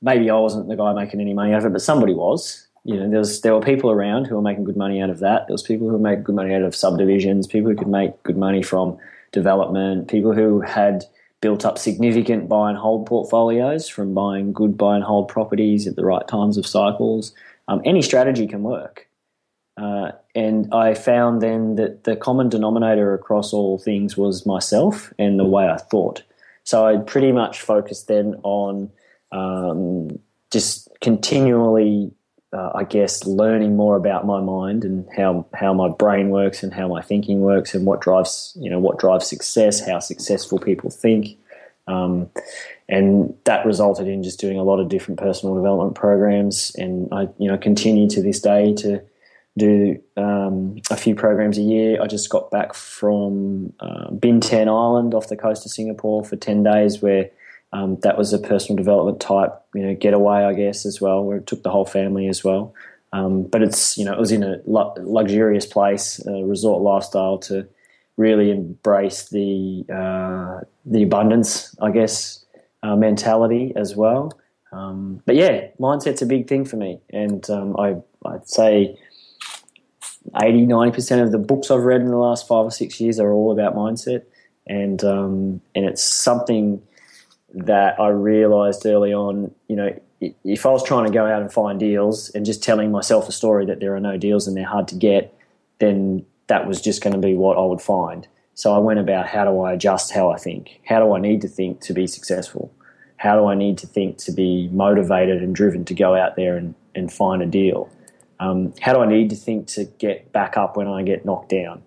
maybe 0.00 0.30
I 0.30 0.36
wasn't 0.36 0.68
the 0.68 0.76
guy 0.76 0.92
making 0.92 1.20
any 1.20 1.34
money 1.34 1.52
out 1.52 1.60
of 1.60 1.66
it, 1.66 1.72
but 1.72 1.82
somebody 1.82 2.14
was. 2.14 2.66
You 2.84 2.96
know, 2.96 3.10
there's 3.10 3.40
there 3.40 3.54
were 3.54 3.60
people 3.60 3.90
around 3.90 4.26
who 4.26 4.36
were 4.36 4.42
making 4.42 4.64
good 4.64 4.76
money 4.76 5.00
out 5.00 5.10
of 5.10 5.18
that. 5.20 5.46
There 5.46 5.54
was 5.54 5.62
people 5.62 5.88
who 5.88 5.98
made 5.98 6.24
good 6.24 6.34
money 6.34 6.54
out 6.54 6.62
of 6.62 6.74
subdivisions, 6.74 7.46
people 7.46 7.70
who 7.70 7.76
could 7.76 7.88
make 7.88 8.22
good 8.22 8.36
money 8.36 8.62
from 8.62 8.98
development, 9.32 10.08
people 10.08 10.32
who 10.32 10.60
had 10.60 11.04
built 11.40 11.64
up 11.64 11.78
significant 11.78 12.48
buy 12.48 12.70
and 12.70 12.78
hold 12.78 13.06
portfolios 13.06 13.88
from 13.88 14.14
buying 14.14 14.52
good 14.52 14.76
buy 14.76 14.94
and 14.94 15.04
hold 15.04 15.28
properties 15.28 15.86
at 15.86 15.96
the 15.96 16.04
right 16.04 16.26
times 16.28 16.56
of 16.56 16.66
cycles. 16.66 17.34
Um, 17.68 17.82
any 17.84 18.02
strategy 18.02 18.46
can 18.46 18.62
work. 18.62 19.08
Uh, 19.82 20.12
and 20.34 20.72
I 20.72 20.94
found 20.94 21.42
then 21.42 21.74
that 21.74 22.04
the 22.04 22.14
common 22.14 22.48
denominator 22.48 23.14
across 23.14 23.52
all 23.52 23.78
things 23.78 24.16
was 24.16 24.46
myself 24.46 25.12
and 25.18 25.40
the 25.40 25.44
way 25.44 25.68
I 25.68 25.76
thought. 25.76 26.22
So 26.62 26.86
I 26.86 26.98
pretty 26.98 27.32
much 27.32 27.60
focused 27.60 28.06
then 28.06 28.36
on 28.44 28.90
um, 29.32 30.20
just 30.52 30.88
continually 31.00 32.12
uh, 32.52 32.70
I 32.74 32.84
guess, 32.84 33.24
learning 33.26 33.76
more 33.76 33.96
about 33.96 34.26
my 34.26 34.40
mind 34.40 34.84
and 34.84 35.08
how 35.16 35.46
how 35.54 35.72
my 35.72 35.88
brain 35.88 36.28
works 36.28 36.62
and 36.62 36.72
how 36.72 36.86
my 36.86 37.00
thinking 37.00 37.40
works 37.40 37.74
and 37.74 37.86
what 37.86 38.02
drives 38.02 38.56
you 38.60 38.68
know 38.68 38.78
what 38.78 38.98
drives 38.98 39.26
success, 39.26 39.84
how 39.84 39.98
successful 40.00 40.58
people 40.58 40.90
think, 40.90 41.38
um, 41.86 42.28
and 42.90 43.34
that 43.44 43.64
resulted 43.64 44.06
in 44.06 44.22
just 44.22 44.38
doing 44.38 44.58
a 44.58 44.62
lot 44.64 44.80
of 44.80 44.90
different 44.90 45.18
personal 45.18 45.54
development 45.54 45.94
programs. 45.94 46.74
And 46.76 47.08
I 47.10 47.28
you 47.38 47.48
know 47.48 47.56
continue 47.56 48.06
to 48.10 48.22
this 48.22 48.40
day 48.40 48.74
to 48.74 49.02
do 49.58 50.00
um, 50.16 50.76
a 50.90 50.96
few 50.96 51.14
programs 51.14 51.58
a 51.58 51.62
year. 51.62 52.00
I 52.00 52.06
just 52.06 52.30
got 52.30 52.50
back 52.50 52.74
from 52.74 53.72
uh, 53.80 54.08
Bintan 54.10 54.68
Island 54.68 55.14
off 55.14 55.28
the 55.28 55.36
coast 55.36 55.66
of 55.66 55.72
Singapore 55.72 56.24
for 56.24 56.36
ten 56.36 56.62
days 56.62 57.02
where 57.02 57.30
um, 57.72 57.96
that 58.02 58.16
was 58.18 58.32
a 58.32 58.38
personal 58.38 58.76
development 58.76 59.20
type, 59.20 59.52
you 59.74 59.82
know, 59.82 59.94
getaway, 59.94 60.44
I 60.44 60.54
guess, 60.54 60.86
as 60.86 61.00
well, 61.00 61.24
where 61.24 61.38
it 61.38 61.46
took 61.46 61.62
the 61.62 61.70
whole 61.70 61.84
family 61.86 62.28
as 62.28 62.44
well. 62.44 62.74
Um, 63.12 63.42
but 63.42 63.62
it's, 63.62 63.98
you 63.98 64.04
know, 64.04 64.12
it 64.12 64.18
was 64.18 64.32
in 64.32 64.42
a 64.42 64.56
luxurious 64.66 65.66
place, 65.66 66.24
a 66.26 66.44
resort 66.44 66.82
lifestyle 66.82 67.38
to 67.38 67.68
really 68.16 68.50
embrace 68.50 69.28
the 69.28 69.84
uh, 69.92 70.64
the 70.84 71.02
abundance, 71.02 71.74
I 71.80 71.90
guess, 71.90 72.44
uh, 72.82 72.96
mentality 72.96 73.72
as 73.76 73.94
well. 73.96 74.32
Um, 74.72 75.22
but 75.26 75.36
yeah, 75.36 75.68
mindset's 75.78 76.22
a 76.22 76.26
big 76.26 76.48
thing 76.48 76.64
for 76.64 76.76
me, 76.76 77.00
and 77.10 77.48
um, 77.50 77.76
I 77.78 77.96
I'd 78.24 78.48
say 78.48 78.98
80 80.40 80.66
90 80.66 80.92
percent 80.92 81.20
of 81.22 81.32
the 81.32 81.38
books 81.38 81.70
I've 81.70 81.82
read 81.82 82.00
in 82.00 82.08
the 82.08 82.16
last 82.16 82.46
five 82.46 82.64
or 82.64 82.70
six 82.70 83.00
years 83.00 83.18
are 83.18 83.32
all 83.32 83.52
about 83.52 83.74
mindset, 83.74 84.22
and 84.66 85.02
um, 85.04 85.60
and 85.74 85.84
it's 85.84 86.02
something 86.02 86.82
that 87.54 88.00
I 88.00 88.08
realized 88.08 88.86
early 88.86 89.12
on, 89.12 89.54
you 89.68 89.76
know, 89.76 90.00
if 90.20 90.66
I 90.66 90.70
was 90.70 90.84
trying 90.84 91.06
to 91.06 91.12
go 91.12 91.26
out 91.26 91.42
and 91.42 91.52
find 91.52 91.78
deals 91.78 92.30
and 92.30 92.46
just 92.46 92.62
telling 92.62 92.90
myself 92.90 93.28
a 93.28 93.32
story 93.32 93.66
that 93.66 93.80
there 93.80 93.94
are 93.94 94.00
no 94.00 94.16
deals 94.16 94.46
and 94.46 94.56
they're 94.56 94.64
hard 94.64 94.88
to 94.88 94.94
get, 94.94 95.36
then 95.78 96.24
that 96.46 96.66
was 96.66 96.80
just 96.80 97.02
going 97.02 97.14
to 97.14 97.18
be 97.18 97.34
what 97.34 97.58
I 97.58 97.62
would 97.62 97.80
find. 97.80 98.26
So 98.54 98.74
I 98.74 98.78
went 98.78 99.00
about 99.00 99.26
how 99.26 99.44
do 99.44 99.60
I 99.60 99.72
adjust 99.72 100.12
how 100.12 100.30
I 100.30 100.36
think? 100.36 100.80
How 100.86 101.00
do 101.00 101.14
I 101.14 101.20
need 101.20 101.40
to 101.42 101.48
think 101.48 101.80
to 101.82 101.92
be 101.92 102.06
successful? 102.06 102.72
How 103.16 103.36
do 103.36 103.46
I 103.46 103.54
need 103.54 103.78
to 103.78 103.86
think 103.86 104.18
to 104.18 104.32
be 104.32 104.68
motivated 104.68 105.42
and 105.42 105.54
driven 105.54 105.84
to 105.86 105.94
go 105.94 106.14
out 106.14 106.36
there 106.36 106.56
and, 106.56 106.74
and 106.94 107.12
find 107.12 107.42
a 107.42 107.46
deal? 107.46 107.90
Um, 108.42 108.74
how 108.80 108.92
do 108.92 109.00
I 109.00 109.06
need 109.06 109.30
to 109.30 109.36
think 109.36 109.68
to 109.68 109.84
get 109.84 110.32
back 110.32 110.56
up 110.56 110.76
when 110.76 110.88
I 110.88 111.02
get 111.02 111.24
knocked 111.24 111.50
down? 111.50 111.82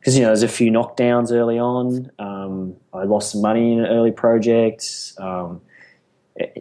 because 0.00 0.16
you 0.16 0.22
know 0.22 0.28
there's 0.28 0.42
a 0.42 0.48
few 0.48 0.70
knockdowns 0.70 1.32
early 1.32 1.58
on. 1.58 2.10
Um, 2.18 2.76
I 2.92 3.04
lost 3.04 3.32
some 3.32 3.42
money 3.42 3.72
in 3.72 3.80
an 3.80 3.86
early 3.86 4.12
project. 4.12 5.12
Um, 5.18 5.60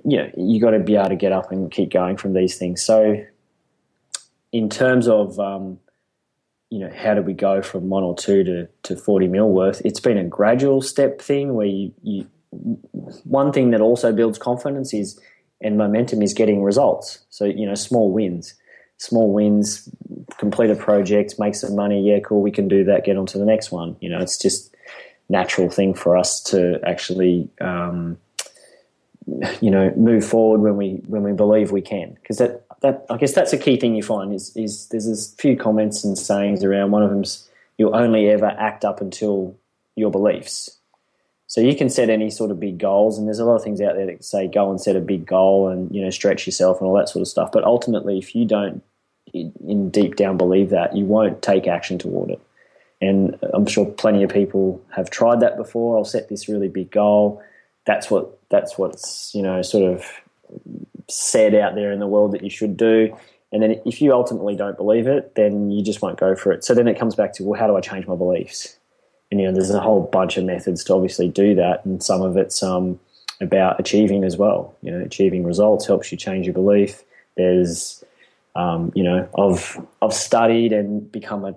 you 0.04 0.18
know, 0.18 0.32
you 0.36 0.60
got 0.60 0.72
to 0.72 0.80
be 0.80 0.96
able 0.96 1.10
to 1.10 1.16
get 1.16 1.32
up 1.32 1.52
and 1.52 1.72
keep 1.72 1.92
going 1.92 2.18
from 2.18 2.34
these 2.34 2.58
things. 2.58 2.82
So, 2.82 3.24
in 4.52 4.70
terms 4.70 5.08
of 5.08 5.40
um, 5.40 5.80
you 6.70 6.80
know, 6.80 6.92
how 6.94 7.14
do 7.14 7.22
we 7.22 7.34
go 7.34 7.62
from 7.62 7.90
one 7.90 8.04
or 8.04 8.16
two 8.16 8.44
to, 8.44 8.68
to 8.84 8.98
40 8.98 9.28
mil 9.28 9.50
worth? 9.50 9.82
It's 9.86 10.00
been 10.00 10.18
a 10.18 10.24
gradual 10.24 10.82
step 10.82 11.22
thing 11.22 11.54
where 11.54 11.68
you, 11.68 11.94
you 12.02 12.28
one 13.24 13.54
thing 13.54 13.72
that 13.72 13.82
also 13.82 14.12
builds 14.12 14.38
confidence 14.38 14.94
is 14.94 15.20
and 15.62 15.78
momentum 15.78 16.22
is 16.22 16.34
getting 16.34 16.64
results. 16.64 17.20
So, 17.30 17.46
you 17.46 17.66
know, 17.66 17.76
small 17.76 18.12
wins 18.12 18.56
small 18.98 19.32
wins, 19.32 19.90
complete 20.38 20.70
a 20.70 20.76
project, 20.76 21.36
make 21.40 21.56
some 21.56 21.76
money. 21.76 22.02
Yeah, 22.02 22.20
cool. 22.20 22.42
We 22.42 22.52
can 22.52 22.68
do 22.68 22.84
that. 22.86 23.06
Get 23.06 23.18
on 23.18 23.26
to 23.28 23.38
the 23.38 23.46
next 23.46 23.72
one. 23.72 23.96
You 24.00 24.10
know, 24.10 24.20
it's 24.20 24.38
just 24.38 24.76
natural 25.30 25.70
thing 25.70 25.94
for 25.94 26.18
us 26.18 26.42
to 26.42 26.80
actually, 26.86 27.50
um, 27.62 28.18
you 29.62 29.70
know, 29.70 29.94
move 29.96 30.26
forward 30.26 30.62
when 30.62 30.78
we 30.78 31.02
when 31.08 31.24
we 31.24 31.34
believe 31.34 31.72
we 31.72 31.82
can. 31.82 32.18
Because 32.22 32.38
that 32.38 32.66
that 32.82 33.06
I 33.10 33.18
guess 33.18 33.34
that's 33.34 33.54
a 33.54 33.58
key 33.58 33.78
thing 33.78 33.96
you 33.96 34.04
find 34.04 34.34
is 34.34 34.56
is 34.56 34.88
there's 34.88 35.08
a 35.08 35.36
few 35.38 35.56
comments 35.56 36.04
and 36.04 36.18
sayings 36.18 36.64
around. 36.64 36.92
One 36.92 37.04
of 37.04 37.10
them's 37.10 37.50
you'll 37.78 37.96
only 37.96 38.30
ever 38.30 38.48
act 38.58 38.84
up 38.84 39.02
until 39.02 39.56
your 39.96 40.12
beliefs. 40.12 40.77
So 41.48 41.62
you 41.62 41.76
can 41.76 41.90
set 41.90 42.10
any 42.10 42.30
sort 42.30 42.52
of 42.52 42.60
big 42.60 42.78
goals, 42.78 43.18
and 43.18 43.26
there's 43.26 43.40
a 43.40 43.46
lot 43.46 43.56
of 43.56 43.64
things 43.64 43.80
out 43.80 43.96
there 43.96 44.06
that 44.06 44.24
say 44.24 44.48
go 44.48 44.70
and 44.70 44.80
set 44.80 44.98
a 44.98 45.02
big 45.02 45.26
goal 45.26 45.70
and 45.70 45.94
you 45.96 46.02
know 46.02 46.10
stretch 46.10 46.46
yourself 46.46 46.80
and 46.80 46.88
all 46.88 46.96
that 46.96 47.10
sort 47.10 47.22
of 47.22 47.28
stuff. 47.28 47.52
But 47.52 47.64
ultimately, 47.64 48.18
if 48.18 48.36
you 48.36 48.46
don't 48.46 48.84
in 49.34 49.90
deep 49.90 50.16
down 50.16 50.38
believe 50.38 50.70
that, 50.70 50.96
you 50.96 51.06
won't 51.06 51.42
take 51.42 51.68
action 51.68 51.98
toward 51.98 52.32
it. 52.32 52.42
And 53.02 53.38
I'm 53.54 53.66
sure 53.66 53.86
plenty 53.86 54.24
of 54.24 54.30
people 54.32 54.84
have 54.96 55.10
tried 55.10 55.40
that 55.40 55.56
before. 55.56 55.98
I'll 55.98 56.06
set 56.06 56.30
this 56.30 56.50
really 56.50 56.68
big 56.68 56.92
goal. 56.92 57.42
That's 57.86 58.10
what 58.12 58.38
that's 58.50 58.78
what's 58.78 59.34
you 59.34 59.42
know 59.42 59.62
sort 59.62 59.90
of 59.90 60.06
said 61.10 61.56
out 61.56 61.76
there 61.76 61.92
in 61.92 62.00
the 62.00 62.08
world 62.08 62.34
that 62.34 62.44
you 62.44 62.50
should 62.50 62.76
do. 62.76 63.16
And 63.52 63.64
then 63.64 63.80
if 63.86 64.02
you 64.02 64.12
ultimately 64.12 64.56
don't 64.56 64.76
believe 64.76 65.08
it, 65.08 65.36
then 65.36 65.72
you 65.72 65.82
just 65.82 66.02
won't 66.02 66.20
go 66.20 66.36
for 66.36 66.52
it. 66.52 66.66
So 66.66 66.74
then 66.74 66.88
it 66.88 67.00
comes 67.00 67.16
back 67.16 67.34
to 67.34 67.44
well, 67.44 67.60
how 67.60 67.68
do 67.68 67.78
I 67.78 67.82
change 67.82 68.06
my 68.06 68.16
beliefs? 68.16 68.77
And 69.32 69.40
you 69.40 69.48
know 69.48 69.54
there's 69.54 69.70
a 69.70 69.80
whole 69.80 70.02
bunch 70.02 70.38
of 70.38 70.46
methods 70.46 70.84
to 70.86 70.94
obviously 70.94 71.30
do 71.30 71.56
that, 71.56 71.86
and 71.86 72.02
some 72.02 72.22
of 72.22 72.38
it's 72.38 72.62
um, 72.64 73.00
about 73.42 73.80
achieving 73.80 74.24
as 74.24 74.38
well. 74.38 74.76
You 74.82 74.92
know, 74.92 75.04
achieving 75.04 75.44
results 75.44 75.86
helps 75.86 76.12
you 76.12 76.18
change 76.18 76.46
your 76.46 76.54
belief. 76.54 77.04
There's 77.36 78.04
um, 78.58 78.92
you 78.96 79.04
know, 79.04 79.30
I've 79.38 79.80
I've 80.02 80.14
studied 80.14 80.74
and 80.74 81.12
become 81.12 81.46
a, 81.46 81.56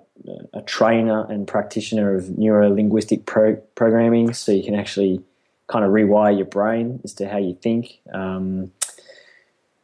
a 0.53 0.61
trainer 0.61 1.25
and 1.25 1.47
practitioner 1.47 2.15
of 2.15 2.37
neuro 2.37 2.69
linguistic 2.69 3.25
pro- 3.25 3.55
programming, 3.73 4.33
so 4.33 4.51
you 4.51 4.63
can 4.63 4.75
actually 4.75 5.23
kind 5.65 5.83
of 5.83 5.91
rewire 5.91 6.35
your 6.35 6.45
brain 6.45 6.99
as 7.03 7.13
to 7.13 7.27
how 7.27 7.39
you 7.39 7.57
think. 7.59 7.99
Um, 8.13 8.71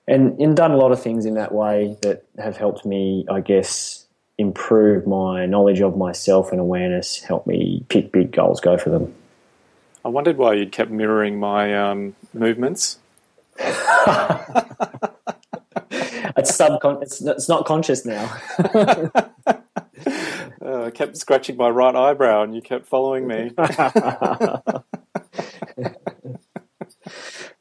and, 0.07 0.39
and 0.39 0.55
done 0.55 0.71
a 0.71 0.77
lot 0.77 0.91
of 0.91 1.01
things 1.01 1.25
in 1.25 1.33
that 1.33 1.51
way 1.51 1.97
that 2.01 2.23
have 2.37 2.55
helped 2.55 2.85
me, 2.85 3.25
I 3.29 3.41
guess, 3.41 4.05
improve 4.37 5.07
my 5.07 5.45
knowledge 5.45 5.81
of 5.81 5.97
myself 5.97 6.51
and 6.51 6.59
awareness, 6.59 7.21
help 7.21 7.47
me 7.47 7.83
pick 7.89 8.11
big 8.11 8.31
goals, 8.31 8.59
go 8.59 8.77
for 8.77 8.89
them. 8.89 9.13
I 10.05 10.09
wondered 10.09 10.37
why 10.37 10.53
you'd 10.53 10.71
kept 10.71 10.91
mirroring 10.91 11.39
my 11.39 11.75
um, 11.75 12.15
movements. 12.33 12.99
it's 13.59 13.71
subcon. 16.55 17.01
It's, 17.01 17.21
it's 17.21 17.49
not 17.49 17.65
conscious 17.65 18.05
now. 18.05 18.33
uh, 18.75 19.09
I 20.61 20.91
kept 20.91 21.17
scratching 21.17 21.57
my 21.57 21.69
right 21.69 21.95
eyebrow, 21.95 22.43
and 22.43 22.55
you 22.55 22.61
kept 22.61 22.85
following 22.87 23.27
me. 23.27 23.51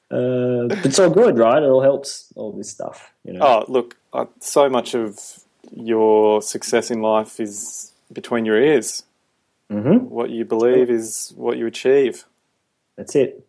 Uh, 0.09 0.71
it's 0.85 1.01
all 1.01 1.11
good, 1.11 1.37
right? 1.37 1.61
It 1.61 1.67
all 1.67 1.83
helps. 1.83 2.33
All 2.37 2.53
this 2.53 2.71
stuff, 2.71 3.13
you 3.25 3.33
know. 3.33 3.41
Oh, 3.43 3.65
look! 3.67 3.97
So 4.39 4.69
much 4.69 4.95
of 4.95 5.19
your 5.77 6.43
success 6.43 6.91
in 6.91 7.03
life 7.03 7.39
is 7.39 7.93
between 8.13 8.45
your 8.45 8.61
ears. 8.61 9.05
Mm-hmm. 9.71 10.09
What 10.09 10.31
you 10.31 10.45
believe 10.45 10.91
is 10.91 11.33
what 11.37 11.59
you 11.59 11.67
achieve. 11.67 12.25
That's 12.97 13.15
it. 13.15 13.47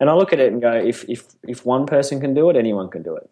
And 0.00 0.10
I 0.10 0.14
look 0.14 0.32
at 0.32 0.40
it 0.40 0.52
and 0.52 0.60
go, 0.60 0.72
if 0.72 1.08
if 1.08 1.26
if 1.44 1.64
one 1.64 1.86
person 1.86 2.20
can 2.20 2.34
do 2.34 2.50
it, 2.50 2.56
anyone 2.56 2.88
can 2.88 3.02
do 3.02 3.16
it. 3.16 3.30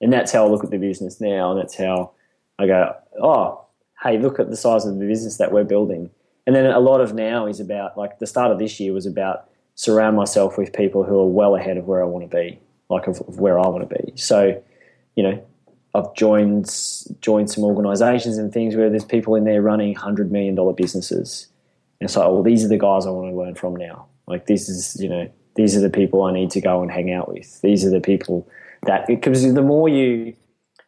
And 0.00 0.12
that's 0.12 0.32
how 0.32 0.46
I 0.46 0.48
look 0.48 0.64
at 0.64 0.70
the 0.70 0.78
business 0.78 1.20
now. 1.20 1.52
And 1.52 1.60
that's 1.60 1.76
how 1.76 2.12
I 2.58 2.66
go, 2.66 2.94
oh, 3.20 3.64
hey, 4.02 4.18
look 4.18 4.38
at 4.38 4.50
the 4.50 4.56
size 4.56 4.84
of 4.84 4.98
the 4.98 5.06
business 5.06 5.38
that 5.38 5.52
we're 5.52 5.64
building. 5.64 6.10
And 6.46 6.54
then 6.54 6.66
a 6.66 6.80
lot 6.80 7.00
of 7.00 7.14
now 7.14 7.46
is 7.46 7.60
about 7.60 7.98
like 7.98 8.18
the 8.18 8.26
start 8.26 8.52
of 8.52 8.58
this 8.58 8.78
year 8.78 8.92
was 8.92 9.06
about 9.06 9.48
surround 9.74 10.16
myself 10.16 10.56
with 10.56 10.72
people 10.72 11.04
who 11.04 11.18
are 11.18 11.26
well 11.26 11.56
ahead 11.56 11.76
of 11.76 11.86
where 11.86 12.02
I 12.02 12.06
want 12.06 12.30
to 12.30 12.34
be, 12.34 12.58
like 12.88 13.06
of, 13.06 13.20
of 13.22 13.40
where 13.40 13.58
I 13.58 13.66
want 13.68 13.88
to 13.88 13.94
be. 13.94 14.12
So, 14.16 14.62
you 15.16 15.22
know, 15.22 15.44
I've 15.96 16.14
joined 16.14 16.66
joined 17.20 17.50
some 17.50 17.64
organisations 17.64 18.36
and 18.36 18.52
things 18.52 18.76
where 18.76 18.90
there's 18.90 19.04
people 19.04 19.34
in 19.34 19.44
there 19.44 19.62
running 19.62 19.94
hundred 19.94 20.30
million 20.30 20.54
dollar 20.54 20.74
businesses, 20.74 21.48
and 22.00 22.10
so 22.10 22.32
well, 22.32 22.42
these 22.42 22.64
are 22.64 22.68
the 22.68 22.78
guys 22.78 23.06
I 23.06 23.10
want 23.10 23.32
to 23.32 23.36
learn 23.36 23.54
from 23.54 23.76
now. 23.76 24.06
Like 24.26 24.46
this 24.46 24.68
is 24.68 25.00
you 25.00 25.08
know 25.08 25.30
these 25.54 25.74
are 25.76 25.80
the 25.80 25.90
people 25.90 26.22
I 26.22 26.32
need 26.32 26.50
to 26.50 26.60
go 26.60 26.82
and 26.82 26.90
hang 26.90 27.10
out 27.12 27.32
with. 27.32 27.60
These 27.62 27.84
are 27.84 27.90
the 27.90 28.00
people 28.00 28.46
that 28.82 29.06
because 29.06 29.54
the 29.54 29.62
more 29.62 29.88
you 29.88 30.34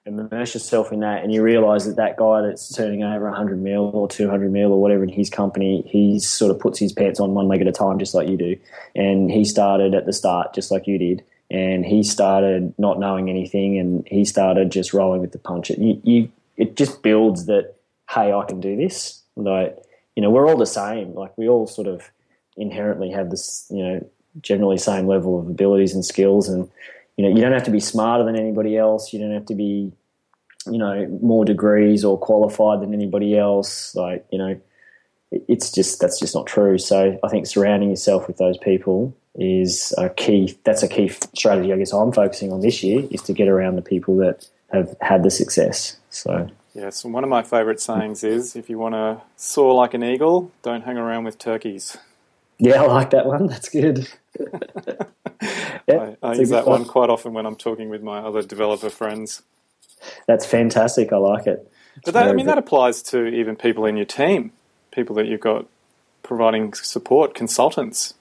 immerse 0.09 0.55
yourself 0.55 0.93
in 0.93 1.01
that 1.01 1.23
and 1.23 1.33
you 1.33 1.43
realize 1.43 1.85
that 1.85 1.97
that 1.97 2.17
guy 2.17 2.41
that's 2.41 2.75
turning 2.75 3.03
over 3.03 3.27
100 3.27 3.61
mil 3.61 3.91
or 3.95 4.09
200 4.09 4.51
mil 4.51 4.73
or 4.73 4.81
whatever 4.81 5.03
in 5.03 5.09
his 5.09 5.29
company 5.29 5.83
he 5.87 6.19
sort 6.19 6.51
of 6.51 6.59
puts 6.59 6.79
his 6.79 6.93
pants 6.93 7.21
on 7.21 7.35
one 7.35 7.47
leg 7.47 7.61
at 7.61 7.67
a 7.67 7.73
time 7.73 7.99
just 7.99 8.15
like 8.15 8.27
you 8.27 8.37
do 8.37 8.57
and 8.95 9.31
he 9.31 9.45
started 9.45 9.95
at 9.95 10.07
the 10.07 10.13
start 10.13 10.55
just 10.55 10.71
like 10.71 10.87
you 10.87 10.97
did 10.97 11.23
and 11.51 11.85
he 11.85 12.03
started 12.03 12.75
not 12.79 12.99
knowing 12.99 13.31
anything 13.31 13.79
and 13.79 14.07
he 14.07 14.25
started 14.25 14.71
just 14.71 14.93
rolling 14.93 15.21
with 15.21 15.33
the 15.33 15.39
punch. 15.39 15.71
It, 15.71 15.79
you, 15.79 16.01
you, 16.05 16.33
it 16.57 16.77
just 16.77 17.03
builds 17.03 17.47
that 17.47 17.75
hey 18.11 18.33
i 18.33 18.45
can 18.47 18.61
do 18.61 18.77
this. 18.77 19.23
Like 19.37 19.77
you 20.17 20.23
know 20.23 20.31
we're 20.31 20.49
all 20.49 20.57
the 20.57 20.67
same. 20.67 21.15
Like 21.15 21.37
we 21.39 21.49
all 21.49 21.67
sort 21.67 21.87
of 21.87 22.11
inherently 22.57 23.11
have 23.11 23.31
this 23.31 23.67
you 23.71 23.83
know 23.83 24.11
generally 24.43 24.79
same 24.79 25.07
level 25.07 25.41
of 25.41 25.49
abilities 25.49 25.95
and 25.95 26.05
skills 26.05 26.49
and 26.49 26.69
you 27.17 27.25
know 27.25 27.35
you 27.35 27.41
don't 27.41 27.53
have 27.53 27.65
to 27.65 27.71
be 27.71 27.81
smarter 27.81 28.25
than 28.25 28.37
anybody 28.37 28.77
else. 28.77 29.13
You 29.13 29.21
don't 29.21 29.33
have 29.33 29.47
to 29.47 29.55
be 29.55 29.93
you 30.67 30.79
know 30.79 31.07
more 31.23 31.45
degrees 31.45 32.05
or 32.05 32.19
qualified 32.19 32.83
than 32.83 32.93
anybody 32.93 33.39
else. 33.39 33.95
Like 33.95 34.27
you 34.31 34.39
know 34.39 34.61
it's 35.31 35.71
just 35.71 36.01
that's 36.01 36.19
just 36.19 36.35
not 36.35 36.47
true. 36.47 36.79
So 36.79 37.19
i 37.23 37.29
think 37.29 37.47
surrounding 37.47 37.91
yourself 37.91 38.27
with 38.27 38.37
those 38.37 38.59
people 38.59 39.17
is 39.39 39.95
a 39.99 40.09
key 40.11 40.59
that's 40.65 40.83
a 40.83 40.89
key 40.89 41.09
strategy 41.35 41.73
i 41.73 41.77
guess 41.77 41.93
i'm 41.93 42.13
focusing 42.13 42.53
on 42.53 42.61
this 42.61 42.83
year 42.83 43.07
is 43.11 43.23
to 43.23 43.33
get 43.33 43.49
around 43.49 43.77
the 43.77 43.83
people 43.83 44.17
that 44.17 44.49
have 44.73 44.95
had 45.01 45.23
the 45.23 45.31
success 45.31 45.97
so 46.11 46.49
yes 46.75 47.05
one 47.05 47.23
of 47.23 47.31
my 47.31 47.43
favorite 47.43 47.81
sayings 47.81 48.25
is 48.25 48.57
if 48.57 48.69
you 48.69 48.79
want 48.79 48.95
to 48.95 49.21
soar 49.37 49.75
like 49.75 49.95
an 49.95 50.03
eagle 50.03 50.51
don't 50.63 50.83
hang 50.83 50.99
around 50.99 51.25
with 51.25 51.39
turkeys 51.39 51.97
yeah 52.59 52.75
i 52.83 52.87
like 52.87 53.11
that 53.11 53.27
one 53.27 53.47
that's 53.47 53.69
good 53.69 54.09
yeah, 55.87 56.15
I, 56.23 56.29
I 56.29 56.35
use 56.35 56.51
that 56.51 56.67
one 56.67 56.85
quite 56.85 57.11
often 57.11 57.33
when 57.33 57.47
I'm 57.47 57.57
talking 57.57 57.89
with 57.89 58.03
my 58.03 58.19
other 58.19 58.43
developer 58.43 58.91
friends. 58.91 59.43
That's 60.27 60.47
fantastic. 60.47 61.13
I 61.13 61.17
like 61.17 61.47
it. 61.47 61.71
It's 61.97 62.05
but 62.05 62.15
that, 62.15 62.29
I 62.29 62.33
mean, 62.33 62.47
good. 62.47 62.53
that 62.53 62.59
applies 62.59 63.03
to 63.05 63.27
even 63.27 63.57
people 63.57 63.85
in 63.85 63.97
your 63.97 64.07
team, 64.07 64.53
people 64.91 65.17
that 65.17 65.27
you've 65.27 65.41
got 65.41 65.67
providing 66.23 66.73
support, 66.75 67.35
consultants. 67.35 68.15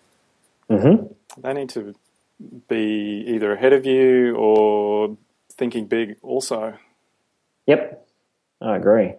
Mm-hmm. 0.70 1.42
They 1.42 1.54
need 1.54 1.70
to 1.70 1.96
be 2.68 3.24
either 3.28 3.54
ahead 3.54 3.74
of 3.74 3.86
you 3.86 4.36
or 4.36 5.18
thinking 5.54 5.88
big 5.88 6.18
also. 6.22 6.76
Yep, 7.66 8.08
I 8.62 8.76
agree. 8.76 9.14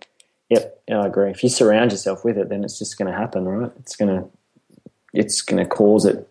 Yep, 0.51 0.83
I 0.91 1.07
agree. 1.07 1.31
If 1.31 1.43
you 1.43 1.49
surround 1.49 1.93
yourself 1.93 2.25
with 2.25 2.39
it, 2.39 2.49
then 2.49 2.65
it's 2.65 2.79
just 2.79 2.97
going 2.97 3.11
to 3.11 3.19
happen, 3.19 3.45
right? 3.47 3.71
It's 3.81 3.97
going 3.97 4.17
to, 4.17 4.29
it's 5.13 5.43
going 5.43 5.63
to 5.63 5.69
cause 5.69 6.05
it 6.07 6.29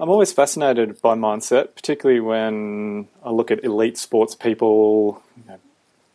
I'm 0.00 0.08
always 0.08 0.32
fascinated 0.32 1.00
by 1.02 1.14
mindset, 1.14 1.74
particularly 1.74 2.20
when 2.20 3.06
I 3.22 3.30
look 3.30 3.50
at 3.50 3.62
elite 3.62 3.98
sports 3.98 4.34
people, 4.34 5.22
you 5.36 5.42
know, 5.46 5.58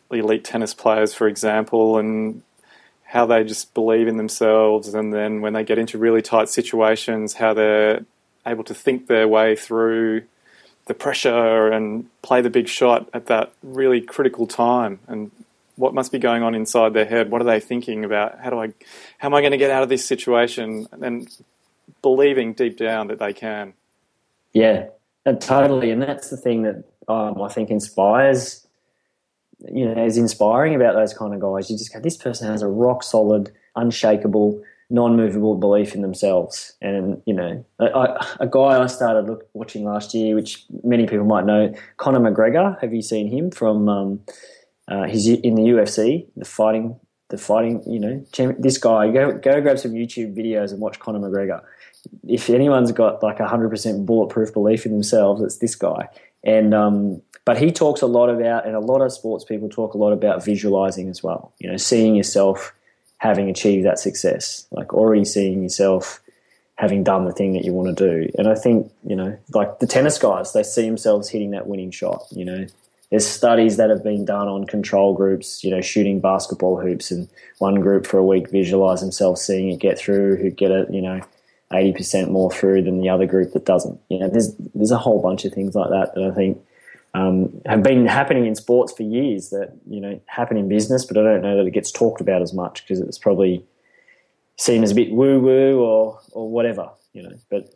elite 0.09 0.43
tennis 0.43 0.73
players, 0.73 1.13
for 1.13 1.27
example, 1.27 1.99
and 1.99 2.41
how 3.03 3.27
they 3.27 3.43
just 3.43 3.75
believe 3.75 4.07
in 4.07 4.17
themselves. 4.17 4.91
And 4.95 5.13
then 5.13 5.41
when 5.41 5.53
they 5.53 5.63
get 5.63 5.77
into 5.77 5.99
really 5.99 6.23
tight 6.23 6.49
situations, 6.49 7.35
how 7.35 7.53
they're 7.53 8.03
able 8.45 8.63
to 8.65 8.73
think 8.73 9.07
their 9.07 9.27
way 9.27 9.55
through 9.55 10.23
the 10.85 10.93
pressure 10.93 11.71
and 11.71 12.05
play 12.21 12.41
the 12.41 12.49
big 12.49 12.67
shot 12.67 13.09
at 13.13 13.25
that 13.27 13.51
really 13.63 14.01
critical 14.01 14.45
time. 14.45 14.99
And 15.07 15.31
what 15.77 15.93
must 15.93 16.11
be 16.11 16.19
going 16.19 16.43
on 16.43 16.55
inside 16.55 16.93
their 16.93 17.05
head? 17.05 17.31
What 17.31 17.41
are 17.41 17.45
they 17.45 17.59
thinking 17.59 18.05
about? 18.05 18.39
How 18.39 18.49
do 18.49 18.59
I, 18.59 18.67
how 19.17 19.27
am 19.27 19.33
I 19.33 19.41
going 19.41 19.51
to 19.51 19.57
get 19.57 19.71
out 19.71 19.83
of 19.83 19.89
this 19.89 20.05
situation? 20.05 20.87
And 20.91 21.27
believing 22.01 22.53
deep 22.53 22.77
down 22.77 23.07
that 23.07 23.19
they 23.19 23.33
can. 23.33 23.73
Yeah, 24.53 24.87
totally. 25.39 25.89
And 25.91 26.01
that's 26.01 26.29
the 26.29 26.37
thing 26.37 26.61
that 26.63 26.83
um, 27.07 27.41
I 27.41 27.49
think 27.49 27.69
inspires, 27.71 28.65
you 29.71 29.85
know, 29.85 30.05
is 30.05 30.17
inspiring 30.17 30.75
about 30.75 30.93
those 30.93 31.13
kind 31.13 31.33
of 31.33 31.39
guys. 31.39 31.69
You 31.69 31.77
just 31.77 31.91
go, 31.91 31.99
this 31.99 32.15
person 32.15 32.47
has 32.47 32.61
a 32.61 32.67
rock 32.67 33.03
solid, 33.03 33.51
unshakable, 33.75 34.63
non 34.89 35.15
movable 35.15 35.55
belief 35.55 35.95
in 35.95 36.01
themselves. 36.01 36.73
And, 36.81 37.21
you 37.25 37.33
know, 37.33 37.65
a, 37.79 38.25
a 38.39 38.47
guy 38.47 38.81
I 38.81 38.87
started 38.87 39.27
look, 39.27 39.49
watching 39.53 39.83
last 39.85 40.13
year, 40.13 40.35
which 40.35 40.65
many 40.83 41.07
people 41.07 41.25
might 41.25 41.45
know, 41.45 41.73
Conor 41.97 42.19
McGregor. 42.19 42.79
Have 42.81 42.93
you 42.93 43.01
seen 43.01 43.27
him 43.29 43.51
from, 43.51 43.89
um, 43.89 44.19
uh, 44.87 45.03
he's 45.03 45.27
in 45.27 45.55
the 45.55 45.63
UFC, 45.63 46.27
the 46.35 46.45
fighting 46.45 46.99
the 47.29 47.39
fighting, 47.39 47.81
you 47.87 47.99
know, 47.99 48.23
this 48.59 48.77
guy, 48.77 49.09
go 49.09 49.31
go 49.31 49.59
grab 49.59 49.79
some 49.79 49.93
YouTube 49.93 50.37
videos 50.37 50.71
and 50.71 50.79
watch 50.79 50.99
Conor 50.99 51.17
McGregor 51.17 51.63
if 52.27 52.49
anyone's 52.49 52.91
got 52.91 53.23
like 53.23 53.39
a 53.39 53.47
hundred 53.47 53.69
percent 53.69 54.05
bulletproof 54.05 54.53
belief 54.53 54.85
in 54.85 54.91
themselves, 54.91 55.41
it's 55.41 55.57
this 55.57 55.75
guy. 55.75 56.07
And 56.43 56.73
um, 56.73 57.21
but 57.43 57.57
he 57.57 57.71
talks 57.71 58.01
a 58.01 58.07
lot 58.07 58.29
about, 58.29 58.65
and 58.65 58.75
a 58.75 58.79
lot 58.79 59.01
of 59.01 59.11
sports 59.11 59.43
people 59.43 59.69
talk 59.69 59.93
a 59.93 59.97
lot 59.97 60.11
about 60.11 60.43
visualizing 60.43 61.09
as 61.09 61.23
well. 61.23 61.53
You 61.59 61.71
know, 61.71 61.77
seeing 61.77 62.15
yourself 62.15 62.73
having 63.25 63.49
achieved 63.49 63.85
that 63.85 63.99
success, 63.99 64.67
like 64.71 64.93
already 64.93 65.25
seeing 65.25 65.63
yourself 65.63 66.21
having 66.75 67.03
done 67.03 67.25
the 67.25 67.31
thing 67.31 67.53
that 67.53 67.63
you 67.63 67.73
want 67.73 67.95
to 67.95 68.09
do. 68.09 68.29
And 68.37 68.47
I 68.47 68.55
think 68.55 68.91
you 69.05 69.15
know, 69.15 69.37
like 69.53 69.79
the 69.79 69.87
tennis 69.87 70.17
guys, 70.17 70.53
they 70.53 70.63
see 70.63 70.85
themselves 70.85 71.29
hitting 71.29 71.51
that 71.51 71.67
winning 71.67 71.91
shot. 71.91 72.23
You 72.31 72.45
know, 72.45 72.67
there's 73.09 73.25
studies 73.25 73.77
that 73.77 73.89
have 73.89 74.03
been 74.03 74.25
done 74.25 74.47
on 74.47 74.65
control 74.65 75.13
groups, 75.13 75.63
you 75.63 75.71
know, 75.71 75.81
shooting 75.81 76.19
basketball 76.19 76.79
hoops, 76.79 77.11
and 77.11 77.27
one 77.59 77.79
group 77.79 78.05
for 78.05 78.17
a 78.17 78.25
week 78.25 78.51
visualize 78.51 79.01
themselves 79.01 79.41
seeing 79.41 79.71
it 79.71 79.79
get 79.79 79.97
through, 79.97 80.37
who 80.37 80.49
get 80.49 80.71
it, 80.71 80.91
you 80.91 81.01
know, 81.01 81.21
eighty 81.73 81.93
percent 81.93 82.31
more 82.31 82.51
through 82.51 82.83
than 82.83 82.99
the 82.99 83.09
other 83.09 83.25
group 83.25 83.53
that 83.53 83.65
doesn't. 83.65 83.99
You 84.09 84.19
know, 84.19 84.29
there's 84.29 84.53
there's 84.75 84.91
a 84.91 84.97
whole 84.97 85.21
bunch 85.21 85.45
of 85.45 85.53
things 85.53 85.75
like 85.75 85.89
that 85.89 86.13
that 86.15 86.23
I 86.23 86.35
think 86.35 86.61
um, 87.15 87.61
have 87.65 87.81
been 87.81 88.05
happening 88.05 88.45
in 88.45 88.55
sports 88.55 88.91
for 88.91 89.03
years. 89.03 89.49
That 89.49 89.73
you 89.87 90.01
know 90.01 90.19
happen 90.25 90.57
in 90.57 90.67
business, 90.67 91.05
but 91.05 91.17
I 91.17 91.23
don't 91.23 91.41
know 91.41 91.57
that 91.57 91.65
it 91.65 91.71
gets 91.71 91.91
talked 91.91 92.19
about 92.19 92.41
as 92.41 92.53
much 92.53 92.83
because 92.83 92.99
it's 92.99 93.17
probably 93.17 93.63
seen 94.57 94.83
as 94.83 94.91
a 94.91 94.95
bit 94.95 95.11
woo 95.11 95.39
woo 95.39 95.79
or 95.79 96.19
or 96.31 96.49
whatever. 96.49 96.89
You 97.13 97.23
know, 97.23 97.35
but 97.49 97.73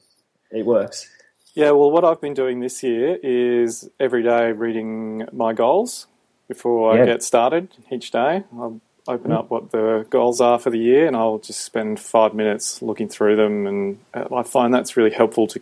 it 0.51 0.65
works. 0.65 1.09
Yeah, 1.53 1.71
well, 1.71 1.89
what 1.89 2.03
I've 2.03 2.21
been 2.21 2.33
doing 2.33 2.59
this 2.59 2.83
year 2.83 3.17
is 3.23 3.89
every 3.99 4.23
day 4.23 4.51
reading 4.51 5.27
my 5.31 5.53
goals 5.53 6.07
before 6.47 6.93
I 6.93 7.05
get 7.05 7.23
started 7.23 7.69
each 7.91 8.11
day. 8.11 8.43
I'll 8.53 8.79
open 9.07 9.31
up 9.31 9.49
what 9.49 9.71
the 9.71 10.05
goals 10.09 10.41
are 10.41 10.59
for 10.59 10.69
the 10.69 10.77
year, 10.77 11.07
and 11.07 11.15
I'll 11.15 11.39
just 11.39 11.61
spend 11.61 11.99
five 11.99 12.33
minutes 12.33 12.81
looking 12.81 13.07
through 13.07 13.37
them. 13.37 13.67
And 13.67 13.99
I 14.13 14.43
find 14.43 14.73
that's 14.73 14.97
really 14.97 15.11
helpful 15.11 15.47
to 15.47 15.61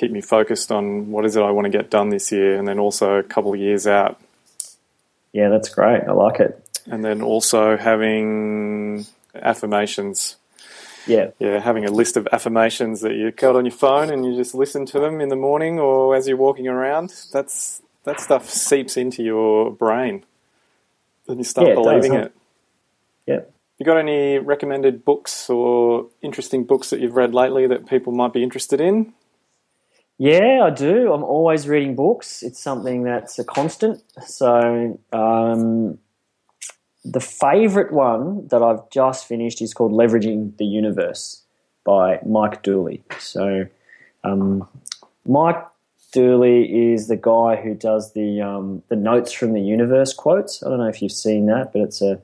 keep 0.00 0.10
me 0.10 0.22
focused 0.22 0.72
on 0.72 1.10
what 1.10 1.26
is 1.26 1.36
it 1.36 1.42
I 1.42 1.50
want 1.50 1.66
to 1.66 1.70
get 1.70 1.90
done 1.90 2.08
this 2.08 2.32
year, 2.32 2.56
and 2.56 2.66
then 2.66 2.78
also 2.78 3.16
a 3.16 3.22
couple 3.22 3.52
of 3.52 3.60
years 3.60 3.86
out. 3.86 4.18
Yeah, 5.32 5.50
that's 5.50 5.68
great. 5.68 6.02
I 6.04 6.12
like 6.12 6.40
it. 6.40 6.80
And 6.86 7.04
then 7.04 7.20
also 7.20 7.76
having 7.76 9.06
affirmations. 9.34 10.36
Yeah. 11.06 11.30
Yeah, 11.38 11.60
having 11.60 11.84
a 11.84 11.90
list 11.90 12.16
of 12.16 12.26
affirmations 12.32 13.02
that 13.02 13.14
you 13.14 13.30
got 13.30 13.56
on 13.56 13.64
your 13.64 13.74
phone 13.74 14.10
and 14.10 14.24
you 14.24 14.36
just 14.36 14.54
listen 14.54 14.86
to 14.86 14.98
them 14.98 15.20
in 15.20 15.28
the 15.28 15.36
morning 15.36 15.78
or 15.78 16.16
as 16.16 16.26
you're 16.26 16.36
walking 16.36 16.68
around. 16.68 17.12
That's 17.32 17.82
that 18.04 18.20
stuff 18.20 18.48
seeps 18.48 18.96
into 18.96 19.22
your 19.22 19.70
brain. 19.70 20.24
And 21.28 21.38
you 21.38 21.44
start 21.44 21.68
Yeah, 21.68 21.74
believing 21.74 22.14
it. 22.14 22.34
Yeah. 23.26 23.40
You 23.78 23.86
got 23.86 23.98
any 23.98 24.38
recommended 24.38 25.04
books 25.04 25.48
or 25.48 26.06
interesting 26.22 26.64
books 26.64 26.90
that 26.90 27.00
you've 27.00 27.14
read 27.14 27.34
lately 27.34 27.66
that 27.66 27.86
people 27.86 28.12
might 28.12 28.32
be 28.32 28.42
interested 28.42 28.80
in? 28.80 29.12
Yeah, 30.22 30.64
I 30.64 30.68
do. 30.68 31.14
I'm 31.14 31.24
always 31.24 31.66
reading 31.66 31.94
books. 31.94 32.42
It's 32.42 32.60
something 32.60 33.04
that's 33.04 33.38
a 33.38 33.44
constant. 33.44 34.02
So, 34.26 35.00
um, 35.14 35.98
the 37.06 37.20
favorite 37.20 37.90
one 37.90 38.46
that 38.48 38.62
I've 38.62 38.90
just 38.90 39.26
finished 39.26 39.62
is 39.62 39.72
called 39.72 39.92
Leveraging 39.92 40.58
the 40.58 40.66
Universe 40.66 41.42
by 41.84 42.18
Mike 42.26 42.62
Dooley. 42.62 43.02
So, 43.18 43.64
um, 44.22 44.68
Mike 45.24 45.64
Dooley 46.12 46.92
is 46.92 47.08
the 47.08 47.16
guy 47.16 47.56
who 47.56 47.72
does 47.72 48.12
the 48.12 48.42
um, 48.42 48.82
the 48.88 48.96
notes 48.96 49.32
from 49.32 49.54
the 49.54 49.62
universe 49.62 50.12
quotes. 50.12 50.62
I 50.62 50.68
don't 50.68 50.80
know 50.80 50.88
if 50.88 51.00
you've 51.00 51.12
seen 51.12 51.46
that, 51.46 51.72
but 51.72 51.80
it's 51.80 52.02
a 52.02 52.20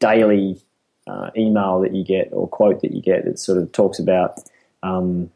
daily 0.00 0.60
uh, 1.06 1.30
email 1.36 1.78
that 1.82 1.94
you 1.94 2.02
get 2.02 2.28
or 2.32 2.48
quote 2.48 2.82
that 2.82 2.90
you 2.90 3.00
get 3.00 3.24
that 3.24 3.38
sort 3.38 3.58
of 3.58 3.70
talks 3.70 4.00
about 4.00 4.40
um, 4.82 5.30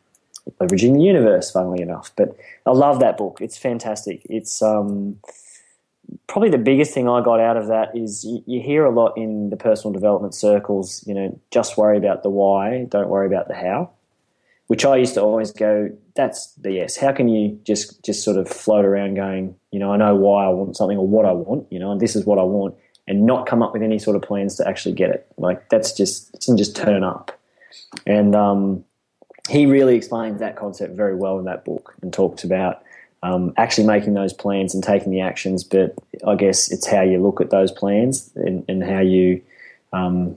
leveraging 0.61 0.95
the 0.95 1.03
universe. 1.03 1.51
Funnily 1.51 1.83
enough, 1.83 2.13
but 2.17 2.37
I 2.67 2.71
love 2.71 3.01
that 3.01 3.17
book. 3.17 3.39
It's 3.41 3.59
fantastic. 3.59 4.23
It's 4.29 4.63
um, 4.63 5.19
probably 6.27 6.51
the 6.51 6.59
biggest 6.59 6.93
thing 6.93 7.09
I 7.09 7.23
got 7.23 7.41
out 7.41 7.57
of 7.57 7.69
that 7.69 7.97
is 7.97 8.25
you, 8.25 8.43
you 8.47 8.61
hear 8.61 8.85
a 8.85 8.91
lot 8.91 9.17
in 9.17 9.51
the 9.51 9.57
personal 9.57 9.93
development 9.93 10.35
circles. 10.35 11.05
You 11.07 11.15
know, 11.15 11.41
just 11.51 11.77
worry 11.77 11.97
about 11.97 12.23
the 12.23 12.31
why, 12.31 12.85
don't 12.89 13.09
worry 13.09 13.27
about 13.27 13.49
the 13.49 13.55
how. 13.55 13.91
Which 14.67 14.85
I 14.85 14.97
used 14.97 15.15
to 15.15 15.21
always 15.21 15.51
go, 15.51 15.91
that's 16.15 16.55
BS. 16.61 16.97
How 16.97 17.11
can 17.13 17.29
you 17.29 17.59
just 17.65 18.05
just 18.05 18.23
sort 18.23 18.37
of 18.37 18.49
float 18.49 18.85
around 18.85 19.15
going, 19.15 19.57
you 19.73 19.81
know, 19.81 19.93
I 19.93 19.97
know 19.97 20.15
why 20.15 20.45
I 20.45 20.49
want 20.49 20.77
something 20.77 20.97
or 20.97 21.07
what 21.07 21.27
I 21.27 21.33
want, 21.33 21.67
you 21.73 21.79
know, 21.81 21.91
and 21.91 22.01
this 22.01 22.15
is 22.15 22.25
what 22.25 22.39
I 22.39 22.45
want, 22.45 22.77
and 23.09 23.27
not 23.27 23.47
come 23.47 23.63
up 23.63 23.73
with 23.73 23.83
any 23.83 23.99
sort 23.99 24.15
of 24.15 24.23
plans 24.23 24.57
to 24.57 24.69
actually 24.69 24.95
get 24.95 25.11
it. 25.11 25.27
Like 25.39 25.69
that's 25.71 25.93
just 25.93 26.33
it 26.35 26.57
just 26.57 26.77
turn 26.77 27.03
up. 27.03 27.37
And 28.07 28.37
um, 28.37 28.85
he 29.51 29.67
really 29.67 29.97
explains 29.97 30.39
that 30.39 30.55
concept 30.55 30.95
very 30.95 31.17
well 31.17 31.39
in 31.41 31.45
that 31.45 31.65
book 31.65 31.95
and 32.03 32.13
talks 32.13 32.45
about 32.45 32.85
um, 33.25 33.53
actually 33.57 33.87
making 33.87 34.15
those 34.15 34.33
plans 34.33 34.75
and 34.75 34.85
taking 34.85 35.11
the 35.11 35.21
actions. 35.21 35.65
But 35.65 35.97
I 36.27 36.37
guess 36.37 36.71
it's 36.71 36.87
how 36.87 37.03
you 37.03 37.21
look 37.21 37.41
at 37.41 37.51
those 37.51 37.73
plans 37.73 38.31
and, 38.37 38.65
and 38.69 38.85
how 38.85 39.01
you, 39.01 39.43
um, 39.93 40.37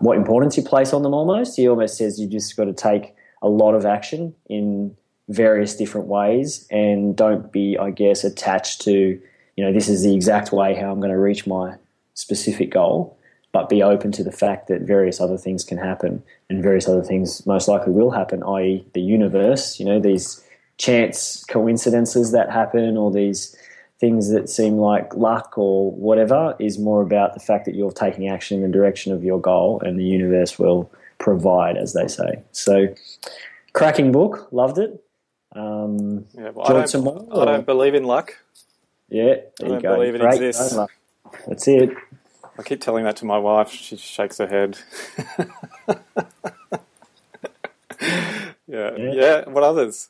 what 0.00 0.16
importance 0.16 0.56
you 0.56 0.62
place 0.62 0.94
on 0.94 1.02
them 1.02 1.12
almost. 1.12 1.56
He 1.56 1.68
almost 1.68 1.98
says 1.98 2.18
you 2.18 2.26
just 2.26 2.56
got 2.56 2.64
to 2.64 2.72
take 2.72 3.14
a 3.42 3.48
lot 3.48 3.74
of 3.74 3.84
action 3.84 4.34
in 4.48 4.96
various 5.28 5.76
different 5.76 6.06
ways 6.06 6.66
and 6.70 7.14
don't 7.14 7.52
be, 7.52 7.76
I 7.76 7.90
guess, 7.90 8.24
attached 8.24 8.80
to, 8.82 9.20
you 9.56 9.64
know, 9.64 9.74
this 9.74 9.90
is 9.90 10.04
the 10.04 10.14
exact 10.14 10.52
way 10.52 10.74
how 10.74 10.90
I'm 10.90 11.00
going 11.00 11.12
to 11.12 11.18
reach 11.18 11.46
my 11.46 11.76
specific 12.14 12.70
goal 12.70 13.18
but 13.52 13.68
be 13.68 13.82
open 13.82 14.10
to 14.12 14.24
the 14.24 14.32
fact 14.32 14.66
that 14.68 14.80
various 14.82 15.20
other 15.20 15.36
things 15.36 15.62
can 15.62 15.78
happen 15.78 16.22
and 16.48 16.62
various 16.62 16.88
other 16.88 17.02
things 17.02 17.44
most 17.46 17.68
likely 17.68 17.92
will 17.92 18.10
happen, 18.10 18.42
i.e., 18.42 18.84
the 18.94 19.00
universe, 19.00 19.78
you 19.78 19.84
know, 19.86 20.00
these 20.00 20.42
chance 20.78 21.44
coincidences 21.44 22.32
that 22.32 22.50
happen 22.50 22.96
or 22.96 23.10
these 23.12 23.54
things 24.00 24.30
that 24.30 24.48
seem 24.48 24.78
like 24.78 25.14
luck 25.14 25.56
or 25.56 25.92
whatever 25.92 26.56
is 26.58 26.78
more 26.78 27.02
about 27.02 27.34
the 27.34 27.40
fact 27.40 27.66
that 27.66 27.74
you're 27.74 27.92
taking 27.92 28.26
action 28.28 28.56
in 28.56 28.62
the 28.68 28.76
direction 28.76 29.12
of 29.12 29.22
your 29.22 29.40
goal 29.40 29.80
and 29.84 29.98
the 29.98 30.04
universe 30.04 30.58
will 30.58 30.90
provide, 31.18 31.76
as 31.76 31.92
they 31.92 32.08
say. 32.08 32.42
So, 32.50 32.88
cracking 33.74 34.10
book, 34.10 34.48
loved 34.50 34.78
it. 34.78 35.04
Um, 35.54 36.24
Yeah, 36.34 36.50
well, 36.50 36.66
I, 36.68 36.72
don't, 36.72 36.88
some 36.88 37.04
more, 37.04 37.26
I 37.32 37.44
don't 37.44 37.66
believe 37.66 37.94
in 37.94 38.04
luck. 38.04 38.34
yeah, 39.08 39.34
there 39.34 39.44
I 39.60 39.64
you 39.64 39.68
don't 39.68 39.82
go. 39.82 39.94
believe 39.96 40.14
it 40.16 40.20
Great, 40.22 40.34
exists. 40.42 40.76
That's 41.46 41.68
it. 41.68 41.90
I 42.58 42.62
keep 42.62 42.80
telling 42.80 43.04
that 43.04 43.16
to 43.16 43.24
my 43.24 43.38
wife. 43.38 43.70
She 43.70 43.96
just 43.96 44.08
shakes 44.08 44.38
her 44.38 44.46
head. 44.46 44.78
yeah. 48.66 48.96
Yeah. 48.96 49.12
yeah. 49.12 49.48
What 49.48 49.64
others? 49.64 50.08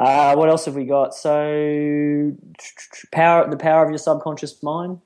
Uh, 0.00 0.34
what 0.34 0.48
else 0.48 0.64
have 0.66 0.76
we 0.76 0.84
got? 0.84 1.14
So, 1.14 2.32
power, 3.10 3.50
the 3.50 3.56
power 3.56 3.84
of 3.84 3.90
your 3.90 3.98
subconscious 3.98 4.62
mind. 4.62 5.00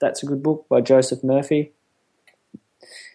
That's 0.00 0.22
a 0.22 0.26
good 0.26 0.42
book 0.42 0.66
by 0.68 0.82
Joseph 0.82 1.24
Murphy. 1.24 1.72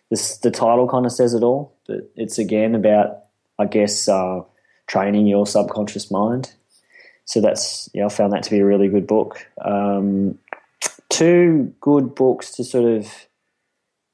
This 0.09 0.37
the 0.37 0.49
title 0.49 0.87
kind 0.87 1.05
of 1.05 1.11
says 1.11 1.35
it 1.35 1.43
all, 1.43 1.75
but 1.87 2.11
it's 2.15 2.39
again 2.39 2.73
about, 2.73 3.19
I 3.59 3.65
guess, 3.65 4.07
uh, 4.09 4.41
training 4.87 5.27
your 5.27 5.45
subconscious 5.45 6.09
mind. 6.09 6.51
So 7.25 7.41
that's 7.41 7.89
yeah, 7.93 8.07
I 8.07 8.09
found 8.09 8.33
that 8.33 8.41
to 8.43 8.49
be 8.49 8.59
a 8.59 8.65
really 8.65 8.87
good 8.87 9.05
book. 9.05 9.45
Um, 9.63 10.39
two 11.09 11.73
good 11.81 12.15
books 12.15 12.51
to 12.51 12.63
sort 12.63 12.85
of, 12.85 13.27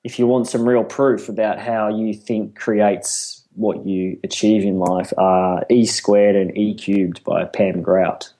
if 0.04 0.18
you 0.18 0.28
want 0.28 0.48
some 0.48 0.68
real 0.68 0.84
proof 0.84 1.30
about 1.30 1.60
how 1.60 1.90
you 1.90 2.14
think 2.14 2.58
creates 2.58 3.44
what 3.54 3.86
you 3.86 4.20
achieve 4.24 4.64
in 4.64 4.80
life 4.80 5.14
are 5.18 5.66
E 5.70 5.86
squared 5.86 6.36
and 6.36 6.58
E 6.58 6.74
cubed 6.74 7.24
by 7.24 7.46
Pam 7.46 7.82
Grout. 7.82 8.32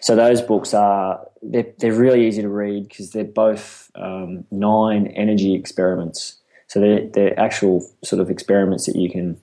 So 0.00 0.16
those 0.16 0.40
books 0.42 0.74
are 0.74 1.26
they're, 1.42 1.66
they're 1.78 1.94
really 1.94 2.26
easy 2.26 2.42
to 2.42 2.48
read 2.48 2.88
because 2.88 3.10
they're 3.10 3.24
both 3.24 3.90
um, 3.94 4.44
nine 4.50 5.08
energy 5.08 5.54
experiments. 5.54 6.36
So 6.66 6.80
they're, 6.80 7.06
they're 7.08 7.38
actual 7.38 7.88
sort 8.04 8.20
of 8.20 8.30
experiments 8.30 8.86
that 8.86 8.96
you 8.96 9.10
can 9.10 9.40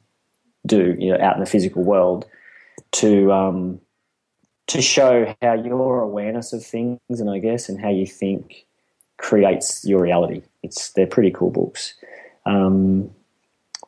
do 0.66 0.96
you 1.00 1.12
know, 1.12 1.24
out 1.24 1.36
in 1.36 1.40
the 1.40 1.50
physical 1.50 1.84
world 1.84 2.26
to 2.94 3.32
um, 3.32 3.80
to 4.68 4.82
show 4.82 5.36
how 5.42 5.54
your 5.54 6.02
awareness 6.02 6.54
of 6.54 6.66
things 6.66 7.00
and 7.10 7.30
I 7.30 7.40
guess 7.40 7.70
and 7.70 7.80
how 7.80 7.90
you 7.90 8.08
think 8.08 8.66
creates 9.18 9.86
your 9.86 10.02
reality. 10.02 10.42
It's 10.64 10.92
they're 10.92 11.08
pretty 11.08 11.32
cool 11.32 11.52
books. 11.52 11.94
Um, 12.46 13.12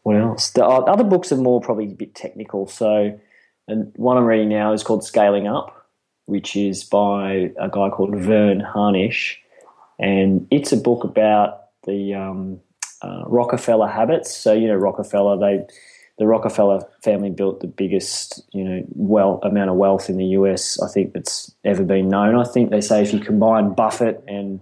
what 0.03 0.15
else? 0.15 0.51
The 0.51 0.65
other 0.65 1.03
books 1.03 1.31
are 1.31 1.37
more 1.37 1.59
probably 1.59 1.85
a 1.85 1.95
bit 1.95 2.15
technical. 2.15 2.67
So, 2.67 3.19
and 3.67 3.91
one 3.95 4.17
I'm 4.17 4.25
reading 4.25 4.49
now 4.49 4.71
is 4.73 4.83
called 4.83 5.03
Scaling 5.03 5.47
Up, 5.47 5.87
which 6.25 6.55
is 6.55 6.83
by 6.83 7.51
a 7.59 7.69
guy 7.69 7.89
called 7.89 8.15
Verne 8.15 8.61
Harnish, 8.61 9.41
and 9.99 10.47
it's 10.51 10.71
a 10.71 10.77
book 10.77 11.03
about 11.03 11.63
the 11.85 12.13
um, 12.13 12.59
uh, 13.01 13.23
Rockefeller 13.25 13.87
habits. 13.87 14.35
So 14.35 14.53
you 14.53 14.67
know 14.67 14.75
Rockefeller, 14.75 15.37
they 15.37 15.65
the 16.17 16.25
Rockefeller 16.25 16.81
family 17.03 17.29
built 17.29 17.59
the 17.59 17.67
biggest 17.67 18.41
you 18.51 18.63
know 18.63 18.83
well 18.95 19.39
amount 19.43 19.69
of 19.69 19.75
wealth 19.75 20.09
in 20.09 20.17
the 20.17 20.25
US 20.25 20.81
I 20.81 20.87
think 20.87 21.13
that's 21.13 21.51
ever 21.63 21.83
been 21.83 22.09
known. 22.09 22.35
I 22.35 22.43
think 22.43 22.71
they 22.71 22.81
say 22.81 23.01
if 23.01 23.13
you 23.13 23.19
combine 23.19 23.73
Buffett 23.73 24.23
and 24.27 24.61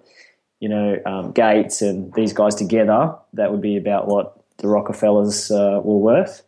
you 0.59 0.69
know 0.69 0.99
um, 1.05 1.31
Gates 1.31 1.81
and 1.81 2.13
these 2.13 2.33
guys 2.33 2.55
together, 2.55 3.15
that 3.33 3.51
would 3.51 3.61
be 3.61 3.77
about 3.77 4.07
what 4.07 4.43
the 4.57 4.67
Rockefellers 4.67 5.51
uh, 5.51 5.81
were 5.83 5.97
worth. 5.97 6.41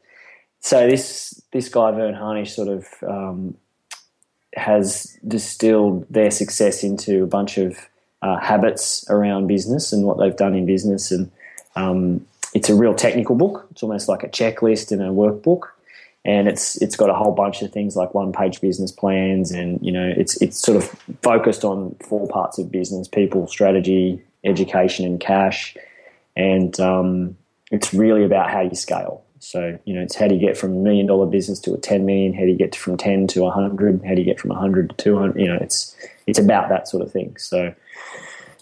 So 0.60 0.88
this 0.88 1.42
this 1.54 1.70
guy 1.70 1.92
Verne 1.92 2.14
Harnish 2.14 2.54
sort 2.56 2.68
of 2.68 2.86
um, 3.08 3.56
has 4.56 5.18
distilled 5.28 6.06
their 6.10 6.32
success 6.32 6.84
into 6.84 7.24
a 7.24 7.28
bunch 7.28 7.58
of 7.58 7.78
uh, 8.22 8.40
habits 8.40 9.06
around 9.10 9.48
business 9.48 9.94
and 9.94 10.04
what 10.04 10.18
they've 10.18 10.36
done 10.36 10.56
in 10.56 10.66
business, 10.66 11.12
and 11.12 11.32
um, 11.76 12.26
it's 12.58 12.70
a 12.70 12.76
real 12.76 12.96
technical 12.96 13.36
book. 13.36 13.68
It's 13.70 13.84
almost 13.84 14.10
like 14.10 14.24
a 14.24 14.28
checklist 14.28 14.92
and 14.92 15.00
a 15.00 15.10
workbook, 15.10 15.68
and 16.26 16.48
it's 16.48 16.76
it's 16.82 16.96
got 16.96 17.12
a 17.12 17.14
whole 17.14 17.32
bunch 17.32 17.62
of 17.62 17.72
things 17.72 17.96
like 17.96 18.16
one 18.16 18.34
page 18.34 18.62
business 18.62 18.92
plans, 18.92 19.52
and 19.52 19.80
you 19.86 19.92
know 19.92 20.12
it's 20.18 20.42
it's 20.42 20.60
sort 20.60 20.76
of 20.76 20.86
focused 21.22 21.64
on 21.64 21.96
four 22.02 22.28
parts 22.28 22.58
of 22.58 22.72
business: 22.72 23.08
people, 23.08 23.46
strategy, 23.46 24.20
education, 24.44 25.06
and 25.06 25.20
cash, 25.20 25.78
and 26.36 26.80
um, 26.80 27.38
it's 27.72 27.94
really 27.94 28.24
about 28.24 28.50
how 28.50 28.62
you 28.62 28.74
scale. 28.74 29.24
So, 29.40 29.78
you 29.86 29.94
know, 29.94 30.02
it's 30.02 30.16
how 30.16 30.28
do 30.28 30.34
you 30.34 30.42
get 30.42 30.58
from 30.58 30.72
a 30.72 30.80
million 30.80 31.06
dollar 31.06 31.28
business 31.28 31.60
to 31.60 31.74
a 31.76 31.78
10 31.78 32.08
million? 32.08 32.34
How 32.34 32.42
do 32.42 32.48
you 32.48 32.58
get 32.58 32.76
from 32.76 32.98
10 32.98 33.28
to 33.28 33.44
100? 33.44 34.04
How 34.04 34.16
do 34.16 34.20
you 34.20 34.26
get 34.26 34.40
from 34.40 34.50
100 34.50 34.90
to 34.90 34.96
200? 34.96 35.40
You 35.40 35.48
know, 35.48 35.60
it's, 35.62 35.96
it's 36.26 36.40
about 36.40 36.70
that 36.70 36.88
sort 36.88 37.04
of 37.04 37.12
thing. 37.12 37.38
So 37.38 37.72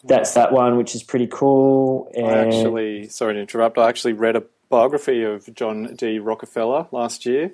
that's 0.06 0.34
that 0.36 0.52
one, 0.52 0.78
which 0.78 0.96
is 0.96 1.04
pretty 1.04 1.28
cool. 1.28 2.12
I 2.18 2.38
actually, 2.40 3.10
sorry 3.10 3.34
to 3.36 3.40
interrupt, 3.40 3.78
I 3.78 3.90
actually 3.90 4.14
read 4.14 4.36
a 4.36 4.44
biography 4.70 5.24
of 5.24 5.54
John 5.54 5.96
D. 5.96 6.20
Rockefeller 6.20 6.88
last 6.92 7.26
year 7.26 7.52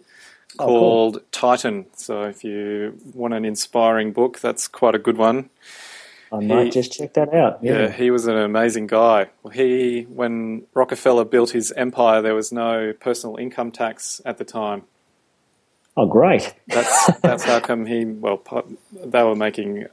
Oh, 0.60 0.66
cool. 0.66 0.80
called 0.80 1.22
Titan. 1.32 1.86
So 1.95 2.24
if 2.24 2.43
you 2.43 2.97
want 3.14 3.34
an 3.34 3.45
inspiring 3.45 4.12
book, 4.12 4.39
that's 4.39 4.68
quite 4.68 4.95
a 4.95 4.99
good 4.99 5.18
one. 5.18 5.49
I 6.34 6.39
might 6.39 6.66
he- 6.66 6.70
just 6.72 6.93
check 6.93 7.14
that 7.16 7.34
out. 7.34 7.60
Yeah, 7.62 7.84
Yeah. 7.84 7.89
he 7.91 8.10
was 8.12 8.26
an 8.28 8.38
amazing 8.38 8.88
guy. 8.88 9.28
He, 9.54 10.04
when 10.04 10.64
Rockefeller 10.74 11.26
built 11.26 11.52
his 11.52 11.72
empire, 11.74 12.22
there 12.22 12.36
was 12.36 12.52
no 12.54 12.93
personal 12.99 13.36
income 13.38 13.72
tax 13.72 14.22
at 14.26 14.38
the 14.38 14.45
time. 14.45 14.84
Oh, 15.97 16.06
great. 16.06 16.54
That's 16.70 17.18
that's 17.20 17.43
how 17.43 17.60
come 17.60 17.86
he. 17.86 18.06
Well, 18.06 18.41
they 18.93 19.24
were 19.24 19.36
making 19.36 19.88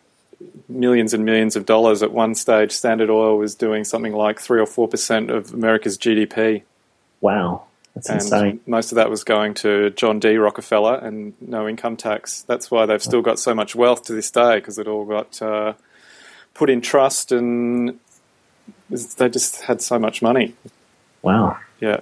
millions 0.68 1.14
and 1.14 1.24
millions 1.24 1.56
of 1.56 1.66
dollars. 1.66 2.02
At 2.02 2.12
one 2.12 2.34
stage, 2.34 2.72
Standard 2.72 3.10
Oil 3.10 3.38
was 3.38 3.54
doing 3.54 3.84
something 3.84 4.12
like 4.12 4.40
three 4.40 4.60
or 4.60 4.66
four 4.66 4.88
percent 4.88 5.30
of 5.30 5.52
America's 5.52 5.98
GDP. 5.98 6.62
Wow, 7.20 7.64
that's 7.94 8.08
and 8.08 8.20
insane. 8.20 8.60
Most 8.66 8.92
of 8.92 8.96
that 8.96 9.10
was 9.10 9.24
going 9.24 9.54
to 9.54 9.90
John 9.90 10.18
D. 10.18 10.36
Rockefeller 10.36 10.96
and 10.96 11.34
no 11.40 11.68
income 11.68 11.96
tax. 11.96 12.42
That's 12.42 12.70
why 12.70 12.86
they've 12.86 13.02
still 13.02 13.22
got 13.22 13.38
so 13.38 13.54
much 13.54 13.74
wealth 13.74 14.04
to 14.04 14.12
this 14.12 14.30
day 14.30 14.56
because 14.56 14.78
it 14.78 14.86
all 14.86 15.04
got 15.04 15.40
uh, 15.42 15.74
put 16.54 16.70
in 16.70 16.80
trust 16.80 17.32
and 17.32 17.98
they 18.90 19.28
just 19.28 19.62
had 19.62 19.82
so 19.82 19.98
much 19.98 20.22
money. 20.22 20.54
Wow. 21.22 21.58
Yeah. 21.80 22.00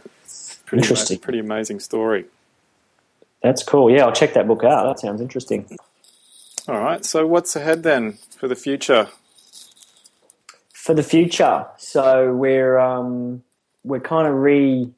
Pretty 0.67 0.83
Interesting. 0.83 1.17
Ama- 1.17 1.23
pretty 1.23 1.39
amazing 1.39 1.81
story. 1.81 2.25
That's 3.43 3.63
cool. 3.63 3.91
Yeah, 3.91 4.07
I'll 4.07 4.13
check 4.13 4.35
that 4.35 4.49
book 4.49 4.65
out. 4.65 4.85
That 4.85 5.01
sounds 5.01 5.21
interesting. 5.21 5.79
All 6.69 6.81
right. 6.81 7.05
So, 7.05 7.27
what's 7.27 7.55
ahead 7.55 7.83
then 7.83 8.19
for 8.37 8.49
the 8.49 8.57
future? 8.57 9.09
For 10.73 10.95
the 10.95 11.03
future, 11.03 11.67
so 11.79 12.33
we're 12.33 12.79
um, 12.79 13.43
we're 13.85 14.01
kind 14.01 14.27
of 14.27 14.35
re 14.35 14.91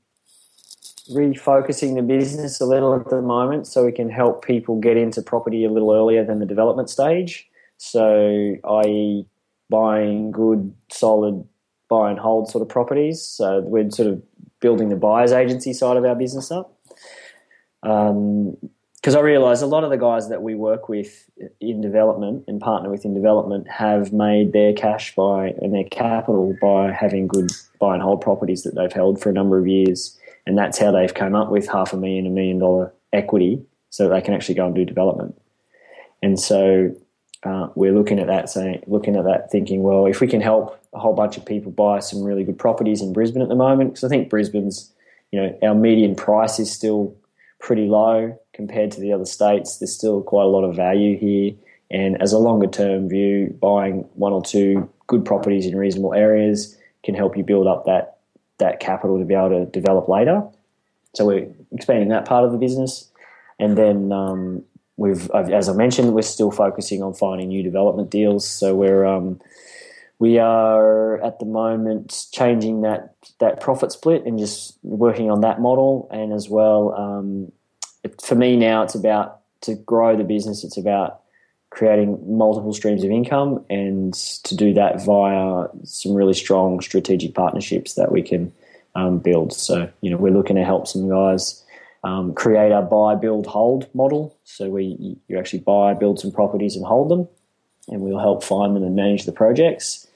refocusing 1.11 1.95
the 1.95 2.03
business 2.03 2.61
a 2.61 2.67
little 2.67 2.95
at 2.95 3.09
the 3.09 3.23
moment, 3.23 3.67
so 3.67 3.85
we 3.85 3.93
can 3.93 4.11
help 4.11 4.45
people 4.45 4.79
get 4.81 4.97
into 4.97 5.23
property 5.23 5.65
a 5.65 5.71
little 5.71 5.93
earlier 5.93 6.25
than 6.25 6.39
the 6.39 6.47
development 6.47 6.91
stage. 6.91 7.49
So, 7.79 8.57
i.e., 8.65 9.27
buying 9.71 10.31
good, 10.31 10.75
solid 10.91 11.47
buy 11.89 12.11
and 12.11 12.19
hold 12.19 12.51
sort 12.51 12.63
of 12.63 12.69
properties. 12.69 13.23
So 13.23 13.61
we're 13.61 13.91
sort 13.91 14.09
of 14.09 14.23
building 14.61 14.89
the 14.89 14.97
buyer's 14.97 15.33
agency 15.33 15.73
side 15.73 15.97
of 15.97 16.05
our 16.05 16.15
business 16.15 16.51
up. 16.51 16.77
Because 19.09 19.17
I 19.17 19.21
realise 19.21 19.63
a 19.63 19.67
lot 19.67 19.85
of 19.85 19.91
the 19.91 19.97
guys 19.97 20.29
that 20.29 20.43
we 20.43 20.55
work 20.55 20.91
with 20.91 21.31
in 21.63 21.81
development 21.81 22.45
and 22.47 22.61
partner 22.61 22.91
with 22.91 23.07
in 23.07 23.15
development 23.15 23.67
have 23.67 24.13
made 24.13 24.53
their 24.53 24.75
cash 24.75 25.15
by 25.15 25.55
and 25.63 25.73
their 25.73 25.85
capital 25.85 26.55
by 26.61 26.93
having 26.93 27.27
good 27.27 27.51
buy 27.81 27.95
and 27.95 28.03
hold 28.03 28.21
properties 28.21 28.65
that 28.65 28.75
they've 28.75 28.93
held 28.93 29.19
for 29.19 29.31
a 29.31 29.33
number 29.33 29.59
of 29.59 29.67
years, 29.67 30.19
and 30.47 30.59
that's 30.59 30.79
how 30.79 30.93
they've 30.93 31.15
come 31.15 31.35
up 31.35 31.51
with 31.51 31.67
half 31.71 31.95
a 31.95 31.97
million, 31.97 32.27
a 32.27 32.29
million 32.29 32.59
dollar 32.59 32.93
equity, 33.15 33.65
so 33.89 34.11
they 34.11 34.21
can 34.21 34.35
actually 34.35 34.57
go 34.57 34.67
and 34.67 34.75
do 34.75 34.85
development. 34.85 35.41
And 36.23 36.39
so 36.39 36.95
uh, 37.45 37.69
we're 37.75 37.95
looking 37.95 38.19
at 38.19 38.27
that, 38.27 38.51
saying, 38.51 38.83
looking 38.89 39.17
at 39.17 39.25
that, 39.25 39.51
thinking, 39.51 39.83
well, 39.83 40.05
if 40.05 40.21
we 40.21 40.27
can 40.27 40.43
help 40.43 40.79
a 40.93 40.99
whole 40.99 41.15
bunch 41.15 41.39
of 41.39 41.47
people 41.47 41.73
buy 41.73 42.01
some 42.01 42.23
really 42.23 42.45
good 42.45 42.59
properties 42.59 43.01
in 43.01 43.15
Brisbane 43.15 43.41
at 43.41 43.49
the 43.49 43.55
moment, 43.55 43.93
because 43.93 44.05
I 44.05 44.09
think 44.11 44.29
Brisbane's, 44.29 44.93
you 45.33 45.41
know, 45.41 45.59
our 45.63 45.75
median 45.75 46.15
price 46.15 46.59
is 46.59 46.71
still 46.71 47.17
pretty 47.59 47.87
low 47.87 48.39
compared 48.59 48.91
to 48.91 49.01
the 49.01 49.13
other 49.13 49.25
states. 49.25 49.79
There's 49.79 49.95
still 49.95 50.21
quite 50.21 50.43
a 50.43 50.49
lot 50.49 50.65
of 50.65 50.77
value 50.77 51.17
here, 51.17 51.55
and 51.91 52.21
as 52.21 52.33
a 52.35 52.39
longer 52.39 52.67
term 52.67 53.09
view, 53.09 53.57
buying 53.63 54.01
one 54.15 54.33
or 54.35 54.43
two 54.43 54.91
good 55.07 55.25
properties 55.25 55.65
in 55.65 55.77
reasonable 55.77 56.13
areas 56.13 56.77
can 57.05 57.15
help 57.15 57.37
you 57.37 57.45
build 57.45 57.67
up 57.67 57.87
that 57.87 58.19
that 58.59 58.81
capital 58.81 59.19
to 59.19 59.25
be 59.25 59.35
able 59.35 59.51
to 59.51 59.65
develop 59.67 60.09
later. 60.09 60.43
So 61.15 61.25
we're 61.25 61.49
expanding 61.73 62.09
that 62.09 62.27
part 62.27 62.45
of 62.45 62.53
the 62.53 62.59
business, 62.59 63.11
and 63.59 63.79
then 63.79 64.13
um, 64.13 64.65
we've, 64.97 65.31
as 65.31 65.69
I 65.69 65.73
mentioned, 65.73 66.13
we're 66.13 66.23
still 66.23 66.51
focusing 66.51 67.03
on 67.03 67.15
finding 67.15 67.49
new 67.49 67.63
development 67.63 68.11
deals. 68.11 68.47
So 68.47 68.75
we're 68.75 69.07
um, 69.07 69.41
we 70.19 70.39
are 70.39 71.23
at 71.23 71.39
the 71.39 71.47
moment 71.47 72.27
changing 72.33 72.83
that 72.83 73.15
that 73.39 73.61
profit 73.61 73.93
split 73.93 74.25
and 74.27 74.37
just 74.37 74.77
working 74.83 75.31
on 75.31 75.43
that 75.43 75.61
model. 75.61 76.09
And 76.11 76.33
as 76.33 76.49
well, 76.49 76.93
um, 76.95 77.53
for 78.21 78.35
me 78.35 78.57
now, 78.57 78.83
it's 78.83 78.95
about 78.95 79.41
to 79.63 79.75
grow 79.75 80.17
the 80.17 80.25
business. 80.25 80.65
It's 80.65 80.77
about 80.77 81.21
creating 81.71 82.37
multiple 82.37 82.73
streams 82.73 83.05
of 83.05 83.11
income, 83.11 83.65
and 83.69 84.15
to 84.15 84.57
do 84.57 84.73
that 84.75 85.05
via 85.05 85.67
some 85.85 86.15
really 86.15 86.35
strong 86.35 86.81
strategic 86.81 87.35
partnerships 87.35 87.95
that 87.95 88.11
we 88.11 88.23
can 88.23 88.53
um, 88.95 89.19
build. 89.19 89.53
So 89.53 89.91
you 90.01 90.11
know, 90.11 90.17
we're 90.17 90.33
looking 90.33 90.57
to 90.57 90.65
help 90.65 90.87
some 90.87 91.09
guys 91.09 91.65
um, 92.05 92.35
create 92.35 92.73
a 92.73 92.83
buy, 92.83 93.15
build, 93.15 93.47
hold 93.47 93.93
model. 93.95 94.37
So 94.45 94.71
we 94.71 95.17
you 95.29 95.39
actually 95.39 95.61
buy, 95.61 95.95
build 95.95 96.21
some 96.21 96.33
properties 96.33 96.77
and 96.77 96.85
hold 96.85 97.11
them, 97.11 97.29
and 97.89 98.01
we'll 98.01 98.19
help 98.19 98.43
find 98.43 98.75
them 98.75 98.85
and 98.85 98.97
manage 98.97 99.25
the 99.25 99.33
projects 99.33 100.07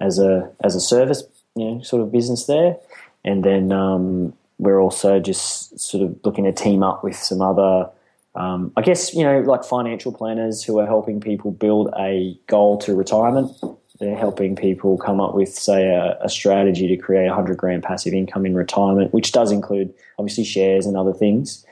as 0.00 0.18
a 0.18 0.50
as 0.62 0.74
a 0.74 0.80
service, 0.80 1.22
you 1.54 1.64
know, 1.64 1.82
sort 1.82 2.02
of 2.02 2.12
business 2.12 2.46
there. 2.46 2.76
And 3.24 3.42
then 3.44 3.72
um, 3.72 4.34
we're 4.58 4.80
also 4.80 5.20
just 5.20 5.78
sort 5.78 6.02
of 6.02 6.18
looking 6.24 6.44
to 6.44 6.52
team 6.52 6.82
up 6.82 7.04
with 7.04 7.16
some 7.16 7.42
other, 7.42 7.90
um, 8.34 8.72
I 8.76 8.82
guess 8.82 9.14
you 9.14 9.24
know, 9.24 9.40
like 9.40 9.64
financial 9.64 10.12
planners 10.12 10.62
who 10.62 10.78
are 10.78 10.86
helping 10.86 11.20
people 11.20 11.50
build 11.50 11.92
a 11.98 12.38
goal 12.46 12.78
to 12.78 12.94
retirement. 12.94 13.52
They're 13.98 14.16
helping 14.16 14.56
people 14.56 14.98
come 14.98 15.20
up 15.20 15.34
with, 15.34 15.54
say, 15.54 15.88
a, 15.88 16.18
a 16.20 16.28
strategy 16.28 16.86
to 16.88 16.96
create 16.96 17.26
a 17.28 17.34
hundred 17.34 17.56
grand 17.56 17.82
passive 17.82 18.12
income 18.12 18.44
in 18.44 18.54
retirement, 18.54 19.14
which 19.14 19.32
does 19.32 19.50
include 19.50 19.92
obviously 20.18 20.44
shares 20.44 20.84
and 20.84 20.96
other 20.96 21.14
things. 21.14 21.64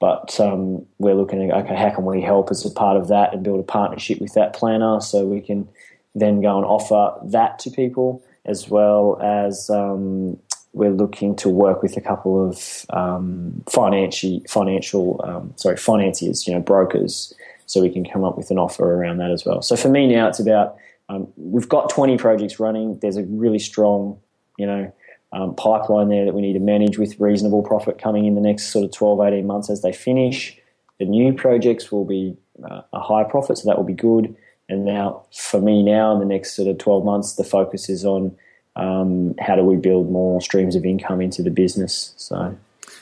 But 0.00 0.38
um, 0.38 0.86
we're 0.98 1.14
looking 1.14 1.50
at 1.50 1.64
okay, 1.64 1.74
how 1.74 1.90
can 1.90 2.04
we 2.04 2.20
help 2.20 2.50
as 2.50 2.64
a 2.64 2.70
part 2.70 2.96
of 2.96 3.08
that 3.08 3.34
and 3.34 3.42
build 3.42 3.58
a 3.58 3.64
partnership 3.64 4.20
with 4.20 4.34
that 4.34 4.52
planner 4.52 5.00
so 5.00 5.24
we 5.24 5.40
can 5.40 5.68
then 6.14 6.40
go 6.40 6.56
and 6.56 6.64
offer 6.64 7.18
that 7.24 7.58
to 7.60 7.70
people 7.70 8.22
as 8.44 8.68
well 8.68 9.18
as 9.20 9.68
um, 9.68 10.38
we're 10.72 10.90
looking 10.90 11.34
to 11.36 11.48
work 11.48 11.82
with 11.82 11.96
a 11.96 12.00
couple 12.00 12.48
of 12.48 12.86
um, 12.90 13.62
financial 13.68 14.40
financial 14.48 15.20
um, 15.24 15.52
sorry 15.56 15.76
financiers, 15.76 16.46
you 16.46 16.54
know, 16.54 16.60
brokers, 16.60 17.32
so 17.66 17.80
we 17.80 17.90
can 17.90 18.04
come 18.04 18.24
up 18.24 18.36
with 18.36 18.50
an 18.50 18.58
offer 18.58 18.94
around 18.94 19.18
that 19.18 19.30
as 19.30 19.44
well. 19.44 19.62
So 19.62 19.76
for 19.76 19.88
me 19.88 20.06
now, 20.06 20.28
it's 20.28 20.38
about 20.38 20.76
um, 21.08 21.28
we've 21.36 21.68
got 21.68 21.90
20 21.90 22.18
projects 22.18 22.60
running. 22.60 22.98
There's 23.00 23.16
a 23.16 23.24
really 23.24 23.58
strong, 23.58 24.18
you 24.58 24.66
know, 24.66 24.92
um, 25.32 25.54
pipeline 25.54 26.08
there 26.08 26.24
that 26.24 26.34
we 26.34 26.42
need 26.42 26.54
to 26.54 26.60
manage 26.60 26.98
with 26.98 27.18
reasonable 27.20 27.62
profit 27.62 27.98
coming 27.98 28.24
in 28.24 28.34
the 28.34 28.40
next 28.40 28.68
sort 28.68 28.84
of 28.84 28.92
12, 28.92 29.20
18 29.20 29.46
months 29.46 29.70
as 29.70 29.82
they 29.82 29.92
finish. 29.92 30.58
The 30.98 31.04
new 31.04 31.32
projects 31.32 31.92
will 31.92 32.04
be 32.04 32.36
uh, 32.68 32.82
a 32.92 33.00
higher 33.00 33.24
profit, 33.24 33.58
so 33.58 33.68
that 33.68 33.76
will 33.76 33.84
be 33.84 33.94
good. 33.94 34.34
And 34.68 34.84
now, 34.84 35.24
for 35.34 35.60
me, 35.60 35.82
now 35.82 36.12
in 36.12 36.18
the 36.18 36.26
next 36.26 36.54
sort 36.54 36.68
of 36.68 36.78
12 36.78 37.04
months, 37.04 37.34
the 37.34 37.44
focus 37.44 37.88
is 37.88 38.04
on 38.04 38.36
um, 38.78 39.34
how 39.40 39.56
do 39.56 39.64
we 39.64 39.76
build 39.76 40.10
more 40.10 40.40
streams 40.40 40.76
of 40.76 40.84
income 40.84 41.20
into 41.20 41.42
the 41.42 41.50
business. 41.50 42.14
So, 42.16 42.56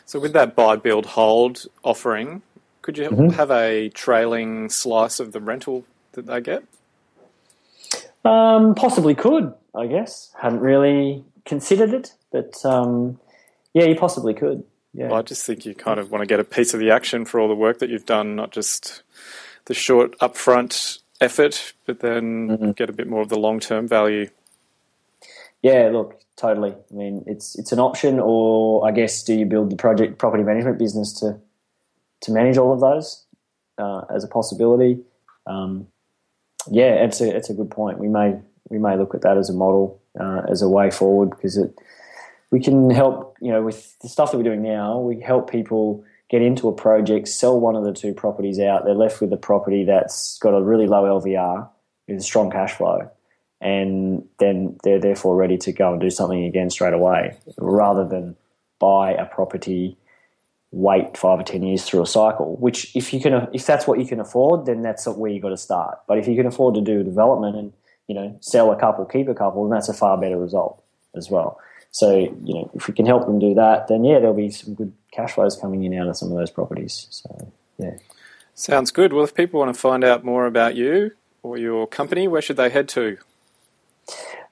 so 0.07 0.19
with 0.19 0.33
that 0.33 0.57
buy, 0.57 0.77
build, 0.77 1.07
hold 1.07 1.67
offering, 1.85 2.43
could 2.83 2.99
you 2.99 3.09
mm-hmm. 3.09 3.29
have 3.31 3.51
a 3.51 3.91
trailing 3.91 4.71
slice 4.71 5.21
of 5.21 5.33
the 5.33 5.41
rental 5.41 5.85
that 6.13 6.27
they 6.27 6.41
get? 6.41 6.65
Um, 8.25 8.75
possibly 8.75 9.15
could, 9.15 9.53
I 9.75 9.87
guess. 9.87 10.33
Hadn't 10.41 10.61
really 10.61 11.25
considered 11.45 11.93
it, 11.93 12.15
but 12.33 12.65
um, 12.65 13.21
yeah, 13.75 13.85
you 13.85 13.95
possibly 13.97 14.35
could. 14.35 14.65
Yeah. 14.95 15.09
Well, 15.09 15.19
I 15.19 15.23
just 15.23 15.45
think 15.45 15.67
you 15.67 15.75
kind 15.75 16.01
of 16.01 16.11
want 16.11 16.23
to 16.23 16.27
get 16.27 16.41
a 16.41 16.45
piece 16.45 16.73
of 16.73 16.81
the 16.81 16.91
action 16.91 17.27
for 17.27 17.39
all 17.39 17.49
the 17.49 17.55
work 17.55 17.81
that 17.81 17.91
you've 17.91 18.07
done, 18.07 18.35
not 18.35 18.51
just 18.51 19.03
the 19.67 19.75
short 19.75 20.19
upfront 20.21 21.01
effort, 21.21 21.75
but 21.85 22.01
then 22.01 22.49
mm-hmm. 22.49 22.71
get 22.71 22.89
a 22.89 22.95
bit 22.95 23.07
more 23.07 23.21
of 23.21 23.29
the 23.29 23.39
long 23.39 23.61
term 23.61 23.87
value. 23.87 24.31
Yeah, 25.67 25.91
look, 25.93 26.21
totally. 26.37 26.71
I 26.71 26.95
mean, 26.95 27.25
it's 27.27 27.59
it's 27.59 27.73
an 27.73 27.81
option, 27.81 28.21
or 28.21 28.87
I 28.87 28.93
guess, 28.93 29.25
do 29.25 29.35
you 29.35 29.45
build 29.47 29.71
the 29.71 29.75
project 29.75 30.17
property 30.17 30.45
management 30.45 30.79
business 30.79 31.13
to 31.15 31.41
to 32.21 32.31
manage 32.31 32.57
all 32.57 32.73
of 32.73 32.79
those 32.79 33.27
uh, 33.77 34.03
as 34.15 34.23
a 34.23 34.29
possibility? 34.29 35.01
Um, 35.49 35.89
yeah, 36.71 37.05
it's 37.05 37.21
a 37.21 37.35
it's 37.35 37.51
a 37.51 37.55
good 37.55 37.69
point. 37.69 37.99
We 37.99 38.07
may 38.07 38.39
we 38.69 38.79
may 38.79 38.97
look 38.97 39.13
at 39.13 39.23
that 39.23 39.39
as 39.39 39.51
a 39.51 39.55
model 39.55 40.01
uh, 40.21 40.43
as 40.49 40.63
a 40.63 40.69
way 40.69 40.89
forward 40.89 41.31
because 41.31 41.57
it 41.57 41.77
we 42.53 42.61
can 42.61 42.89
help 42.91 43.37
you 43.41 43.51
know 43.51 43.63
with 43.65 43.99
the 44.03 44.09
stuff 44.09 44.31
that 44.31 44.37
we're 44.37 44.45
doing 44.45 44.63
now. 44.63 45.01
We 45.01 45.21
help 45.21 45.51
people 45.51 46.05
get 46.31 46.43
into 46.43 46.69
a 46.69 46.73
project, 46.73 47.27
sell 47.27 47.59
one 47.59 47.75
of 47.75 47.83
the 47.83 47.93
two 47.93 48.15
properties 48.15 48.61
out. 48.61 48.85
They're 48.85 48.95
left 48.95 49.21
with 49.21 49.33
a 49.33 49.37
property 49.37 49.83
that's 49.83 50.39
got 50.39 50.51
a 50.51 50.63
really 50.63 50.87
low 50.87 51.21
LVR 51.21 51.69
with 52.07 52.19
a 52.19 52.23
strong 52.23 52.53
cash 52.53 52.75
flow, 52.75 53.11
and 53.61 54.27
then 54.39 54.79
they're 54.83 55.01
therefore 55.01 55.37
ready 55.37 55.57
to 55.59 55.73
go 55.73 55.93
and 55.93 56.01
do 56.01 56.11
something 56.11 56.45
again 56.45 56.71
straight 56.71 56.95
away, 56.95 57.37
rather 57.59 58.07
than 58.07 58.37
buy 58.79 59.13
a 59.13 59.25
property 59.27 59.97
wait 60.73 61.17
five 61.17 61.41
or 61.41 61.43
ten 61.43 61.63
years 61.63 61.85
through 61.85 62.03
a 62.03 62.07
cycle. 62.07 62.57
Which, 62.57 62.95
if 62.95 63.13
you 63.13 63.21
can, 63.21 63.49
if 63.53 63.67
that's 63.67 63.87
what 63.87 63.99
you 63.99 64.07
can 64.07 64.21
afford, 64.21 64.67
then 64.67 64.83
that's 64.83 65.07
where 65.07 65.31
you 65.31 65.41
got 65.41 65.51
to 65.51 65.57
start. 65.57 65.99
But 66.07 66.19
if 66.19 66.29
you 66.29 66.37
can 66.37 66.47
afford 66.47 66.75
to 66.75 66.81
do 66.81 67.03
development 67.03 67.57
and 67.57 67.73
you 68.09 68.15
know 68.15 68.37
sell 68.41 68.71
a 68.73 68.77
couple, 68.79 69.05
keep 69.07 69.29
a 69.29 69.35
couple, 69.35 69.65
then 69.65 69.71
that's 69.71 69.89
a 69.89 69.95
far 69.95 70.19
better 70.19 70.39
result 70.39 70.83
as 71.15 71.31
well. 71.31 71.59
So 71.91 72.15
you 72.15 72.55
know, 72.55 72.71
if 72.75 72.89
we 72.89 72.95
can 72.95 73.07
help 73.07 73.27
them 73.27 73.39
do 73.39 73.55
that, 73.55 73.89
then 73.89 74.05
yeah, 74.05 74.19
there'll 74.19 74.35
be 74.35 74.51
some 74.51 74.75
good 74.75 74.93
cash 75.13 75.33
flows 75.33 75.57
coming 75.57 75.85
in 75.85 75.95
out 75.95 76.09
of 76.09 76.17
some 76.17 76.31
of 76.31 76.37
those 76.37 76.51
properties. 76.51 77.07
So 77.11 77.53
yeah, 77.79 77.97
sounds 78.55 78.91
good. 78.91 79.13
Well, 79.13 79.25
if 79.25 79.35
people 79.35 79.61
want 79.61 79.75
to 79.75 79.81
find 79.81 80.05
out 80.05 80.25
more 80.25 80.47
about 80.47 80.77
you 80.77 81.13
or 81.43 81.57
your 81.57 81.87
company, 81.87 82.29
where 82.29 82.43
should 82.43 82.59
they 82.59 82.69
head 82.69 82.89
to? 82.91 83.17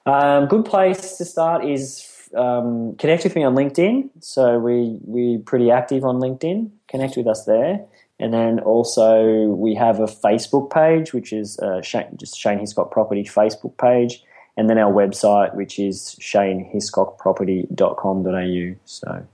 Um, 0.05 0.47
good 0.47 0.65
place 0.65 1.17
to 1.17 1.25
start 1.25 1.65
is 1.65 2.29
um, 2.35 2.95
connect 2.97 3.23
with 3.23 3.35
me 3.35 3.43
on 3.43 3.55
LinkedIn. 3.55 4.09
So 4.19 4.59
we 4.59 4.99
we're 5.01 5.39
pretty 5.39 5.71
active 5.71 6.03
on 6.03 6.17
LinkedIn. 6.17 6.69
Connect 6.87 7.17
with 7.17 7.25
us 7.27 7.45
there. 7.45 7.83
And 8.19 8.31
then 8.33 8.59
also 8.59 9.47
we 9.47 9.73
have 9.75 9.99
a 9.99 10.05
Facebook 10.05 10.71
page, 10.71 11.11
which 11.13 11.33
is 11.33 11.59
uh, 11.59 11.81
Shane, 11.81 12.15
just 12.17 12.37
Shane 12.37 12.59
Hiscock 12.59 12.91
Property 12.91 13.23
Facebook 13.23 13.75
page, 13.77 14.23
and 14.55 14.69
then 14.69 14.77
our 14.77 14.93
website, 14.93 15.55
which 15.55 15.79
is 15.79 16.15
shanehiscockproperty.com.au. 16.21 18.75
So 18.85 19.27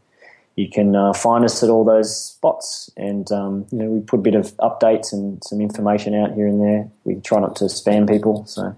you 0.56 0.70
can 0.70 0.96
uh, 0.96 1.14
find 1.14 1.46
us 1.46 1.62
at 1.62 1.70
all 1.70 1.86
those 1.86 2.20
spots, 2.20 2.90
and 2.98 3.32
um, 3.32 3.68
you 3.72 3.78
know 3.78 3.86
we 3.86 4.00
put 4.00 4.18
a 4.20 4.24
bit 4.24 4.34
of 4.36 4.58
updates 4.58 5.14
and 5.14 5.44
some 5.44 5.62
information 5.62 6.16
out 6.16 6.34
here 6.34 6.48
and 6.48 6.60
there. 6.60 6.90
We 7.04 7.14
try 7.16 7.40
not 7.40 7.56
to 7.58 7.66
spam 7.66 8.10
people. 8.10 8.48
So. 8.48 8.76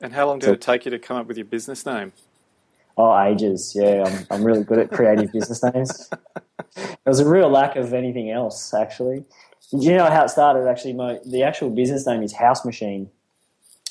And 0.00 0.12
how 0.12 0.26
long 0.26 0.38
did 0.38 0.46
so, 0.46 0.52
it 0.52 0.60
take 0.60 0.84
you 0.84 0.90
to 0.90 0.98
come 0.98 1.16
up 1.16 1.26
with 1.26 1.36
your 1.36 1.46
business 1.46 1.84
name? 1.84 2.12
Oh, 2.96 3.18
ages. 3.22 3.74
Yeah, 3.74 4.04
I'm, 4.06 4.26
I'm 4.30 4.44
really 4.44 4.64
good 4.64 4.78
at 4.78 4.90
creative 4.90 5.32
business 5.32 5.62
names. 5.62 6.10
There 6.74 6.96
was 7.06 7.20
a 7.20 7.28
real 7.28 7.48
lack 7.48 7.76
of 7.76 7.92
anything 7.92 8.30
else, 8.30 8.72
actually. 8.74 9.24
Did 9.70 9.84
you 9.84 9.94
know 9.94 10.06
how 10.06 10.24
it 10.24 10.30
started? 10.30 10.68
Actually, 10.68 10.94
my 10.94 11.18
the 11.24 11.42
actual 11.42 11.70
business 11.70 12.06
name 12.06 12.22
is 12.22 12.32
House 12.32 12.64
Machine 12.64 13.08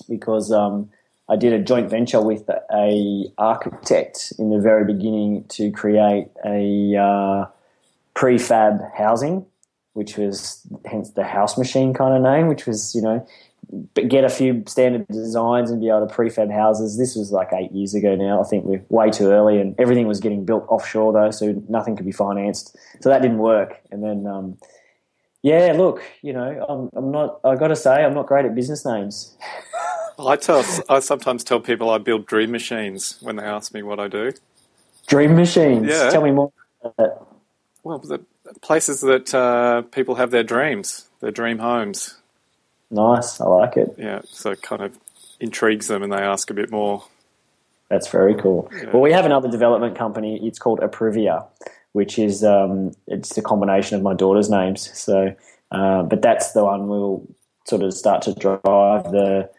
because 0.10 0.52
um, 0.52 0.90
I 1.30 1.36
did 1.36 1.54
a 1.54 1.60
joint 1.60 1.90
venture 1.90 2.22
with 2.22 2.50
a 2.50 3.26
architect 3.38 4.34
in 4.38 4.50
the 4.50 4.60
very 4.60 4.84
beginning 4.84 5.46
to 5.50 5.72
create 5.72 6.28
a 6.46 6.98
uh, 6.98 7.46
prefab 8.14 8.94
housing, 8.96 9.46
which 9.94 10.18
was 10.18 10.62
hence 10.86 11.12
the 11.12 11.24
House 11.24 11.58
Machine 11.58 11.94
kind 11.94 12.16
of 12.16 12.22
name, 12.22 12.48
which 12.48 12.66
was 12.66 12.94
you 12.94 13.02
know 13.02 13.26
get 13.94 14.24
a 14.24 14.30
few 14.30 14.64
standard 14.68 15.08
designs 15.08 15.70
and 15.70 15.80
be 15.80 15.90
able 15.90 16.08
to 16.08 16.14
prefab 16.14 16.52
houses. 16.52 16.98
This 16.98 17.16
was 17.16 17.32
like 17.32 17.50
eight 17.54 17.72
years 17.72 17.94
ago 17.94 18.16
now. 18.16 18.42
I 18.42 18.44
think 18.46 18.66
we're 18.66 18.84
way 18.90 19.12
too 19.12 19.28
early, 19.28 19.60
and 19.60 19.76
everything 19.80 20.08
was 20.08 20.20
getting 20.20 20.46
built 20.46 20.66
offshore 20.70 21.14
though, 21.14 21.32
so 21.32 21.62
nothing 21.70 21.96
could 21.96 22.06
be 22.06 22.12
financed. 22.12 22.76
So 23.02 23.10
that 23.10 23.22
didn't 23.22 23.38
work. 23.38 23.80
And 23.92 24.04
then, 24.04 24.26
um, 24.26 24.58
yeah, 25.44 25.74
look, 25.76 26.02
you 26.22 26.34
know, 26.34 26.66
I'm, 26.68 26.90
I'm 26.94 27.12
not. 27.12 27.40
I 27.44 27.56
got 27.56 27.68
to 27.68 27.76
say, 27.76 28.04
I'm 28.04 28.14
not 28.14 28.26
great 28.26 28.46
at 28.46 28.56
business 28.56 28.86
names. 28.86 29.38
I 30.20 30.36
tell. 30.36 30.66
I 30.90 31.00
sometimes 31.00 31.44
tell 31.44 31.60
people 31.60 31.90
I 31.90 31.98
build 31.98 32.26
dream 32.26 32.52
machines 32.52 33.18
when 33.22 33.38
they 33.38 33.44
ask 33.44 33.74
me 33.74 33.84
what 33.84 34.00
I 34.00 34.08
do. 34.08 34.34
Dream 35.08 35.36
machines. 35.36 35.88
Yeah. 35.88 36.10
Tell 36.10 36.24
me 36.24 36.32
more. 36.32 36.52
Well, 37.84 38.00
the 38.00 38.24
places 38.62 39.02
that 39.02 39.34
uh, 39.34 39.84
people 39.84 40.16
have 40.16 40.32
their 40.32 40.44
dreams, 40.44 41.08
their 41.22 41.32
dream 41.32 41.60
homes. 41.60 42.19
Nice, 42.92 43.40
I 43.40 43.46
like 43.46 43.78
it. 43.78 43.96
Yeah, 43.98 44.22
so 44.26 44.52
it 44.52 44.62
kind 44.62 44.82
of 44.82 44.98
intrigues 45.40 45.88
them 45.88 46.04
and 46.04 46.12
they 46.12 46.18
ask 46.18 46.50
a 46.50 46.54
bit 46.54 46.72
more. 46.72 47.04
That's 47.90 48.08
very 48.08 48.36
cool. 48.36 48.70
Yeah. 48.76 48.92
Well, 48.92 49.02
we 49.02 49.12
have 49.12 49.26
another 49.26 49.50
development 49.50 49.98
company. 49.98 50.46
It's 50.46 50.60
called 50.60 50.80
Aprivia, 50.80 51.46
which 51.94 52.20
is 52.20 52.44
um, 52.44 52.92
it's 53.08 53.36
a 53.38 53.42
combination 53.42 53.98
of 53.98 54.04
my 54.04 54.14
daughter's 54.14 54.50
names. 54.50 54.92
So, 54.98 55.36
uh, 55.72 56.04
but 56.04 56.22
that's 56.22 56.52
the 56.52 56.64
one 56.64 56.88
we'll 56.88 57.28
sort 57.66 57.82
of 57.82 57.94
start 57.94 58.22
to 58.24 58.34
drive 58.34 59.12
the 59.12 59.50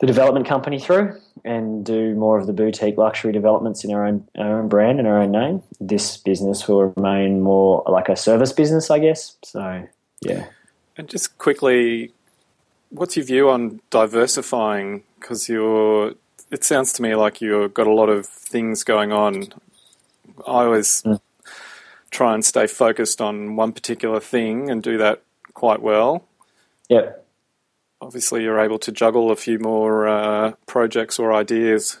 the 0.00 0.06
development 0.06 0.46
company 0.46 0.78
through 0.78 1.18
and 1.44 1.84
do 1.84 2.14
more 2.14 2.38
of 2.38 2.46
the 2.46 2.52
boutique 2.52 2.96
luxury 2.96 3.32
developments 3.32 3.84
in 3.84 3.92
our 3.92 4.04
own 4.04 4.26
our 4.36 4.60
own 4.60 4.68
brand 4.68 4.98
and 4.98 5.08
our 5.08 5.20
own 5.20 5.32
name. 5.32 5.62
This 5.80 6.16
business 6.18 6.68
will 6.68 6.92
remain 6.96 7.40
more 7.40 7.82
like 7.86 8.08
a 8.08 8.16
service 8.16 8.52
business, 8.52 8.90
I 8.90 8.98
guess. 8.98 9.36
So, 9.42 9.86
yeah. 10.20 10.46
And 10.96 11.08
just 11.08 11.38
quickly, 11.38 12.12
what's 12.90 13.16
your 13.16 13.26
view 13.26 13.50
on 13.50 13.80
diversifying? 13.90 15.02
Because 15.18 15.48
you're, 15.48 16.14
it 16.50 16.64
sounds 16.64 16.92
to 16.94 17.02
me 17.02 17.14
like 17.14 17.40
you've 17.40 17.74
got 17.74 17.86
a 17.86 17.92
lot 17.92 18.08
of 18.08 18.26
things 18.26 18.84
going 18.84 19.12
on. 19.12 19.48
I 20.46 20.64
always 20.64 21.02
mm. 21.02 21.20
try 22.10 22.34
and 22.34 22.44
stay 22.44 22.66
focused 22.66 23.20
on 23.20 23.56
one 23.56 23.72
particular 23.72 24.20
thing 24.20 24.70
and 24.70 24.82
do 24.82 24.98
that 24.98 25.22
quite 25.54 25.82
well. 25.82 26.24
Yep. 26.88 27.26
Obviously, 28.00 28.44
you're 28.44 28.60
able 28.60 28.78
to 28.78 28.92
juggle 28.92 29.30
a 29.30 29.36
few 29.36 29.58
more 29.58 30.06
uh, 30.06 30.52
projects 30.66 31.18
or 31.18 31.32
ideas. 31.34 31.98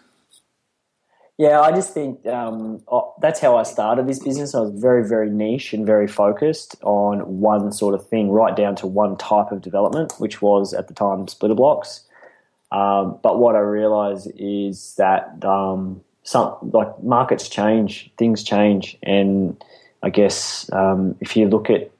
Yeah, 1.38 1.60
I 1.60 1.70
just 1.70 1.94
think 1.94 2.26
um, 2.26 2.82
that's 3.20 3.38
how 3.38 3.56
I 3.56 3.62
started 3.62 4.08
this 4.08 4.18
business. 4.18 4.56
I 4.56 4.60
was 4.60 4.72
very, 4.72 5.08
very 5.08 5.30
niche 5.30 5.72
and 5.72 5.86
very 5.86 6.08
focused 6.08 6.74
on 6.82 7.20
one 7.40 7.70
sort 7.70 7.94
of 7.94 8.04
thing, 8.08 8.30
right 8.30 8.56
down 8.56 8.74
to 8.76 8.88
one 8.88 9.16
type 9.16 9.52
of 9.52 9.62
development, 9.62 10.14
which 10.18 10.42
was 10.42 10.74
at 10.74 10.88
the 10.88 10.94
time 10.94 11.28
splitter 11.28 11.54
blocks. 11.54 12.04
Um, 12.72 13.20
but 13.22 13.38
what 13.38 13.54
I 13.54 13.60
realize 13.60 14.26
is 14.36 14.96
that 14.96 15.44
um, 15.44 16.02
some 16.24 16.56
like 16.72 17.02
markets 17.04 17.48
change, 17.48 18.10
things 18.18 18.42
change, 18.42 18.98
and 19.04 19.62
I 20.02 20.10
guess 20.10 20.68
um, 20.72 21.14
if 21.20 21.36
you 21.36 21.48
look 21.48 21.70
at 21.70 21.92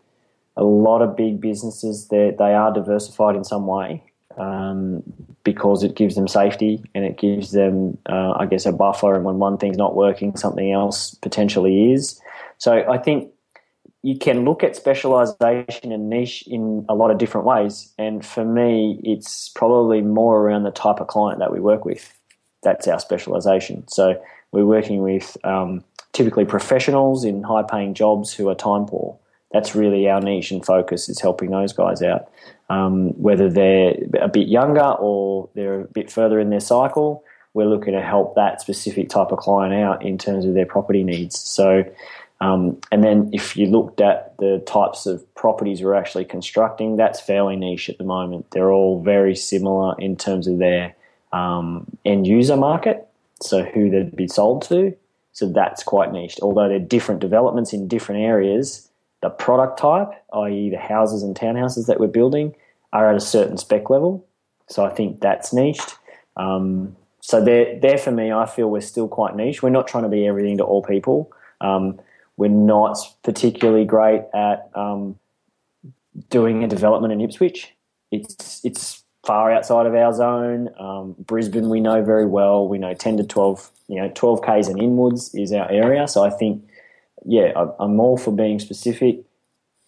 a 0.57 0.65
lot 0.65 1.01
of 1.01 1.17
big 1.17 1.41
businesses, 1.41 2.09
they 2.09 2.35
are 2.41 2.75
diversified 2.75 3.37
in 3.37 3.45
some 3.45 3.69
way 3.69 4.03
um, 4.39 5.03
because 5.45 5.83
it 5.83 5.95
gives 5.95 6.15
them 6.15 6.29
safety 6.29 6.83
and 6.95 7.05
it 7.05 7.19
gives 7.19 7.53
them, 7.53 7.99
uh, 8.09 8.35
I 8.39 8.47
guess, 8.47 8.67
a 8.67 8.73
buffer. 8.73 9.15
And 9.15 9.25
when 9.25 9.39
one 9.39 9.59
thing's 9.59 9.77
not 9.77 9.95
working, 9.95 10.37
something 10.37 10.73
else 10.73 11.15
potentially 11.15 11.93
is. 11.93 12.21
So 12.59 12.85
I 12.89 12.99
think 12.99 13.31
you 14.03 14.17
can 14.17 14.45
look 14.45 14.63
at 14.63 14.77
specialization 14.77 15.93
and 15.93 16.09
niche 16.09 16.45
in 16.47 16.85
a 16.89 16.95
lot 16.95 17.11
of 17.11 17.19
different 17.19 17.47
ways. 17.47 17.93
And 17.99 18.25
for 18.25 18.45
me, 18.45 19.01
it's 19.03 19.49
probably 19.51 20.01
more 20.03 20.41
around 20.41 20.63
the 20.63 20.71
type 20.71 21.01
of 21.01 21.09
client 21.09 21.41
that 21.41 21.53
we 21.53 21.61
work 21.61 21.85
with. 21.85 22.13
That's 22.63 22.87
our 22.89 23.01
specialization. 23.01 23.87
So 23.89 24.21
we're 24.53 24.67
working 24.67 25.03
with 25.03 25.37
um, 25.45 25.85
typically 26.13 26.45
professionals 26.45 27.25
in 27.25 27.43
high 27.43 27.65
paying 27.65 27.95
jobs 27.95 28.33
who 28.33 28.49
are 28.49 28.55
time 28.55 28.87
poor. 28.87 29.19
That's 29.53 29.75
really 29.75 30.09
our 30.09 30.21
niche 30.21 30.51
and 30.51 30.65
focus 30.65 31.09
is 31.09 31.21
helping 31.21 31.51
those 31.51 31.73
guys 31.73 32.03
out 32.03 32.29
um, 32.69 33.11
whether 33.21 33.49
they're 33.49 33.97
a 34.21 34.29
bit 34.29 34.49
younger 34.49 34.93
or 34.99 35.49
they're 35.55 35.83
a 35.83 35.85
bit 35.85 36.11
further 36.11 36.39
in 36.39 36.51
their 36.51 36.61
cycle. 36.61 37.25
We're 37.55 37.67
looking 37.67 37.95
to 37.95 38.03
help 38.03 38.35
that 38.35 38.61
specific 38.61 39.09
type 39.09 39.33
of 39.33 39.39
client 39.39 39.75
out 39.75 40.05
in 40.05 40.19
terms 40.19 40.45
of 40.45 40.55
their 40.55 40.67
property 40.67 41.03
needs. 41.03 41.39
So, 41.39 41.85
um, 42.41 42.79
and 42.93 43.03
then 43.03 43.31
if 43.33 43.57
you 43.57 43.67
looked 43.67 44.01
at 44.01 44.37
the 44.39 44.63
types 44.67 45.07
of 45.07 45.35
properties 45.35 45.83
we're 45.83 45.95
actually 45.95 46.27
constructing, 46.27 46.97
that's 46.97 47.21
fairly 47.21 47.57
niche 47.57 47.89
at 47.89 47.99
the 47.99 48.05
moment. 48.05 48.51
They're 48.51 48.71
all 48.71 49.03
very 49.03 49.35
similar 49.35 49.99
in 49.99 50.17
terms 50.17 50.47
of 50.47 50.59
their 50.59 50.95
um, 51.33 51.87
end 52.05 52.27
user 52.27 52.57
market, 52.57 53.09
so 53.43 53.65
who 53.65 53.91
they'd 53.91 54.15
be 54.15 54.29
sold 54.29 54.63
to. 54.69 54.95
So 55.33 55.49
that's 55.49 55.83
quite 55.83 56.13
niche. 56.13 56.37
Although 56.43 56.69
they're 56.69 56.79
different 56.79 57.21
developments 57.21 57.73
in 57.73 57.89
different 57.89 58.23
areas, 58.23 58.88
the 59.21 59.31
product 59.31 59.79
type, 59.79 60.11
i.e., 60.35 60.71
the 60.71 60.79
houses 60.79 61.23
and 61.23 61.35
townhouses 61.35 61.87
that 61.87 62.01
we're 62.01 62.07
building, 62.07 62.55
are 62.93 63.11
at 63.11 63.17
a 63.17 63.21
certain 63.21 63.59
spec 63.59 63.91
level. 63.91 64.27
So 64.69 64.85
I 64.85 64.91
think 64.91 65.21
that's 65.21 65.53
niched. 65.53 65.97
Um, 66.37 66.97
so 67.21 67.45
there, 67.45 67.79
there 67.81 67.99
for 67.99 68.13
me, 68.13 68.33
I 68.33 68.47
feel 68.47 68.71
we're 68.71 68.81
still 68.81 69.09
quite 69.09 69.35
niche. 69.35 69.63
We're 69.63 69.71
not 69.71 69.89
trying 69.89 70.05
to 70.05 70.09
be 70.09 70.27
everything 70.27 70.59
to 70.59 70.65
all 70.65 70.83
people. 70.83 71.33
Um, 71.61 72.01
we're 72.37 72.49
not 72.49 72.97
particularly 73.25 73.85
great 73.85 74.23
at 74.33 74.71
um, 74.75 75.19
doing 76.31 76.63
a 76.63 76.69
development 76.69 77.13
in 77.13 77.21
Ipswich. 77.21 77.75
It's 78.11 78.65
it's 78.65 79.03
far 79.27 79.51
outside 79.51 79.87
of 79.87 79.95
our 79.95 80.15
zone. 80.15 80.71
Um, 80.79 81.17
Brisbane, 81.19 81.69
we 81.69 81.81
know 81.81 82.03
very 82.03 82.27
well. 82.27 82.69
We 82.69 82.79
know 82.79 82.95
ten 82.95 83.17
to 83.17 83.25
twelve, 83.25 83.71
you 83.89 83.97
know, 83.97 84.11
twelve 84.15 84.43
k's 84.43 84.69
and 84.69 84.81
inwards 84.81 85.35
is 85.35 85.53
our 85.53 85.69
area. 85.71 86.07
So 86.07 86.25
I 86.25 86.31
think 86.31 86.68
yeah, 87.29 87.53
I'm 87.79 88.01
all 88.01 88.17
for 88.17 88.33
being 88.33 88.59
specific 88.59 89.21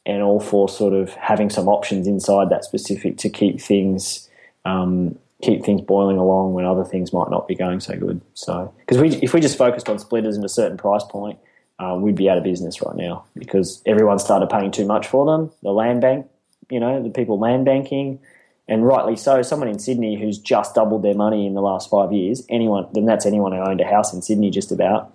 and 0.05 0.23
all 0.23 0.41
for 0.41 0.69
sort 0.69 0.93
of 0.93 1.15
having 1.15 1.51
some 1.51 1.69
options 1.69 2.07
inside 2.07 2.51
that 2.51 2.65
specific 2.65 3.17
to 3.19 3.31
keep 3.31 3.61
things 3.61 4.29
um, 4.65 5.19
keep 5.43 5.65
things 5.65 5.81
boiling 5.81 6.19
along 6.19 6.53
when 6.53 6.67
other 6.67 6.85
things 6.85 7.15
might 7.15 7.31
not 7.31 7.49
be 7.49 7.55
going 7.55 7.81
so 7.81 7.97
good. 7.97 8.21
So 8.35 8.75
because 8.81 8.99
we 8.99 9.09
if 9.23 9.33
we 9.33 9.41
just 9.41 9.57
focused 9.57 9.89
on 9.89 9.99
splitters 9.99 10.37
at 10.37 10.45
a 10.45 10.49
certain 10.51 10.77
price 10.77 11.05
point, 11.05 11.39
uh, 11.79 11.97
we'd 11.99 12.15
be 12.15 12.29
out 12.29 12.37
of 12.37 12.45
business 12.45 12.83
right 12.83 12.95
now 12.95 13.25
because 13.35 13.83
everyone 13.87 14.19
started 14.19 14.51
paying 14.51 14.71
too 14.71 14.85
much 14.85 15.07
for 15.07 15.25
them. 15.25 15.51
The 15.63 15.71
land 15.71 16.03
bank, 16.03 16.27
you 16.71 16.79
know, 16.79 17.03
the 17.03 17.11
people 17.11 17.39
land 17.39 17.65
banking. 17.65 18.21
And 18.69 18.87
rightly 18.87 19.17
so, 19.17 19.43
someone 19.43 19.69
in 19.69 19.81
Sydney 19.81 20.21
who's 20.21 20.39
just 20.39 20.77
doubled 20.77 21.03
their 21.03 21.15
money 21.15 21.45
in 21.45 21.55
the 21.55 21.61
last 21.61 21.91
five 21.91 22.13
years, 22.13 22.45
anyone, 22.49 22.87
then 22.93 23.05
that's 23.05 23.27
anyone 23.27 23.51
who 23.51 23.59
owned 23.59 23.81
a 23.81 23.85
house 23.85 24.15
in 24.15 24.23
Sydney 24.23 24.49
just 24.51 24.71
about, 24.71 25.13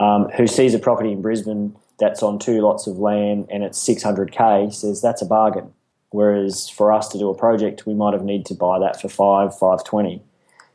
um, 0.00 0.28
who 0.30 0.46
sees 0.46 0.74
a 0.74 0.78
property 0.78 1.12
in 1.12 1.22
Brisbane 1.22 1.76
that's 1.98 2.22
on 2.22 2.38
two 2.38 2.60
lots 2.62 2.86
of 2.86 2.98
land 2.98 3.46
and 3.50 3.62
it's 3.62 3.78
600k 3.86 4.72
says 4.74 5.00
that's 5.00 5.22
a 5.22 5.26
bargain. 5.26 5.72
Whereas 6.10 6.68
for 6.68 6.92
us 6.92 7.08
to 7.10 7.18
do 7.18 7.28
a 7.28 7.34
project, 7.34 7.86
we 7.86 7.94
might 7.94 8.14
have 8.14 8.24
need 8.24 8.44
to 8.46 8.54
buy 8.54 8.80
that 8.80 9.00
for 9.00 9.08
five, 9.08 9.52
520. 9.52 10.22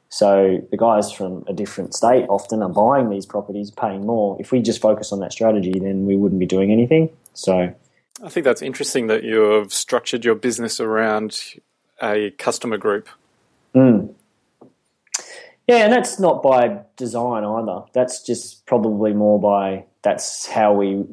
So 0.07 0.65
the 0.71 0.78
guys 0.78 1.11
from 1.11 1.43
a 1.47 1.53
different 1.53 1.93
state 1.93 2.26
often 2.30 2.61
are 2.61 2.69
buying 2.69 3.09
these 3.09 3.26
properties, 3.26 3.69
paying 3.69 4.05
more. 4.05 4.38
If 4.39 4.51
we 4.51 4.61
just 4.61 4.80
focus 4.80 5.11
on 5.11 5.19
that 5.19 5.34
strategy, 5.34 5.78
then 5.78 6.05
we 6.05 6.15
wouldn't 6.15 6.39
be 6.39 6.45
doing 6.45 6.71
anything. 6.71 7.09
So 7.34 7.73
I 8.23 8.30
think 8.30 8.45
that's 8.45 8.61
interesting 8.61 9.07
that 9.07 9.23
you've 9.23 9.73
structured 9.73 10.23
your 10.23 10.36
business 10.36 10.80
around 10.80 11.55
a 12.01 12.32
customer 12.32 12.78
group. 12.78 13.09
Mm. 13.73 14.13
Yeah, 15.68 15.78
and 15.78 15.91
that's 15.91 16.20
not 16.20 16.43
by 16.43 16.82
design 16.95 17.43
either. 17.43 17.82
That's 17.93 18.22
just 18.22 18.66
probably 18.66 19.13
more 19.13 19.39
by 19.39 19.86
that's 20.03 20.45
how 20.45 20.74
we 20.74 21.03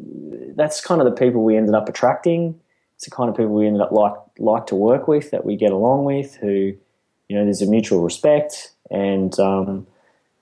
that's 0.55 0.82
kind 0.82 1.00
of 1.00 1.07
the 1.07 1.18
people 1.18 1.42
we 1.42 1.57
ended 1.57 1.74
up 1.74 1.88
attracting. 1.88 2.61
It's 2.96 3.07
the 3.07 3.11
kind 3.11 3.30
of 3.30 3.36
people 3.36 3.55
we 3.55 3.66
ended 3.66 3.80
up 3.80 3.92
like 3.92 4.14
like 4.38 4.66
to 4.66 4.74
work 4.74 5.09
with, 5.09 5.30
that 5.30 5.46
we 5.46 5.57
get 5.57 5.72
along 5.72 6.05
with, 6.05 6.36
who 6.36 6.74
you 7.28 7.36
know 7.36 7.44
there's 7.44 7.62
a 7.62 7.66
mutual 7.66 8.03
respect, 8.03 8.72
and 8.90 9.38
um, 9.40 9.86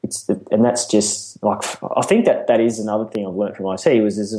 it's 0.03 0.25
the, 0.25 0.45
and 0.51 0.65
that's 0.65 0.87
just 0.87 1.41
like 1.45 1.63
I 1.97 2.03
think 2.03 2.25
that 2.25 2.49
that 2.49 2.61
is 2.61 2.81
another 2.81 3.05
thing 3.05 3.27
I've 3.27 3.35
learned 3.35 3.57
from 3.57 3.67
IC 3.67 4.03
was 4.03 4.19
is 4.19 4.33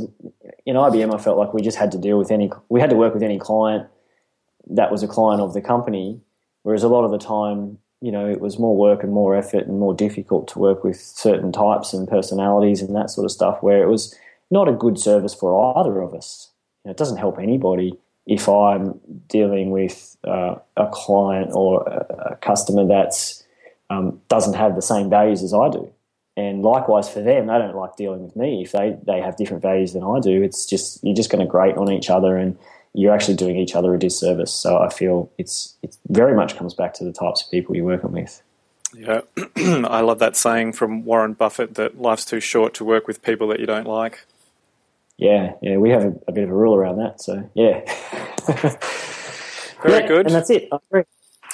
in 0.65 0.75
IBM 0.75 1.15
I 1.15 1.17
felt 1.17 1.37
like 1.37 1.53
we 1.53 1.61
just 1.61 1.77
had 1.77 1.93
to 1.93 1.97
deal 1.97 2.17
with 2.17 2.29
any 2.29 2.51
we 2.67 2.81
had 2.81 2.89
to 2.89 2.97
work 2.97 3.13
with 3.13 3.23
any 3.23 3.39
client 3.39 3.87
that 4.69 4.91
was 4.91 5.03
a 5.03 5.07
client 5.07 5.41
of 5.41 5.53
the 5.53 5.61
company, 5.61 6.19
whereas 6.63 6.83
a 6.83 6.87
lot 6.87 7.05
of 7.05 7.11
the 7.11 7.17
time 7.17 7.77
you 8.01 8.11
know, 8.11 8.27
it 8.27 8.41
was 8.41 8.57
more 8.57 8.75
work 8.75 9.03
and 9.03 9.13
more 9.13 9.35
effort 9.35 9.67
and 9.67 9.79
more 9.79 9.93
difficult 9.93 10.47
to 10.49 10.59
work 10.59 10.83
with 10.83 10.99
certain 10.99 11.51
types 11.51 11.93
and 11.93 12.07
personalities 12.07 12.81
and 12.81 12.95
that 12.95 13.11
sort 13.11 13.25
of 13.25 13.31
stuff, 13.31 13.61
where 13.61 13.83
it 13.83 13.87
was 13.87 14.15
not 14.49 14.67
a 14.67 14.73
good 14.73 14.99
service 14.99 15.33
for 15.33 15.77
either 15.77 16.01
of 16.01 16.13
us. 16.13 16.49
You 16.83 16.89
know, 16.89 16.91
it 16.91 16.97
doesn't 16.97 17.17
help 17.17 17.37
anybody 17.39 17.93
if 18.25 18.49
I'm 18.49 18.99
dealing 19.27 19.71
with 19.71 20.17
uh, 20.27 20.55
a 20.77 20.87
client 20.91 21.51
or 21.53 21.83
a, 21.83 22.35
customer 22.41 22.87
that's 22.87 23.43
um, 23.89 24.19
doesn't 24.29 24.55
have 24.55 24.75
the 24.75 24.81
same 24.81 25.09
values 25.09 25.43
as 25.43 25.53
I 25.53 25.69
do. 25.69 25.91
And 26.37 26.63
likewise 26.63 27.09
for 27.09 27.21
them, 27.21 27.47
they 27.47 27.57
don't 27.57 27.75
like 27.75 27.97
dealing 27.97 28.23
with 28.23 28.35
me 28.35 28.63
if 28.63 28.71
they, 28.71 28.97
they 29.05 29.19
have 29.19 29.35
different 29.35 29.61
values 29.61 29.93
than 29.93 30.03
I 30.03 30.19
do. 30.19 30.41
It's 30.41 30.65
just 30.65 31.03
you're 31.03 31.15
just 31.15 31.29
going 31.29 31.45
to 31.45 31.49
grate 31.49 31.77
on 31.77 31.91
each 31.91 32.09
other 32.09 32.37
and 32.37 32.57
you're 32.93 33.13
actually 33.13 33.35
doing 33.35 33.57
each 33.57 33.75
other 33.75 33.93
a 33.93 33.99
disservice. 33.99 34.53
So 34.53 34.77
I 34.77 34.89
feel 34.89 35.31
it's 35.37 35.75
it 35.81 35.97
very 36.09 36.35
much 36.35 36.57
comes 36.57 36.73
back 36.73 36.93
to 36.95 37.03
the 37.03 37.13
types 37.13 37.43
of 37.43 37.51
people 37.51 37.75
you're 37.75 37.85
working 37.85 38.11
with. 38.11 38.41
Yeah, 38.93 39.21
I 39.55 40.01
love 40.01 40.19
that 40.19 40.35
saying 40.35 40.73
from 40.73 41.05
Warren 41.05 41.33
Buffett 41.33 41.75
that 41.75 42.01
life's 42.01 42.25
too 42.25 42.41
short 42.41 42.73
to 42.75 42.85
work 42.85 43.07
with 43.07 43.21
people 43.21 43.47
that 43.49 43.59
you 43.59 43.65
don't 43.65 43.87
like. 43.87 44.25
Yeah, 45.17 45.53
yeah, 45.61 45.77
we 45.77 45.91
have 45.91 46.03
a, 46.03 46.13
a 46.27 46.31
bit 46.31 46.43
of 46.43 46.49
a 46.49 46.53
rule 46.53 46.75
around 46.75 46.97
that. 46.97 47.21
So 47.21 47.49
yeah, 47.53 47.81
very 49.83 50.01
yeah, 50.01 50.07
good. 50.07 50.25
And 50.25 50.35
that's 50.35 50.49
it. 50.49 50.69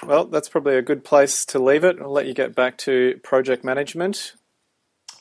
Well, 0.05 0.25
that's 0.25 0.49
probably 0.49 0.75
a 0.75 0.81
good 0.81 1.03
place 1.03 1.43
to 1.45 1.59
leave 1.59 1.83
it. 1.83 1.97
I'll 1.99 2.11
let 2.11 2.27
you 2.27 2.33
get 2.33 2.55
back 2.55 2.77
to 2.79 3.19
project 3.23 3.63
management. 3.63 4.33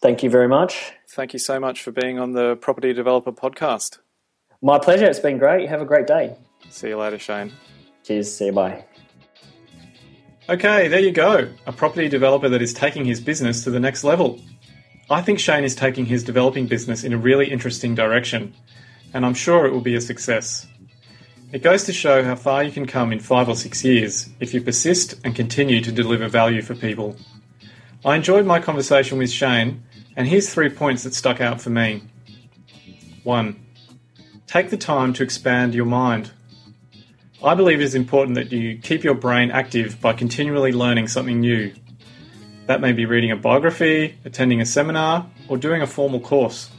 Thank 0.02 0.22
you 0.22 0.28
very 0.28 0.48
much. 0.48 0.92
Thank 1.08 1.32
you 1.32 1.38
so 1.38 1.58
much 1.58 1.82
for 1.82 1.90
being 1.90 2.18
on 2.18 2.32
the 2.32 2.56
Property 2.56 2.92
Developer 2.92 3.32
Podcast. 3.32 3.98
My 4.62 4.78
pleasure. 4.78 5.06
It's 5.06 5.20
been 5.20 5.38
great. 5.38 5.68
Have 5.68 5.82
a 5.82 5.84
great 5.84 6.06
day. 6.06 6.36
See 6.70 6.88
you 6.88 6.98
later, 6.98 7.18
Shane. 7.18 7.52
Cheers. 8.04 8.34
See 8.34 8.46
you. 8.46 8.52
Bye. 8.52 8.84
Okay, 10.48 10.86
there 10.86 11.00
you 11.00 11.10
go. 11.10 11.52
A 11.66 11.72
property 11.72 12.08
developer 12.08 12.48
that 12.48 12.62
is 12.62 12.72
taking 12.72 13.04
his 13.04 13.20
business 13.20 13.64
to 13.64 13.70
the 13.70 13.80
next 13.80 14.04
level. 14.04 14.40
I 15.10 15.20
think 15.20 15.40
Shane 15.40 15.64
is 15.64 15.74
taking 15.74 16.06
his 16.06 16.22
developing 16.22 16.66
business 16.66 17.02
in 17.02 17.12
a 17.12 17.18
really 17.18 17.50
interesting 17.50 17.96
direction, 17.96 18.54
and 19.12 19.26
I'm 19.26 19.34
sure 19.34 19.66
it 19.66 19.72
will 19.72 19.80
be 19.80 19.96
a 19.96 20.00
success. 20.00 20.68
It 21.52 21.62
goes 21.62 21.84
to 21.84 21.92
show 21.92 22.22
how 22.22 22.36
far 22.36 22.62
you 22.62 22.70
can 22.70 22.86
come 22.86 23.12
in 23.12 23.18
five 23.18 23.48
or 23.48 23.56
six 23.56 23.84
years 23.84 24.28
if 24.38 24.54
you 24.54 24.60
persist 24.60 25.14
and 25.24 25.34
continue 25.34 25.80
to 25.80 25.90
deliver 25.90 26.28
value 26.28 26.62
for 26.62 26.74
people. 26.76 27.16
I 28.04 28.14
enjoyed 28.14 28.46
my 28.46 28.60
conversation 28.60 29.18
with 29.18 29.30
Shane, 29.30 29.82
and 30.16 30.28
here's 30.28 30.52
three 30.52 30.68
points 30.68 31.02
that 31.02 31.14
stuck 31.14 31.40
out 31.40 31.60
for 31.60 31.70
me. 31.70 32.02
1. 33.24 33.65
Take 34.46 34.70
the 34.70 34.76
time 34.76 35.12
to 35.14 35.24
expand 35.24 35.74
your 35.74 35.86
mind. 35.86 36.30
I 37.42 37.54
believe 37.54 37.80
it 37.80 37.84
is 37.84 37.96
important 37.96 38.36
that 38.36 38.52
you 38.52 38.78
keep 38.78 39.02
your 39.02 39.14
brain 39.14 39.50
active 39.50 40.00
by 40.00 40.12
continually 40.12 40.70
learning 40.72 41.08
something 41.08 41.40
new. 41.40 41.74
That 42.66 42.80
may 42.80 42.92
be 42.92 43.06
reading 43.06 43.32
a 43.32 43.36
biography, 43.36 44.16
attending 44.24 44.60
a 44.60 44.66
seminar, 44.66 45.26
or 45.48 45.58
doing 45.58 45.82
a 45.82 45.86
formal 45.86 46.20
course. 46.20 46.70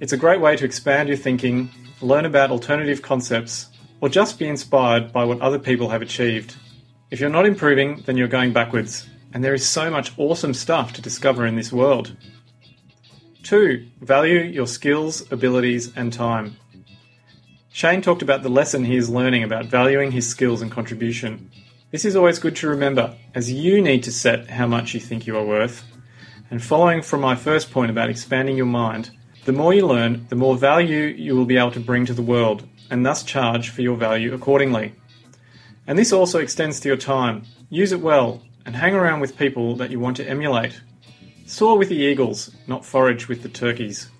It's 0.00 0.14
a 0.14 0.16
great 0.16 0.40
way 0.40 0.56
to 0.56 0.64
expand 0.64 1.08
your 1.08 1.18
thinking, 1.18 1.68
learn 2.00 2.24
about 2.24 2.50
alternative 2.50 3.02
concepts, 3.02 3.68
or 4.00 4.08
just 4.08 4.38
be 4.38 4.48
inspired 4.48 5.12
by 5.12 5.24
what 5.24 5.42
other 5.42 5.58
people 5.58 5.90
have 5.90 6.02
achieved. 6.02 6.56
If 7.10 7.20
you're 7.20 7.28
not 7.28 7.46
improving, 7.46 8.02
then 8.06 8.16
you're 8.16 8.28
going 8.28 8.54
backwards, 8.54 9.06
and 9.34 9.44
there 9.44 9.54
is 9.54 9.68
so 9.68 9.90
much 9.90 10.12
awesome 10.16 10.54
stuff 10.54 10.94
to 10.94 11.02
discover 11.02 11.44
in 11.44 11.56
this 11.56 11.70
world. 11.70 12.16
2. 13.42 13.86
Value 14.00 14.40
your 14.40 14.66
skills, 14.66 15.30
abilities, 15.30 15.94
and 15.94 16.12
time. 16.12 16.56
Shane 17.70 18.02
talked 18.02 18.22
about 18.22 18.42
the 18.42 18.48
lesson 18.48 18.84
he 18.84 18.96
is 18.96 19.10
learning 19.10 19.42
about 19.42 19.66
valuing 19.66 20.10
his 20.12 20.28
skills 20.28 20.62
and 20.62 20.70
contribution. 20.70 21.50
This 21.90 22.04
is 22.04 22.16
always 22.16 22.38
good 22.38 22.56
to 22.56 22.68
remember, 22.68 23.14
as 23.34 23.52
you 23.52 23.80
need 23.80 24.02
to 24.04 24.12
set 24.12 24.50
how 24.50 24.66
much 24.66 24.94
you 24.94 25.00
think 25.00 25.26
you 25.26 25.36
are 25.36 25.44
worth. 25.44 25.84
And 26.50 26.62
following 26.62 27.02
from 27.02 27.20
my 27.20 27.36
first 27.36 27.70
point 27.70 27.90
about 27.90 28.10
expanding 28.10 28.56
your 28.56 28.66
mind, 28.66 29.10
the 29.44 29.52
more 29.52 29.72
you 29.72 29.86
learn, 29.86 30.26
the 30.28 30.36
more 30.36 30.56
value 30.56 31.04
you 31.04 31.36
will 31.36 31.44
be 31.44 31.56
able 31.56 31.70
to 31.72 31.80
bring 31.80 32.04
to 32.06 32.14
the 32.14 32.22
world, 32.22 32.66
and 32.90 33.04
thus 33.04 33.22
charge 33.22 33.68
for 33.68 33.82
your 33.82 33.96
value 33.96 34.34
accordingly. 34.34 34.94
And 35.86 35.98
this 35.98 36.12
also 36.12 36.38
extends 36.38 36.80
to 36.80 36.88
your 36.88 36.96
time. 36.96 37.44
Use 37.70 37.92
it 37.92 38.00
well, 38.00 38.42
and 38.66 38.76
hang 38.76 38.94
around 38.94 39.20
with 39.20 39.38
people 39.38 39.76
that 39.76 39.90
you 39.90 40.00
want 40.00 40.16
to 40.16 40.28
emulate. 40.28 40.80
Soar 41.46 41.78
with 41.78 41.88
the 41.88 41.96
eagles, 41.96 42.50
not 42.66 42.84
forage 42.84 43.28
with 43.28 43.42
the 43.42 43.48
turkeys. 43.48 44.10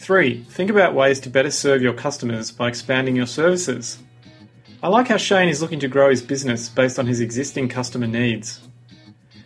3. 0.00 0.44
Think 0.44 0.70
about 0.70 0.94
ways 0.94 1.20
to 1.20 1.28
better 1.28 1.50
serve 1.50 1.82
your 1.82 1.92
customers 1.92 2.50
by 2.50 2.68
expanding 2.68 3.16
your 3.16 3.26
services. 3.26 3.98
I 4.82 4.88
like 4.88 5.08
how 5.08 5.18
Shane 5.18 5.50
is 5.50 5.60
looking 5.60 5.80
to 5.80 5.88
grow 5.88 6.08
his 6.08 6.22
business 6.22 6.70
based 6.70 6.98
on 6.98 7.06
his 7.06 7.20
existing 7.20 7.68
customer 7.68 8.06
needs. 8.06 8.66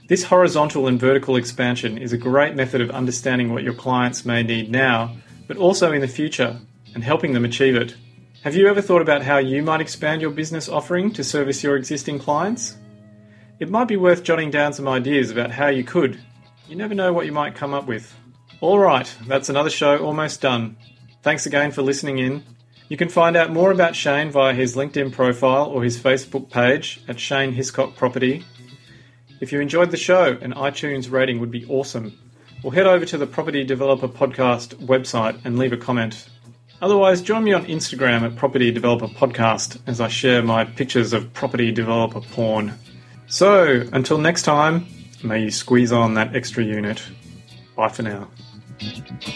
This 0.06 0.22
horizontal 0.22 0.86
and 0.86 1.00
vertical 1.00 1.34
expansion 1.34 1.98
is 1.98 2.12
a 2.12 2.18
great 2.18 2.54
method 2.54 2.80
of 2.80 2.92
understanding 2.92 3.52
what 3.52 3.64
your 3.64 3.74
clients 3.74 4.24
may 4.24 4.44
need 4.44 4.70
now, 4.70 5.16
but 5.48 5.56
also 5.56 5.90
in 5.90 6.00
the 6.00 6.06
future, 6.06 6.60
and 6.94 7.02
helping 7.02 7.32
them 7.32 7.44
achieve 7.44 7.74
it. 7.74 7.96
Have 8.44 8.54
you 8.54 8.68
ever 8.68 8.80
thought 8.80 9.02
about 9.02 9.22
how 9.22 9.38
you 9.38 9.60
might 9.60 9.80
expand 9.80 10.22
your 10.22 10.30
business 10.30 10.68
offering 10.68 11.12
to 11.14 11.24
service 11.24 11.64
your 11.64 11.76
existing 11.76 12.20
clients? 12.20 12.76
It 13.58 13.70
might 13.70 13.88
be 13.88 13.96
worth 13.96 14.22
jotting 14.22 14.52
down 14.52 14.72
some 14.72 14.86
ideas 14.86 15.32
about 15.32 15.50
how 15.50 15.66
you 15.66 15.82
could. 15.82 16.20
You 16.68 16.76
never 16.76 16.94
know 16.94 17.12
what 17.12 17.26
you 17.26 17.32
might 17.32 17.56
come 17.56 17.74
up 17.74 17.86
with. 17.86 18.14
All 18.60 18.78
right, 18.78 19.12
that's 19.26 19.48
another 19.48 19.70
show 19.70 19.98
almost 19.98 20.40
done. 20.40 20.76
Thanks 21.22 21.46
again 21.46 21.70
for 21.70 21.82
listening 21.82 22.18
in. 22.18 22.42
You 22.88 22.96
can 22.96 23.08
find 23.08 23.36
out 23.36 23.52
more 23.52 23.70
about 23.70 23.96
Shane 23.96 24.30
via 24.30 24.52
his 24.52 24.76
LinkedIn 24.76 25.12
profile 25.12 25.66
or 25.66 25.82
his 25.82 25.98
Facebook 25.98 26.50
page 26.50 27.00
at 27.08 27.18
Shane 27.18 27.52
Hiscock 27.52 27.96
Property. 27.96 28.44
If 29.40 29.52
you 29.52 29.60
enjoyed 29.60 29.90
the 29.90 29.96
show, 29.96 30.38
an 30.40 30.52
iTunes 30.52 31.10
rating 31.10 31.40
would 31.40 31.50
be 31.50 31.66
awesome. 31.66 32.18
Or 32.62 32.72
head 32.72 32.86
over 32.86 33.04
to 33.06 33.18
the 33.18 33.26
Property 33.26 33.64
Developer 33.64 34.08
Podcast 34.08 34.74
website 34.86 35.44
and 35.44 35.58
leave 35.58 35.72
a 35.72 35.76
comment. 35.76 36.28
Otherwise, 36.80 37.22
join 37.22 37.44
me 37.44 37.52
on 37.52 37.64
Instagram 37.66 38.22
at 38.22 38.36
Property 38.36 38.70
Developer 38.70 39.08
Podcast 39.08 39.78
as 39.86 40.00
I 40.00 40.08
share 40.08 40.42
my 40.42 40.64
pictures 40.64 41.12
of 41.12 41.32
property 41.32 41.72
developer 41.72 42.20
porn. 42.20 42.74
So, 43.26 43.86
until 43.92 44.18
next 44.18 44.42
time, 44.42 44.86
may 45.22 45.42
you 45.42 45.50
squeeze 45.50 45.92
on 45.92 46.14
that 46.14 46.36
extra 46.36 46.62
unit. 46.62 47.02
Bye 47.76 47.88
for 47.88 48.02
now. 48.02 48.28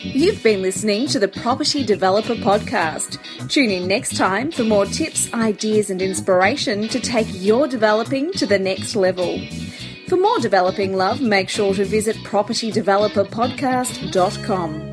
You've 0.03 0.43
been 0.43 0.63
listening 0.63 1.07
to 1.09 1.19
the 1.19 1.29
Property 1.29 1.85
Developer 1.85 2.35
Podcast. 2.35 3.19
Tune 3.49 3.71
in 3.71 3.87
next 3.87 4.17
time 4.17 4.51
for 4.51 4.65
more 4.65 4.87
tips, 4.87 5.33
ideas, 5.33 5.91
and 5.91 6.03
inspiration 6.03 6.89
to 6.89 7.01
take 7.01 7.29
your 7.31 7.69
developing 7.69 8.33
to 8.33 8.47
the 8.47 8.59
next 8.59 8.97
level. 8.97 9.41
For 10.09 10.17
more 10.17 10.39
developing 10.39 10.95
love, 10.95 11.21
make 11.21 11.49
sure 11.49 11.75
to 11.75 11.85
visit 11.85 12.17
propertydeveloperpodcast.com. 12.17 14.88